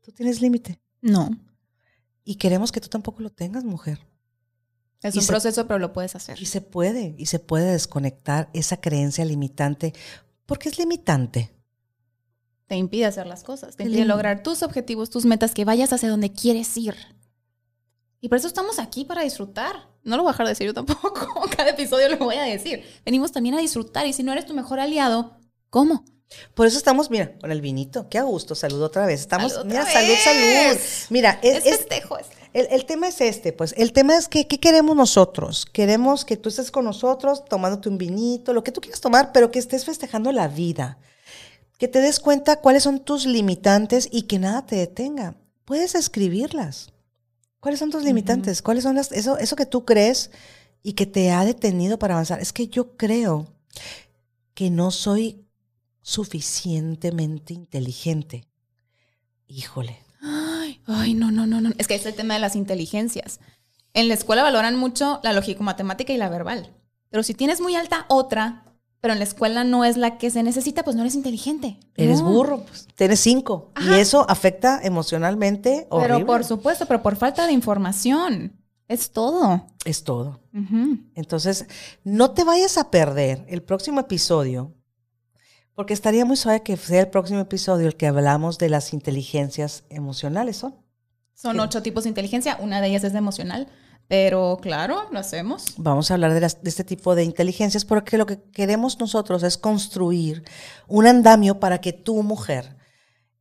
Tú 0.00 0.12
tienes 0.12 0.40
límite. 0.40 0.78
No. 1.02 1.28
Y 2.22 2.36
queremos 2.36 2.70
que 2.70 2.80
tú 2.80 2.86
tampoco 2.86 3.20
lo 3.20 3.30
tengas, 3.30 3.64
mujer. 3.64 3.98
Es 5.08 5.14
un 5.16 5.22
se- 5.22 5.28
proceso, 5.28 5.66
pero 5.66 5.78
lo 5.78 5.92
puedes 5.92 6.14
hacer. 6.14 6.40
Y 6.40 6.46
se 6.46 6.60
puede, 6.60 7.14
y 7.18 7.26
se 7.26 7.38
puede 7.38 7.72
desconectar 7.72 8.48
esa 8.52 8.80
creencia 8.80 9.24
limitante, 9.24 9.92
porque 10.46 10.68
es 10.68 10.78
limitante. 10.78 11.52
Te 12.66 12.76
impide 12.76 13.04
hacer 13.06 13.26
las 13.26 13.44
cosas, 13.44 13.76
te 13.76 13.84
impide 13.84 14.04
lograr 14.04 14.42
tus 14.42 14.62
objetivos, 14.62 15.10
tus 15.10 15.24
metas, 15.24 15.52
que 15.52 15.64
vayas 15.64 15.92
hacia 15.92 16.08
donde 16.08 16.32
quieres 16.32 16.76
ir. 16.76 16.96
Y 18.20 18.28
por 18.28 18.38
eso 18.38 18.48
estamos 18.48 18.78
aquí, 18.80 19.04
para 19.04 19.22
disfrutar. 19.22 19.88
No 20.02 20.16
lo 20.16 20.22
voy 20.22 20.30
a 20.30 20.32
dejar 20.32 20.46
de 20.46 20.50
decir 20.52 20.66
yo 20.66 20.74
tampoco. 20.74 21.42
Cada 21.56 21.70
episodio 21.70 22.08
lo 22.08 22.18
voy 22.18 22.36
a 22.36 22.42
decir. 22.42 22.82
Venimos 23.04 23.30
también 23.30 23.54
a 23.54 23.58
disfrutar. 23.60 24.06
Y 24.06 24.12
si 24.12 24.22
no 24.22 24.32
eres 24.32 24.46
tu 24.46 24.54
mejor 24.54 24.80
aliado, 24.80 25.36
¿cómo? 25.70 26.04
Por 26.54 26.66
eso 26.66 26.76
estamos, 26.78 27.08
mira, 27.10 27.38
con 27.38 27.52
el 27.52 27.60
vinito. 27.60 28.08
Qué 28.08 28.18
a 28.18 28.22
gusto, 28.24 28.54
salud 28.56 28.82
otra 28.82 29.06
vez. 29.06 29.20
Estamos, 29.20 29.52
Salud 29.52 29.66
mira, 29.66 29.84
salud, 29.86 30.08
vez. 30.08 30.24
salud. 30.24 30.80
Mira, 31.10 31.38
es, 31.42 31.58
Es, 31.58 31.66
es- 31.66 31.76
festejo. 31.78 32.18
es- 32.18 32.26
el, 32.56 32.68
el 32.70 32.86
tema 32.86 33.08
es 33.08 33.20
este, 33.20 33.52
pues. 33.52 33.74
El 33.76 33.92
tema 33.92 34.16
es 34.16 34.28
que, 34.28 34.46
¿qué 34.46 34.58
queremos 34.58 34.96
nosotros? 34.96 35.66
Queremos 35.66 36.24
que 36.24 36.36
tú 36.36 36.48
estés 36.48 36.70
con 36.70 36.86
nosotros 36.86 37.44
tomándote 37.44 37.88
un 37.88 37.98
vinito, 37.98 38.54
lo 38.54 38.64
que 38.64 38.72
tú 38.72 38.80
quieras 38.80 39.00
tomar, 39.00 39.30
pero 39.32 39.50
que 39.50 39.58
estés 39.58 39.84
festejando 39.84 40.32
la 40.32 40.48
vida. 40.48 40.98
Que 41.78 41.86
te 41.86 42.00
des 42.00 42.18
cuenta 42.18 42.60
cuáles 42.60 42.82
son 42.82 43.00
tus 43.00 43.26
limitantes 43.26 44.08
y 44.10 44.22
que 44.22 44.38
nada 44.38 44.64
te 44.64 44.76
detenga. 44.76 45.36
Puedes 45.66 45.94
escribirlas. 45.94 46.92
¿Cuáles 47.60 47.80
son 47.80 47.90
tus 47.90 48.04
limitantes? 48.04 48.62
¿Cuáles 48.62 48.84
son 48.84 48.96
las, 48.96 49.12
eso, 49.12 49.36
eso 49.36 49.56
que 49.56 49.66
tú 49.66 49.84
crees 49.84 50.30
y 50.82 50.94
que 50.94 51.04
te 51.04 51.32
ha 51.32 51.44
detenido 51.44 51.98
para 51.98 52.14
avanzar? 52.14 52.40
Es 52.40 52.52
que 52.52 52.68
yo 52.68 52.96
creo 52.96 53.52
que 54.54 54.70
no 54.70 54.90
soy 54.90 55.44
suficientemente 56.00 57.52
inteligente. 57.52 58.46
Híjole. 59.46 59.98
Ay, 60.86 61.14
no, 61.14 61.30
no, 61.30 61.46
no, 61.46 61.60
no. 61.60 61.72
Es 61.78 61.86
que 61.88 61.94
es 61.94 62.06
el 62.06 62.14
tema 62.14 62.34
de 62.34 62.40
las 62.40 62.56
inteligencias. 62.56 63.40
En 63.94 64.08
la 64.08 64.14
escuela 64.14 64.42
valoran 64.42 64.76
mucho 64.76 65.20
la 65.22 65.32
lógico-matemática 65.32 66.12
y 66.12 66.16
la 66.16 66.28
verbal. 66.28 66.72
Pero 67.10 67.22
si 67.22 67.34
tienes 67.34 67.60
muy 67.60 67.74
alta 67.76 68.04
otra, 68.08 68.64
pero 69.00 69.12
en 69.12 69.18
la 69.18 69.24
escuela 69.24 69.64
no 69.64 69.84
es 69.84 69.96
la 69.96 70.18
que 70.18 70.30
se 70.30 70.42
necesita, 70.42 70.82
pues 70.82 70.96
no 70.96 71.02
eres 71.02 71.14
inteligente. 71.14 71.78
Eres 71.96 72.20
No. 72.20 72.30
burro, 72.30 72.60
pues, 72.64 72.88
tienes 72.94 73.20
cinco. 73.20 73.70
Y 73.80 73.94
eso 73.94 74.26
afecta 74.28 74.80
emocionalmente 74.82 75.86
horrible. 75.90 76.14
Pero 76.16 76.26
por 76.26 76.44
supuesto, 76.44 76.86
pero 76.86 77.02
por 77.02 77.16
falta 77.16 77.46
de 77.46 77.52
información. 77.52 78.52
Es 78.88 79.10
todo. 79.10 79.66
Es 79.84 80.04
todo. 80.04 80.40
Entonces, 81.14 81.66
no 82.04 82.30
te 82.32 82.44
vayas 82.44 82.78
a 82.78 82.90
perder 82.90 83.44
el 83.48 83.62
próximo 83.62 84.00
episodio, 84.00 84.72
porque 85.76 85.94
estaría 85.94 86.24
muy 86.24 86.36
suave 86.36 86.62
que 86.64 86.76
sea 86.76 87.02
el 87.02 87.08
próximo 87.08 87.38
episodio 87.40 87.86
el 87.86 87.96
que 87.96 88.08
hablamos 88.08 88.58
de 88.58 88.68
las 88.68 88.92
inteligencias 88.92 89.84
emocionales, 89.90 90.56
¿son? 90.56 90.74
Son 91.34 91.60
ocho 91.60 91.82
tipos 91.82 92.02
de 92.04 92.08
inteligencia, 92.08 92.56
una 92.60 92.80
de 92.80 92.88
ellas 92.88 93.04
es 93.04 93.12
de 93.12 93.18
emocional, 93.18 93.68
pero 94.08 94.58
claro, 94.62 95.02
lo 95.12 95.18
hacemos. 95.18 95.74
Vamos 95.76 96.10
a 96.10 96.14
hablar 96.14 96.32
de, 96.32 96.40
las- 96.40 96.62
de 96.62 96.70
este 96.70 96.82
tipo 96.82 97.14
de 97.14 97.24
inteligencias 97.24 97.84
porque 97.84 98.16
lo 98.18 98.24
que 98.26 98.40
queremos 98.52 98.98
nosotros 98.98 99.42
es 99.42 99.58
construir 99.58 100.44
un 100.88 101.06
andamio 101.06 101.60
para 101.60 101.80
que 101.80 101.92
tú, 101.92 102.22
mujer, 102.22 102.76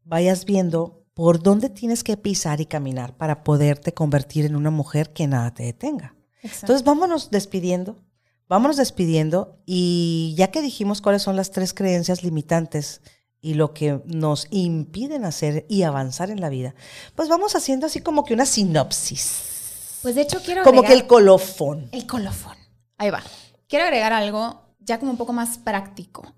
vayas 0.04 0.44
viendo 0.46 1.06
por 1.14 1.42
dónde 1.42 1.70
tienes 1.70 2.04
que 2.04 2.18
pisar 2.18 2.60
y 2.60 2.66
caminar 2.66 3.16
para 3.16 3.44
poderte 3.46 3.94
convertir 3.94 4.44
en 4.46 4.58
una 4.58 4.72
mujer 4.72 5.14
que 5.14 5.28
nada 5.28 5.54
te 5.54 5.64
detenga. 5.64 6.16
Entonces 6.44 6.84
vámonos 6.84 7.32
despidiendo, 7.32 8.04
vámonos 8.48 8.78
despidiendo 8.78 9.60
y 9.66 10.34
ya 10.38 10.52
que 10.52 10.62
dijimos 10.62 11.02
cuáles 11.02 11.22
son 11.22 11.36
las 11.36 11.52
tres 11.52 11.74
creencias 11.74 12.24
limitantes 12.24 13.02
y 13.42 13.54
lo 13.54 13.74
que 13.74 14.02
nos 14.06 14.48
impiden 14.50 15.26
hacer 15.26 15.66
y 15.70 15.84
avanzar 15.84 16.32
en 16.32 16.42
la 16.42 16.50
vida, 16.50 16.74
pues 17.16 17.30
vamos 17.30 17.56
haciendo 17.56 17.86
así 17.86 18.02
como 18.02 18.26
que 18.26 18.34
una 18.34 18.46
sinopsis, 18.46 20.00
pues 20.02 20.16
de 20.16 20.22
hecho 20.22 20.42
quiero 20.44 20.64
como 20.64 20.82
que 20.82 20.88
agregar 20.88 21.04
el 21.04 21.08
colofón. 21.08 21.90
el 21.92 22.06
colofón. 22.08 22.58
Ahí 22.98 23.10
va. 23.10 23.22
Quiero 23.68 23.86
agregar 23.86 24.14
algo 24.14 24.62
ya 24.80 25.00
como 25.00 25.12
un 25.12 25.18
poco 25.18 25.34
más 25.34 25.58
práctico. 25.58 26.34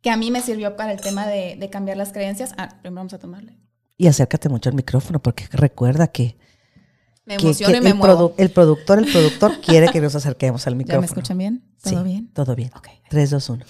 que 0.00 0.10
a 0.10 0.16
mí 0.16 0.30
me 0.30 0.40
sirvió 0.40 0.76
para 0.76 0.92
el 0.92 1.00
tema 1.00 1.26
de, 1.26 1.56
de 1.56 1.70
cambiar 1.70 1.96
las 1.96 2.12
creencias. 2.12 2.52
Ah, 2.56 2.68
primero 2.80 3.00
vamos 3.00 3.12
a 3.12 3.18
tomarle. 3.18 3.58
Y 3.98 4.06
acércate 4.06 4.48
mucho 4.48 4.70
al 4.70 4.74
micrófono 4.74 5.20
porque 5.20 5.46
recuerda 5.52 6.06
que, 6.08 6.38
Me 7.30 7.42
emociono 7.42 7.72
que 7.72 7.78
y 7.78 7.80
me 7.80 7.88
el, 7.90 7.94
muevo. 7.96 8.34
el 8.36 8.50
productor, 8.50 8.98
el 8.98 9.10
productor 9.10 9.60
quiere 9.64 9.88
que 9.88 10.00
nos 10.00 10.14
acerquemos 10.14 10.66
al 10.66 10.74
¿Ya 10.74 10.78
micrófono. 10.78 11.00
me 11.00 11.06
escuchan 11.06 11.38
bien? 11.38 11.64
¿Todo 11.82 11.98
Sí, 11.98 12.04
bien? 12.04 12.28
Todo 12.32 12.54
bien. 12.54 12.70
Ok. 12.76 12.88
3, 13.08 13.30
2, 13.30 13.48
1. 13.50 13.64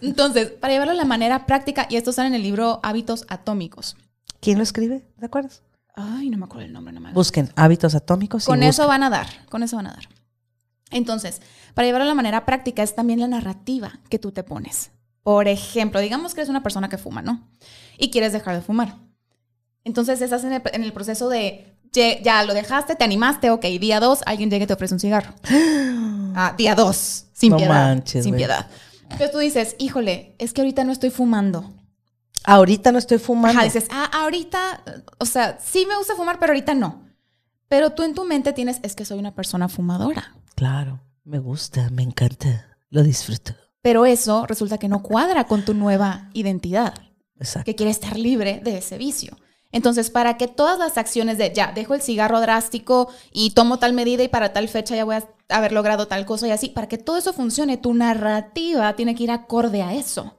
Entonces, 0.00 0.50
para 0.50 0.72
llevarlo 0.72 0.92
de 0.92 0.98
la 0.98 1.04
manera 1.04 1.46
práctica, 1.46 1.86
y 1.88 1.96
esto 1.96 2.10
está 2.10 2.26
en 2.26 2.34
el 2.34 2.42
libro 2.42 2.80
Hábitos 2.82 3.24
Atómicos. 3.28 3.96
¿Quién 4.40 4.58
lo 4.58 4.64
escribe? 4.64 5.06
¿De 5.16 5.26
acuerdo? 5.26 5.50
Ay, 5.96 6.28
no 6.28 6.36
me 6.38 6.44
acuerdo 6.44 6.66
el 6.66 6.72
nombre, 6.72 6.92
no 6.92 7.00
me 7.00 7.08
acuerdo. 7.08 7.20
Busquen 7.20 7.50
hábitos 7.56 7.94
atómicos. 7.94 8.44
y 8.44 8.46
Con 8.46 8.62
eso 8.62 8.82
busquen- 8.84 8.88
van 8.88 9.02
a 9.04 9.10
dar, 9.10 9.26
con 9.48 9.62
eso 9.62 9.76
van 9.76 9.86
a 9.86 9.92
dar. 9.92 10.08
Entonces, 10.90 11.40
para 11.72 11.86
llevarlo 11.86 12.04
de 12.04 12.10
la 12.10 12.14
manera 12.14 12.44
práctica 12.44 12.82
es 12.82 12.94
también 12.94 13.20
la 13.20 13.28
narrativa 13.28 14.00
que 14.10 14.18
tú 14.18 14.32
te 14.32 14.42
pones. 14.42 14.90
Por 15.22 15.48
ejemplo, 15.48 16.00
digamos 16.00 16.34
que 16.34 16.40
eres 16.42 16.50
una 16.50 16.62
persona 16.62 16.88
que 16.88 16.98
fuma, 16.98 17.22
¿no? 17.22 17.48
Y 17.96 18.10
quieres 18.10 18.32
dejar 18.32 18.54
de 18.56 18.60
fumar. 18.62 18.96
Entonces 19.84 20.20
estás 20.20 20.44
en 20.44 20.52
el, 20.52 20.62
en 20.72 20.82
el 20.82 20.92
proceso 20.92 21.28
de, 21.28 21.73
ya 21.94 22.42
lo 22.44 22.54
dejaste, 22.54 22.96
te 22.96 23.04
animaste, 23.04 23.50
ok, 23.50 23.64
día 23.80 24.00
dos, 24.00 24.20
alguien 24.26 24.50
llega 24.50 24.64
y 24.64 24.66
te 24.66 24.74
ofrece 24.74 24.94
un 24.94 25.00
cigarro. 25.00 25.34
Ah, 26.36 26.52
día 26.58 26.74
dos, 26.74 27.26
sin 27.32 27.50
No 27.52 27.58
piedad. 27.58 27.70
manches, 27.72 28.24
sin 28.24 28.34
piedad. 28.34 28.66
Entonces 29.02 29.30
tú 29.30 29.38
dices, 29.38 29.76
híjole, 29.78 30.34
es 30.40 30.52
que 30.52 30.62
ahorita 30.62 30.82
no 30.82 30.90
estoy 30.90 31.10
fumando. 31.10 31.72
Ahorita 32.42 32.90
no 32.90 32.98
estoy 32.98 33.18
fumando. 33.18 33.56
Ajá, 33.56 33.64
dices, 33.64 33.86
ah, 33.92 34.10
ahorita, 34.12 34.82
o 35.18 35.26
sea, 35.26 35.58
sí 35.64 35.86
me 35.88 35.96
gusta 35.96 36.16
fumar, 36.16 36.40
pero 36.40 36.50
ahorita 36.52 36.74
no. 36.74 37.04
Pero 37.68 37.90
tú 37.90 38.02
en 38.02 38.14
tu 38.14 38.24
mente 38.24 38.52
tienes, 38.52 38.80
es 38.82 38.96
que 38.96 39.04
soy 39.04 39.18
una 39.20 39.32
persona 39.32 39.68
fumadora. 39.68 40.34
Claro, 40.56 41.00
me 41.22 41.38
gusta, 41.38 41.88
me 41.90 42.02
encanta, 42.02 42.66
lo 42.90 43.04
disfruto. 43.04 43.54
Pero 43.80 44.04
eso 44.04 44.44
resulta 44.46 44.78
que 44.78 44.88
no 44.88 45.02
cuadra 45.02 45.44
con 45.44 45.64
tu 45.64 45.72
nueva 45.72 46.30
identidad, 46.32 46.94
Exacto. 47.38 47.64
que 47.66 47.76
quiere 47.76 47.92
estar 47.92 48.18
libre 48.18 48.60
de 48.64 48.78
ese 48.78 48.98
vicio. 48.98 49.36
Entonces, 49.74 50.08
para 50.08 50.36
que 50.36 50.46
todas 50.46 50.78
las 50.78 50.96
acciones 50.98 51.36
de 51.36 51.52
ya, 51.52 51.72
dejo 51.72 51.94
el 51.94 52.00
cigarro 52.00 52.40
drástico 52.40 53.08
y 53.32 53.50
tomo 53.50 53.80
tal 53.80 53.92
medida 53.92 54.22
y 54.22 54.28
para 54.28 54.52
tal 54.52 54.68
fecha 54.68 54.94
ya 54.94 55.04
voy 55.04 55.16
a 55.16 55.28
haber 55.48 55.72
logrado 55.72 56.06
tal 56.06 56.24
cosa 56.26 56.46
y 56.46 56.52
así, 56.52 56.68
para 56.68 56.86
que 56.86 56.96
todo 56.96 57.16
eso 57.16 57.32
funcione, 57.32 57.76
tu 57.76 57.92
narrativa 57.92 58.94
tiene 58.94 59.16
que 59.16 59.24
ir 59.24 59.32
acorde 59.32 59.82
a 59.82 59.92
eso. 59.92 60.36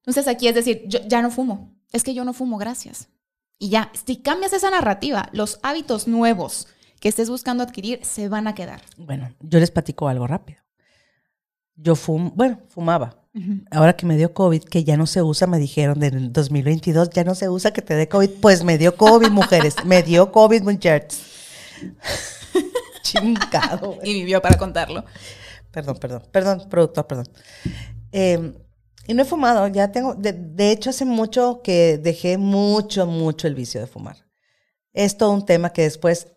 Entonces, 0.00 0.26
aquí 0.26 0.48
es 0.48 0.56
decir, 0.56 0.82
yo 0.88 0.98
ya 1.06 1.22
no 1.22 1.30
fumo. 1.30 1.76
Es 1.92 2.02
que 2.02 2.12
yo 2.12 2.24
no 2.24 2.32
fumo, 2.32 2.58
gracias. 2.58 3.08
Y 3.56 3.68
ya, 3.68 3.92
si 4.04 4.16
cambias 4.16 4.52
esa 4.52 4.68
narrativa, 4.68 5.28
los 5.30 5.60
hábitos 5.62 6.08
nuevos 6.08 6.66
que 6.98 7.08
estés 7.08 7.30
buscando 7.30 7.62
adquirir 7.62 8.00
se 8.04 8.28
van 8.28 8.48
a 8.48 8.56
quedar. 8.56 8.82
Bueno, 8.96 9.32
yo 9.42 9.60
les 9.60 9.70
platico 9.70 10.08
algo 10.08 10.26
rápido. 10.26 10.65
Yo 11.76 11.94
fum, 11.94 12.32
bueno, 12.34 12.60
fumaba. 12.68 13.22
Ahora 13.70 13.94
que 13.94 14.06
me 14.06 14.16
dio 14.16 14.32
COVID, 14.32 14.64
que 14.64 14.82
ya 14.82 14.96
no 14.96 15.06
se 15.06 15.22
usa, 15.22 15.46
me 15.46 15.58
dijeron 15.58 16.00
del 16.00 16.32
2022, 16.32 17.10
ya 17.10 17.22
no 17.22 17.34
se 17.34 17.50
usa 17.50 17.70
que 17.70 17.82
te 17.82 17.94
dé 17.94 18.08
COVID. 18.08 18.30
Pues 18.40 18.64
me 18.64 18.78
dio 18.78 18.96
COVID, 18.96 19.28
mujeres. 19.28 19.76
me 19.84 20.02
dio 20.02 20.32
COVID, 20.32 20.62
muchachos. 20.62 21.20
Chingado. 23.02 23.98
Y 24.02 24.14
vivió 24.14 24.40
para 24.40 24.56
contarlo. 24.56 25.04
Perdón, 25.70 25.98
perdón, 25.98 26.22
perdón, 26.32 26.66
productor, 26.70 27.06
perdón. 27.06 27.28
Eh, 28.10 28.54
y 29.06 29.14
no 29.14 29.22
he 29.22 29.26
fumado, 29.26 29.68
ya 29.68 29.92
tengo, 29.92 30.14
de, 30.14 30.32
de 30.32 30.72
hecho 30.72 30.90
hace 30.90 31.04
mucho 31.04 31.60
que 31.62 31.98
dejé 31.98 32.38
mucho, 32.38 33.06
mucho 33.06 33.46
el 33.46 33.54
vicio 33.54 33.80
de 33.80 33.86
fumar. 33.86 34.16
Es 34.92 35.16
todo 35.16 35.32
un 35.32 35.44
tema 35.44 35.74
que 35.74 35.82
después, 35.82 36.28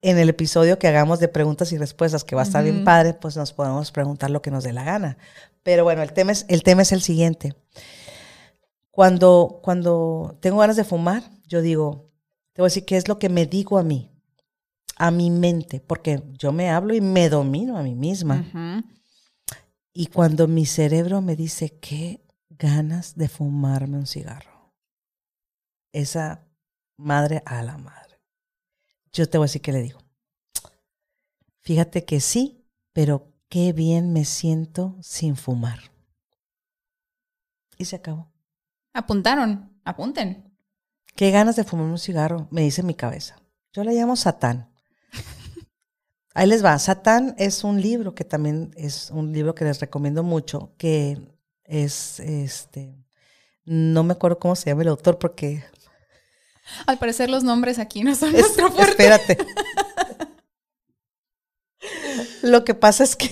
en 0.00 0.18
el 0.18 0.28
episodio 0.28 0.78
que 0.78 0.86
hagamos 0.86 1.18
de 1.18 1.28
preguntas 1.28 1.72
y 1.72 1.78
respuestas, 1.78 2.24
que 2.24 2.36
va 2.36 2.42
a 2.42 2.44
estar 2.44 2.62
bien 2.62 2.84
padre, 2.84 3.14
pues 3.14 3.36
nos 3.36 3.52
podemos 3.52 3.90
preguntar 3.90 4.30
lo 4.30 4.42
que 4.42 4.50
nos 4.50 4.64
dé 4.64 4.72
la 4.72 4.84
gana. 4.84 5.18
Pero 5.62 5.84
bueno, 5.84 6.02
el 6.02 6.12
tema 6.12 6.32
es 6.32 6.46
el, 6.48 6.62
tema 6.62 6.82
es 6.82 6.92
el 6.92 7.02
siguiente. 7.02 7.54
Cuando, 8.90 9.60
cuando 9.62 10.36
tengo 10.40 10.58
ganas 10.58 10.76
de 10.76 10.84
fumar, 10.84 11.22
yo 11.46 11.62
digo, 11.62 12.10
te 12.52 12.62
voy 12.62 12.66
a 12.66 12.70
decir 12.70 12.84
qué 12.84 12.96
es 12.96 13.08
lo 13.08 13.18
que 13.18 13.28
me 13.28 13.46
digo 13.46 13.78
a 13.78 13.82
mí, 13.82 14.10
a 14.96 15.10
mi 15.10 15.30
mente, 15.30 15.80
porque 15.80 16.22
yo 16.38 16.52
me 16.52 16.70
hablo 16.70 16.94
y 16.94 17.00
me 17.00 17.28
domino 17.28 17.76
a 17.76 17.82
mí 17.82 17.94
misma. 17.94 18.44
Y 19.92 20.06
cuando 20.06 20.46
mi 20.46 20.64
cerebro 20.64 21.20
me 21.20 21.34
dice, 21.34 21.78
qué 21.80 22.20
ganas 22.50 23.16
de 23.16 23.28
fumarme 23.28 23.98
un 23.98 24.06
cigarro. 24.06 24.72
Esa 25.92 26.44
madre 26.96 27.42
a 27.46 27.62
la 27.62 27.78
madre. 27.78 28.07
Yo 29.12 29.28
te 29.28 29.38
voy 29.38 29.44
a 29.44 29.48
decir 29.48 29.62
qué 29.62 29.72
le 29.72 29.82
digo. 29.82 30.00
Fíjate 31.60 32.04
que 32.04 32.20
sí, 32.20 32.64
pero 32.92 33.32
qué 33.48 33.72
bien 33.72 34.12
me 34.12 34.24
siento 34.24 34.96
sin 35.02 35.36
fumar. 35.36 35.78
Y 37.76 37.84
se 37.84 37.96
acabó. 37.96 38.30
Apuntaron, 38.92 39.70
apunten. 39.84 40.52
Qué 41.14 41.30
ganas 41.30 41.56
de 41.56 41.64
fumar 41.64 41.86
un 41.86 41.98
cigarro, 41.98 42.48
me 42.50 42.62
dice 42.62 42.82
mi 42.82 42.94
cabeza. 42.94 43.36
Yo 43.72 43.84
le 43.84 43.92
llamo 43.92 44.16
Satán. 44.16 44.70
Ahí 46.34 46.46
les 46.46 46.64
va. 46.64 46.78
Satán 46.78 47.34
es 47.38 47.64
un 47.64 47.80
libro 47.80 48.14
que 48.14 48.24
también 48.24 48.72
es 48.76 49.10
un 49.10 49.32
libro 49.32 49.54
que 49.54 49.64
les 49.64 49.80
recomiendo 49.80 50.22
mucho, 50.22 50.72
que 50.78 51.18
es 51.64 52.20
este. 52.20 52.94
No 53.64 54.02
me 54.02 54.12
acuerdo 54.12 54.38
cómo 54.38 54.56
se 54.56 54.70
llama 54.70 54.82
el 54.82 54.88
autor 54.88 55.18
porque. 55.18 55.64
Al 56.86 56.98
parecer 56.98 57.30
los 57.30 57.44
nombres 57.44 57.78
aquí 57.78 58.02
no 58.04 58.14
son 58.14 58.34
es- 58.34 58.40
nuestro 58.40 58.70
fuerte. 58.70 58.90
espérate. 58.90 59.38
Lo 62.42 62.64
que 62.64 62.74
pasa 62.74 63.04
es 63.04 63.16
que 63.16 63.30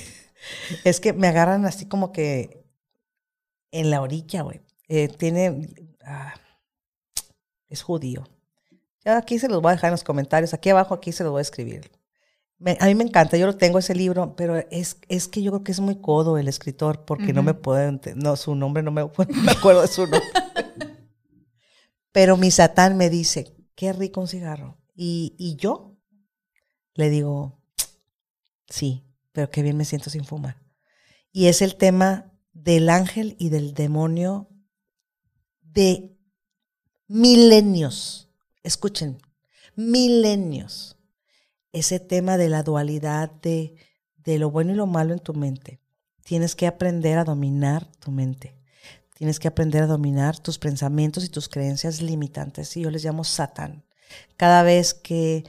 es 0.85 1.01
que 1.01 1.13
me 1.13 1.27
agarran 1.29 1.65
así 1.65 1.87
como 1.87 2.13
que 2.13 2.65
en 3.73 3.91
la 3.91 4.01
orilla, 4.01 4.43
güey. 4.43 4.61
Eh, 4.89 5.09
tiene. 5.09 5.69
ah, 6.05 6.35
es 7.69 7.83
judío. 7.83 8.25
Ya 9.05 9.17
aquí 9.19 9.39
se 9.39 9.49
los 9.49 9.61
voy 9.63 9.71
a 9.71 9.75
dejar 9.75 9.89
en 9.89 9.93
los 9.93 10.05
comentarios. 10.05 10.55
Aquí 10.55 10.71
abajo, 10.71 10.95
aquí 10.95 11.13
se 11.13 11.23
los 11.25 11.33
voy 11.33 11.41
a 11.41 11.43
escribir. 11.43 11.91
Me- 12.59 12.79
a 12.81 12.87
mí 12.87 12.95
me 12.95 13.05
encanta, 13.05 13.37
yo 13.37 13.47
lo 13.47 13.57
tengo 13.57 13.79
ese 13.79 13.95
libro, 13.95 14.35
pero 14.35 14.57
es, 14.71 14.97
es 15.09 15.29
que 15.29 15.43
yo 15.43 15.51
creo 15.53 15.63
que 15.65 15.73
es 15.73 15.81
muy 15.81 16.01
codo 16.01 16.39
el 16.39 16.49
escritor 16.49 17.05
porque 17.05 17.33
no 17.35 17.43
me 17.43 17.53
puedo, 17.53 18.01
no, 18.15 18.35
su 18.37 18.55
nombre 18.55 18.83
no 18.83 18.91
me, 18.91 19.03
no 19.29 19.43
me 19.43 19.53
acuerdo 19.53 19.83
de 19.83 19.89
su 19.89 20.03
nombre. 20.07 20.23
Pero 22.17 22.39
mi 22.39 22.51
satán 22.51 22.97
me 22.97 23.11
dice, 23.11 23.55
qué 23.75 23.93
rico 23.93 24.23
un 24.23 24.27
cigarro. 24.27 24.79
Y, 24.95 25.35
y 25.37 25.57
yo 25.57 25.99
le 26.95 27.11
digo, 27.11 27.61
sí, 28.71 29.05
pero 29.33 29.51
qué 29.51 29.63
bien 29.63 29.77
me 29.77 29.85
siento 29.85 30.09
sin 30.09 30.25
fumar. 30.25 30.57
Y 31.31 31.49
es 31.49 31.61
el 31.61 31.77
tema 31.77 32.33
del 32.55 32.89
ángel 32.89 33.37
y 33.39 33.51
del 33.51 33.75
demonio 33.75 34.49
de 35.61 36.17
milenios. 37.07 38.31
Escuchen, 38.63 39.19
milenios. 39.75 40.97
Ese 41.71 42.01
tema 42.01 42.39
de 42.39 42.49
la 42.49 42.63
dualidad 42.63 43.31
de, 43.43 43.75
de 44.17 44.39
lo 44.39 44.51
bueno 44.51 44.73
y 44.73 44.77
lo 44.77 44.87
malo 44.87 45.13
en 45.13 45.21
tu 45.21 45.35
mente. 45.35 45.83
Tienes 46.25 46.57
que 46.57 46.67
aprender 46.67 47.19
a 47.19 47.25
dominar 47.25 47.85
tu 47.99 48.11
mente. 48.11 48.57
Tienes 49.17 49.41
que 49.41 49.49
aprender 49.49 49.83
a 49.83 49.87
dominar 49.87 50.39
tus 50.39 50.59
pensamientos 50.59 51.25
y 51.25 51.31
tus 51.31 51.49
creencias 51.49 52.03
limitantes. 52.03 52.77
Y 52.77 52.83
yo 52.83 52.91
les 52.91 53.03
llamo 53.03 53.25
Satán. 53.25 53.83
Cada 54.37 54.63
vez 54.63 54.93
que, 54.93 55.45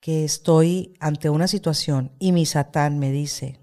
que 0.00 0.24
estoy 0.24 0.94
ante 0.98 1.28
una 1.28 1.46
situación 1.46 2.12
y 2.18 2.32
mi 2.32 2.46
Satán 2.46 2.98
me 2.98 3.12
dice, 3.12 3.60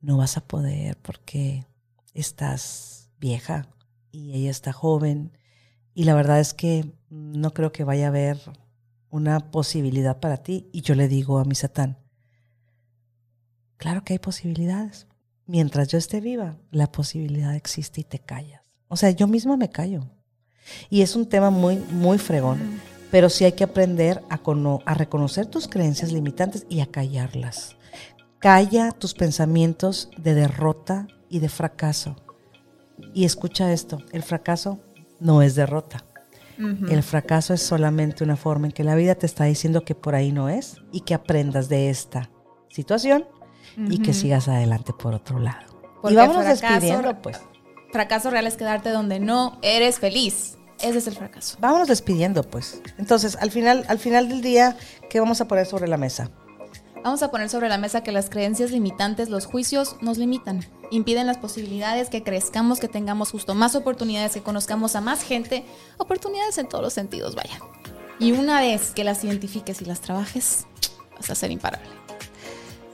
no 0.00 0.16
vas 0.16 0.38
a 0.38 0.46
poder 0.46 0.96
porque 0.96 1.66
estás 2.14 3.10
vieja 3.18 3.68
y 4.10 4.32
ella 4.32 4.50
está 4.50 4.72
joven. 4.72 5.36
Y 5.92 6.04
la 6.04 6.14
verdad 6.14 6.40
es 6.40 6.54
que 6.54 6.94
no 7.10 7.52
creo 7.52 7.70
que 7.70 7.84
vaya 7.84 8.06
a 8.06 8.08
haber 8.08 8.38
una 9.10 9.50
posibilidad 9.50 10.20
para 10.20 10.38
ti. 10.38 10.70
Y 10.72 10.80
yo 10.80 10.94
le 10.94 11.06
digo 11.06 11.38
a 11.38 11.44
mi 11.44 11.54
Satán, 11.54 11.98
claro 13.76 14.04
que 14.04 14.14
hay 14.14 14.18
posibilidades. 14.18 15.06
Mientras 15.50 15.88
yo 15.88 15.98
esté 15.98 16.20
viva, 16.20 16.56
la 16.70 16.92
posibilidad 16.92 17.56
existe 17.56 18.00
y 18.02 18.04
te 18.04 18.20
callas. 18.20 18.62
O 18.86 18.96
sea, 18.96 19.10
yo 19.10 19.26
misma 19.26 19.56
me 19.56 19.68
callo. 19.68 20.08
Y 20.88 21.02
es 21.02 21.16
un 21.16 21.26
tema 21.28 21.50
muy, 21.50 21.76
muy 21.90 22.18
fregón. 22.18 22.80
Pero 23.10 23.28
sí 23.28 23.44
hay 23.44 23.52
que 23.52 23.64
aprender 23.64 24.22
a, 24.30 24.38
cono- 24.38 24.78
a 24.86 24.94
reconocer 24.94 25.46
tus 25.46 25.66
creencias 25.66 26.12
limitantes 26.12 26.66
y 26.68 26.78
a 26.78 26.86
callarlas. 26.86 27.74
Calla 28.38 28.92
tus 28.92 29.12
pensamientos 29.12 30.08
de 30.16 30.34
derrota 30.34 31.08
y 31.28 31.40
de 31.40 31.48
fracaso. 31.48 32.14
Y 33.12 33.24
escucha 33.24 33.72
esto, 33.72 33.98
el 34.12 34.22
fracaso 34.22 34.78
no 35.18 35.42
es 35.42 35.56
derrota. 35.56 36.04
El 36.90 37.02
fracaso 37.02 37.54
es 37.54 37.62
solamente 37.62 38.22
una 38.22 38.36
forma 38.36 38.66
en 38.68 38.72
que 38.72 38.84
la 38.84 38.94
vida 38.94 39.16
te 39.16 39.26
está 39.26 39.44
diciendo 39.46 39.80
que 39.84 39.96
por 39.96 40.14
ahí 40.14 40.30
no 40.30 40.48
es 40.48 40.76
y 40.92 41.00
que 41.00 41.14
aprendas 41.14 41.68
de 41.68 41.90
esta 41.90 42.30
situación 42.68 43.24
y 43.76 43.98
que 44.02 44.12
sigas 44.14 44.48
adelante 44.48 44.92
por 44.92 45.14
otro 45.14 45.38
lado. 45.38 45.66
Porque 46.00 46.14
y 46.14 46.16
vámonos 46.16 46.44
fracaso- 46.44 46.66
despidiendo, 46.74 47.22
pues. 47.22 47.40
Fracaso 47.92 48.30
real 48.30 48.46
es 48.46 48.56
quedarte 48.56 48.90
donde 48.90 49.18
no 49.20 49.58
eres 49.62 49.98
feliz. 49.98 50.56
Ese 50.80 50.98
es 50.98 51.06
el 51.06 51.14
fracaso. 51.14 51.56
Vámonos 51.60 51.88
despidiendo, 51.88 52.42
pues. 52.42 52.80
Entonces, 52.98 53.36
al 53.40 53.50
final, 53.50 53.84
al 53.88 53.98
final 53.98 54.28
del 54.28 54.40
día, 54.42 54.76
¿qué 55.10 55.20
vamos 55.20 55.40
a 55.40 55.48
poner 55.48 55.66
sobre 55.66 55.88
la 55.88 55.96
mesa? 55.96 56.30
Vamos 57.02 57.22
a 57.22 57.30
poner 57.30 57.48
sobre 57.48 57.68
la 57.68 57.78
mesa 57.78 58.02
que 58.02 58.12
las 58.12 58.28
creencias 58.30 58.70
limitantes, 58.70 59.28
los 59.28 59.46
juicios, 59.46 59.96
nos 60.02 60.18
limitan. 60.18 60.64
Impiden 60.90 61.26
las 61.26 61.38
posibilidades, 61.38 62.08
que 62.10 62.22
crezcamos, 62.22 62.78
que 62.80 62.88
tengamos 62.88 63.30
justo 63.30 63.54
más 63.54 63.74
oportunidades, 63.74 64.32
que 64.32 64.42
conozcamos 64.42 64.96
a 64.96 65.00
más 65.00 65.22
gente. 65.22 65.64
Oportunidades 65.98 66.58
en 66.58 66.68
todos 66.68 66.84
los 66.84 66.92
sentidos, 66.92 67.34
vaya. 67.34 67.58
Y 68.18 68.32
una 68.32 68.60
vez 68.60 68.90
que 68.92 69.02
las 69.04 69.24
identifiques 69.24 69.80
y 69.80 69.86
las 69.86 70.00
trabajes, 70.00 70.66
vas 71.18 71.30
a 71.30 71.34
ser 71.34 71.50
imparable. 71.50 71.88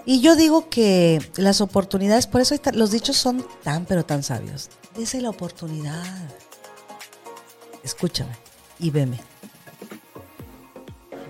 Y 0.08 0.20
yo 0.20 0.36
digo 0.36 0.70
que 0.70 1.20
las 1.36 1.60
oportunidades, 1.60 2.28
por 2.28 2.40
eso 2.40 2.54
los 2.72 2.92
dichos 2.92 3.16
son 3.16 3.44
tan, 3.64 3.86
pero 3.86 4.04
tan 4.06 4.22
sabios. 4.22 4.70
Dese 4.96 5.20
la 5.20 5.30
oportunidad. 5.30 6.30
Escúchame 7.82 8.30
y 8.78 8.90
veme. 8.90 9.20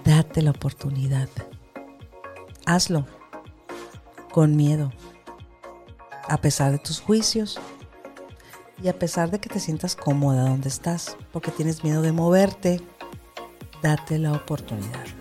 Date 0.05 0.43
la 0.43 0.51
oportunidad. 0.51 1.29
Hazlo 2.67 3.07
con 4.31 4.55
miedo, 4.55 4.93
a 6.29 6.37
pesar 6.37 6.71
de 6.71 6.79
tus 6.79 7.01
juicios 7.01 7.59
y 8.83 8.89
a 8.89 8.99
pesar 8.99 9.31
de 9.31 9.41
que 9.41 9.49
te 9.49 9.59
sientas 9.59 9.97
cómoda 9.97 10.51
donde 10.51 10.69
estás, 10.69 11.17
porque 11.33 11.51
tienes 11.51 11.83
miedo 11.83 12.03
de 12.03 12.13
moverte, 12.13 12.83
date 13.83 14.19
la 14.19 14.33
oportunidad. 14.33 15.16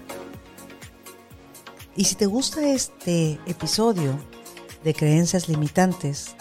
Y 1.96 2.06
si 2.06 2.16
te 2.16 2.26
gusta 2.26 2.68
este 2.68 3.40
episodio 3.46 4.20
de 4.84 4.94
creencias 4.94 5.48
limitantes, 5.48 6.36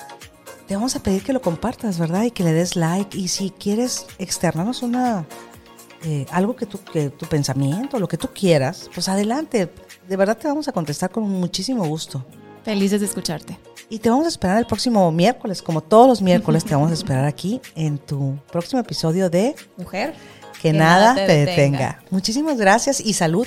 te 0.67 0.75
vamos 0.75 0.97
a 0.97 1.03
pedir 1.03 1.23
que 1.23 1.33
lo 1.33 1.41
compartas, 1.41 1.99
¿verdad? 1.99 2.25
Y 2.25 2.31
que 2.31 2.43
le 2.45 2.53
des 2.53 2.77
like. 2.77 3.17
Y 3.17 3.29
si 3.29 3.51
quieres 3.51 4.07
externarnos 4.19 4.83
una 4.83 5.27
eh, 6.05 6.27
algo 6.31 6.55
que, 6.57 6.67
que 6.67 7.11
tu 7.11 7.27
pensamiento, 7.27 7.99
lo 7.99 8.09
que 8.09 8.19
tú 8.19 8.29
quieras, 8.35 8.91
pues 8.93 9.09
adelante 9.09 9.71
de 10.09 10.17
verdad 10.17 10.37
te 10.37 10.49
vamos 10.49 10.69
a 10.69 10.73
contestar 10.73 11.11
con 11.11 11.25
muchísimo 11.25 11.87
gusto. 11.87 12.25
Felices 12.63 13.01
de 13.01 13.07
escucharte. 13.07 13.59
Y 13.89 13.99
te 13.99 14.11
vamos 14.11 14.27
a 14.27 14.29
esperar 14.29 14.59
el 14.59 14.67
próximo 14.67 15.11
miércoles, 15.13 15.63
como 15.63 15.83
todos 15.83 16.09
los 16.09 16.23
miércoles, 16.23 16.65
te 16.65 16.75
vamos 16.75 16.91
a 16.91 16.95
esperar 16.95 17.25
aquí 17.25 17.61
en 17.75 17.99
tu 17.99 18.39
próximo 18.51 18.81
episodio 18.81 19.31
de 19.31 19.55
Mujer. 19.77 20.15
Que, 20.61 20.73
nada, 20.73 21.15
te, 21.15 21.27
detenga. 21.27 22.03
Muchísimas 22.11 22.57
gracias 22.57 23.01
y 23.01 23.13
salud. 23.13 23.47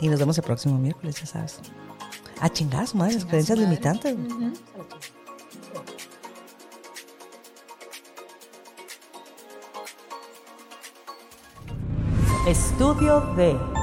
Y 0.00 0.08
nos 0.08 0.18
vemos 0.18 0.38
el 0.38 0.44
próximo 0.44 0.78
miércoles, 0.78 1.20
ya 1.20 1.26
sabes. 1.26 1.60
A 2.40 2.48
chingas, 2.48 2.94
madre, 2.94 3.14
las 3.14 3.24
creencias 3.24 3.58
limitantes. 3.58 4.16
Estudio 12.46 13.20
de 13.36 13.77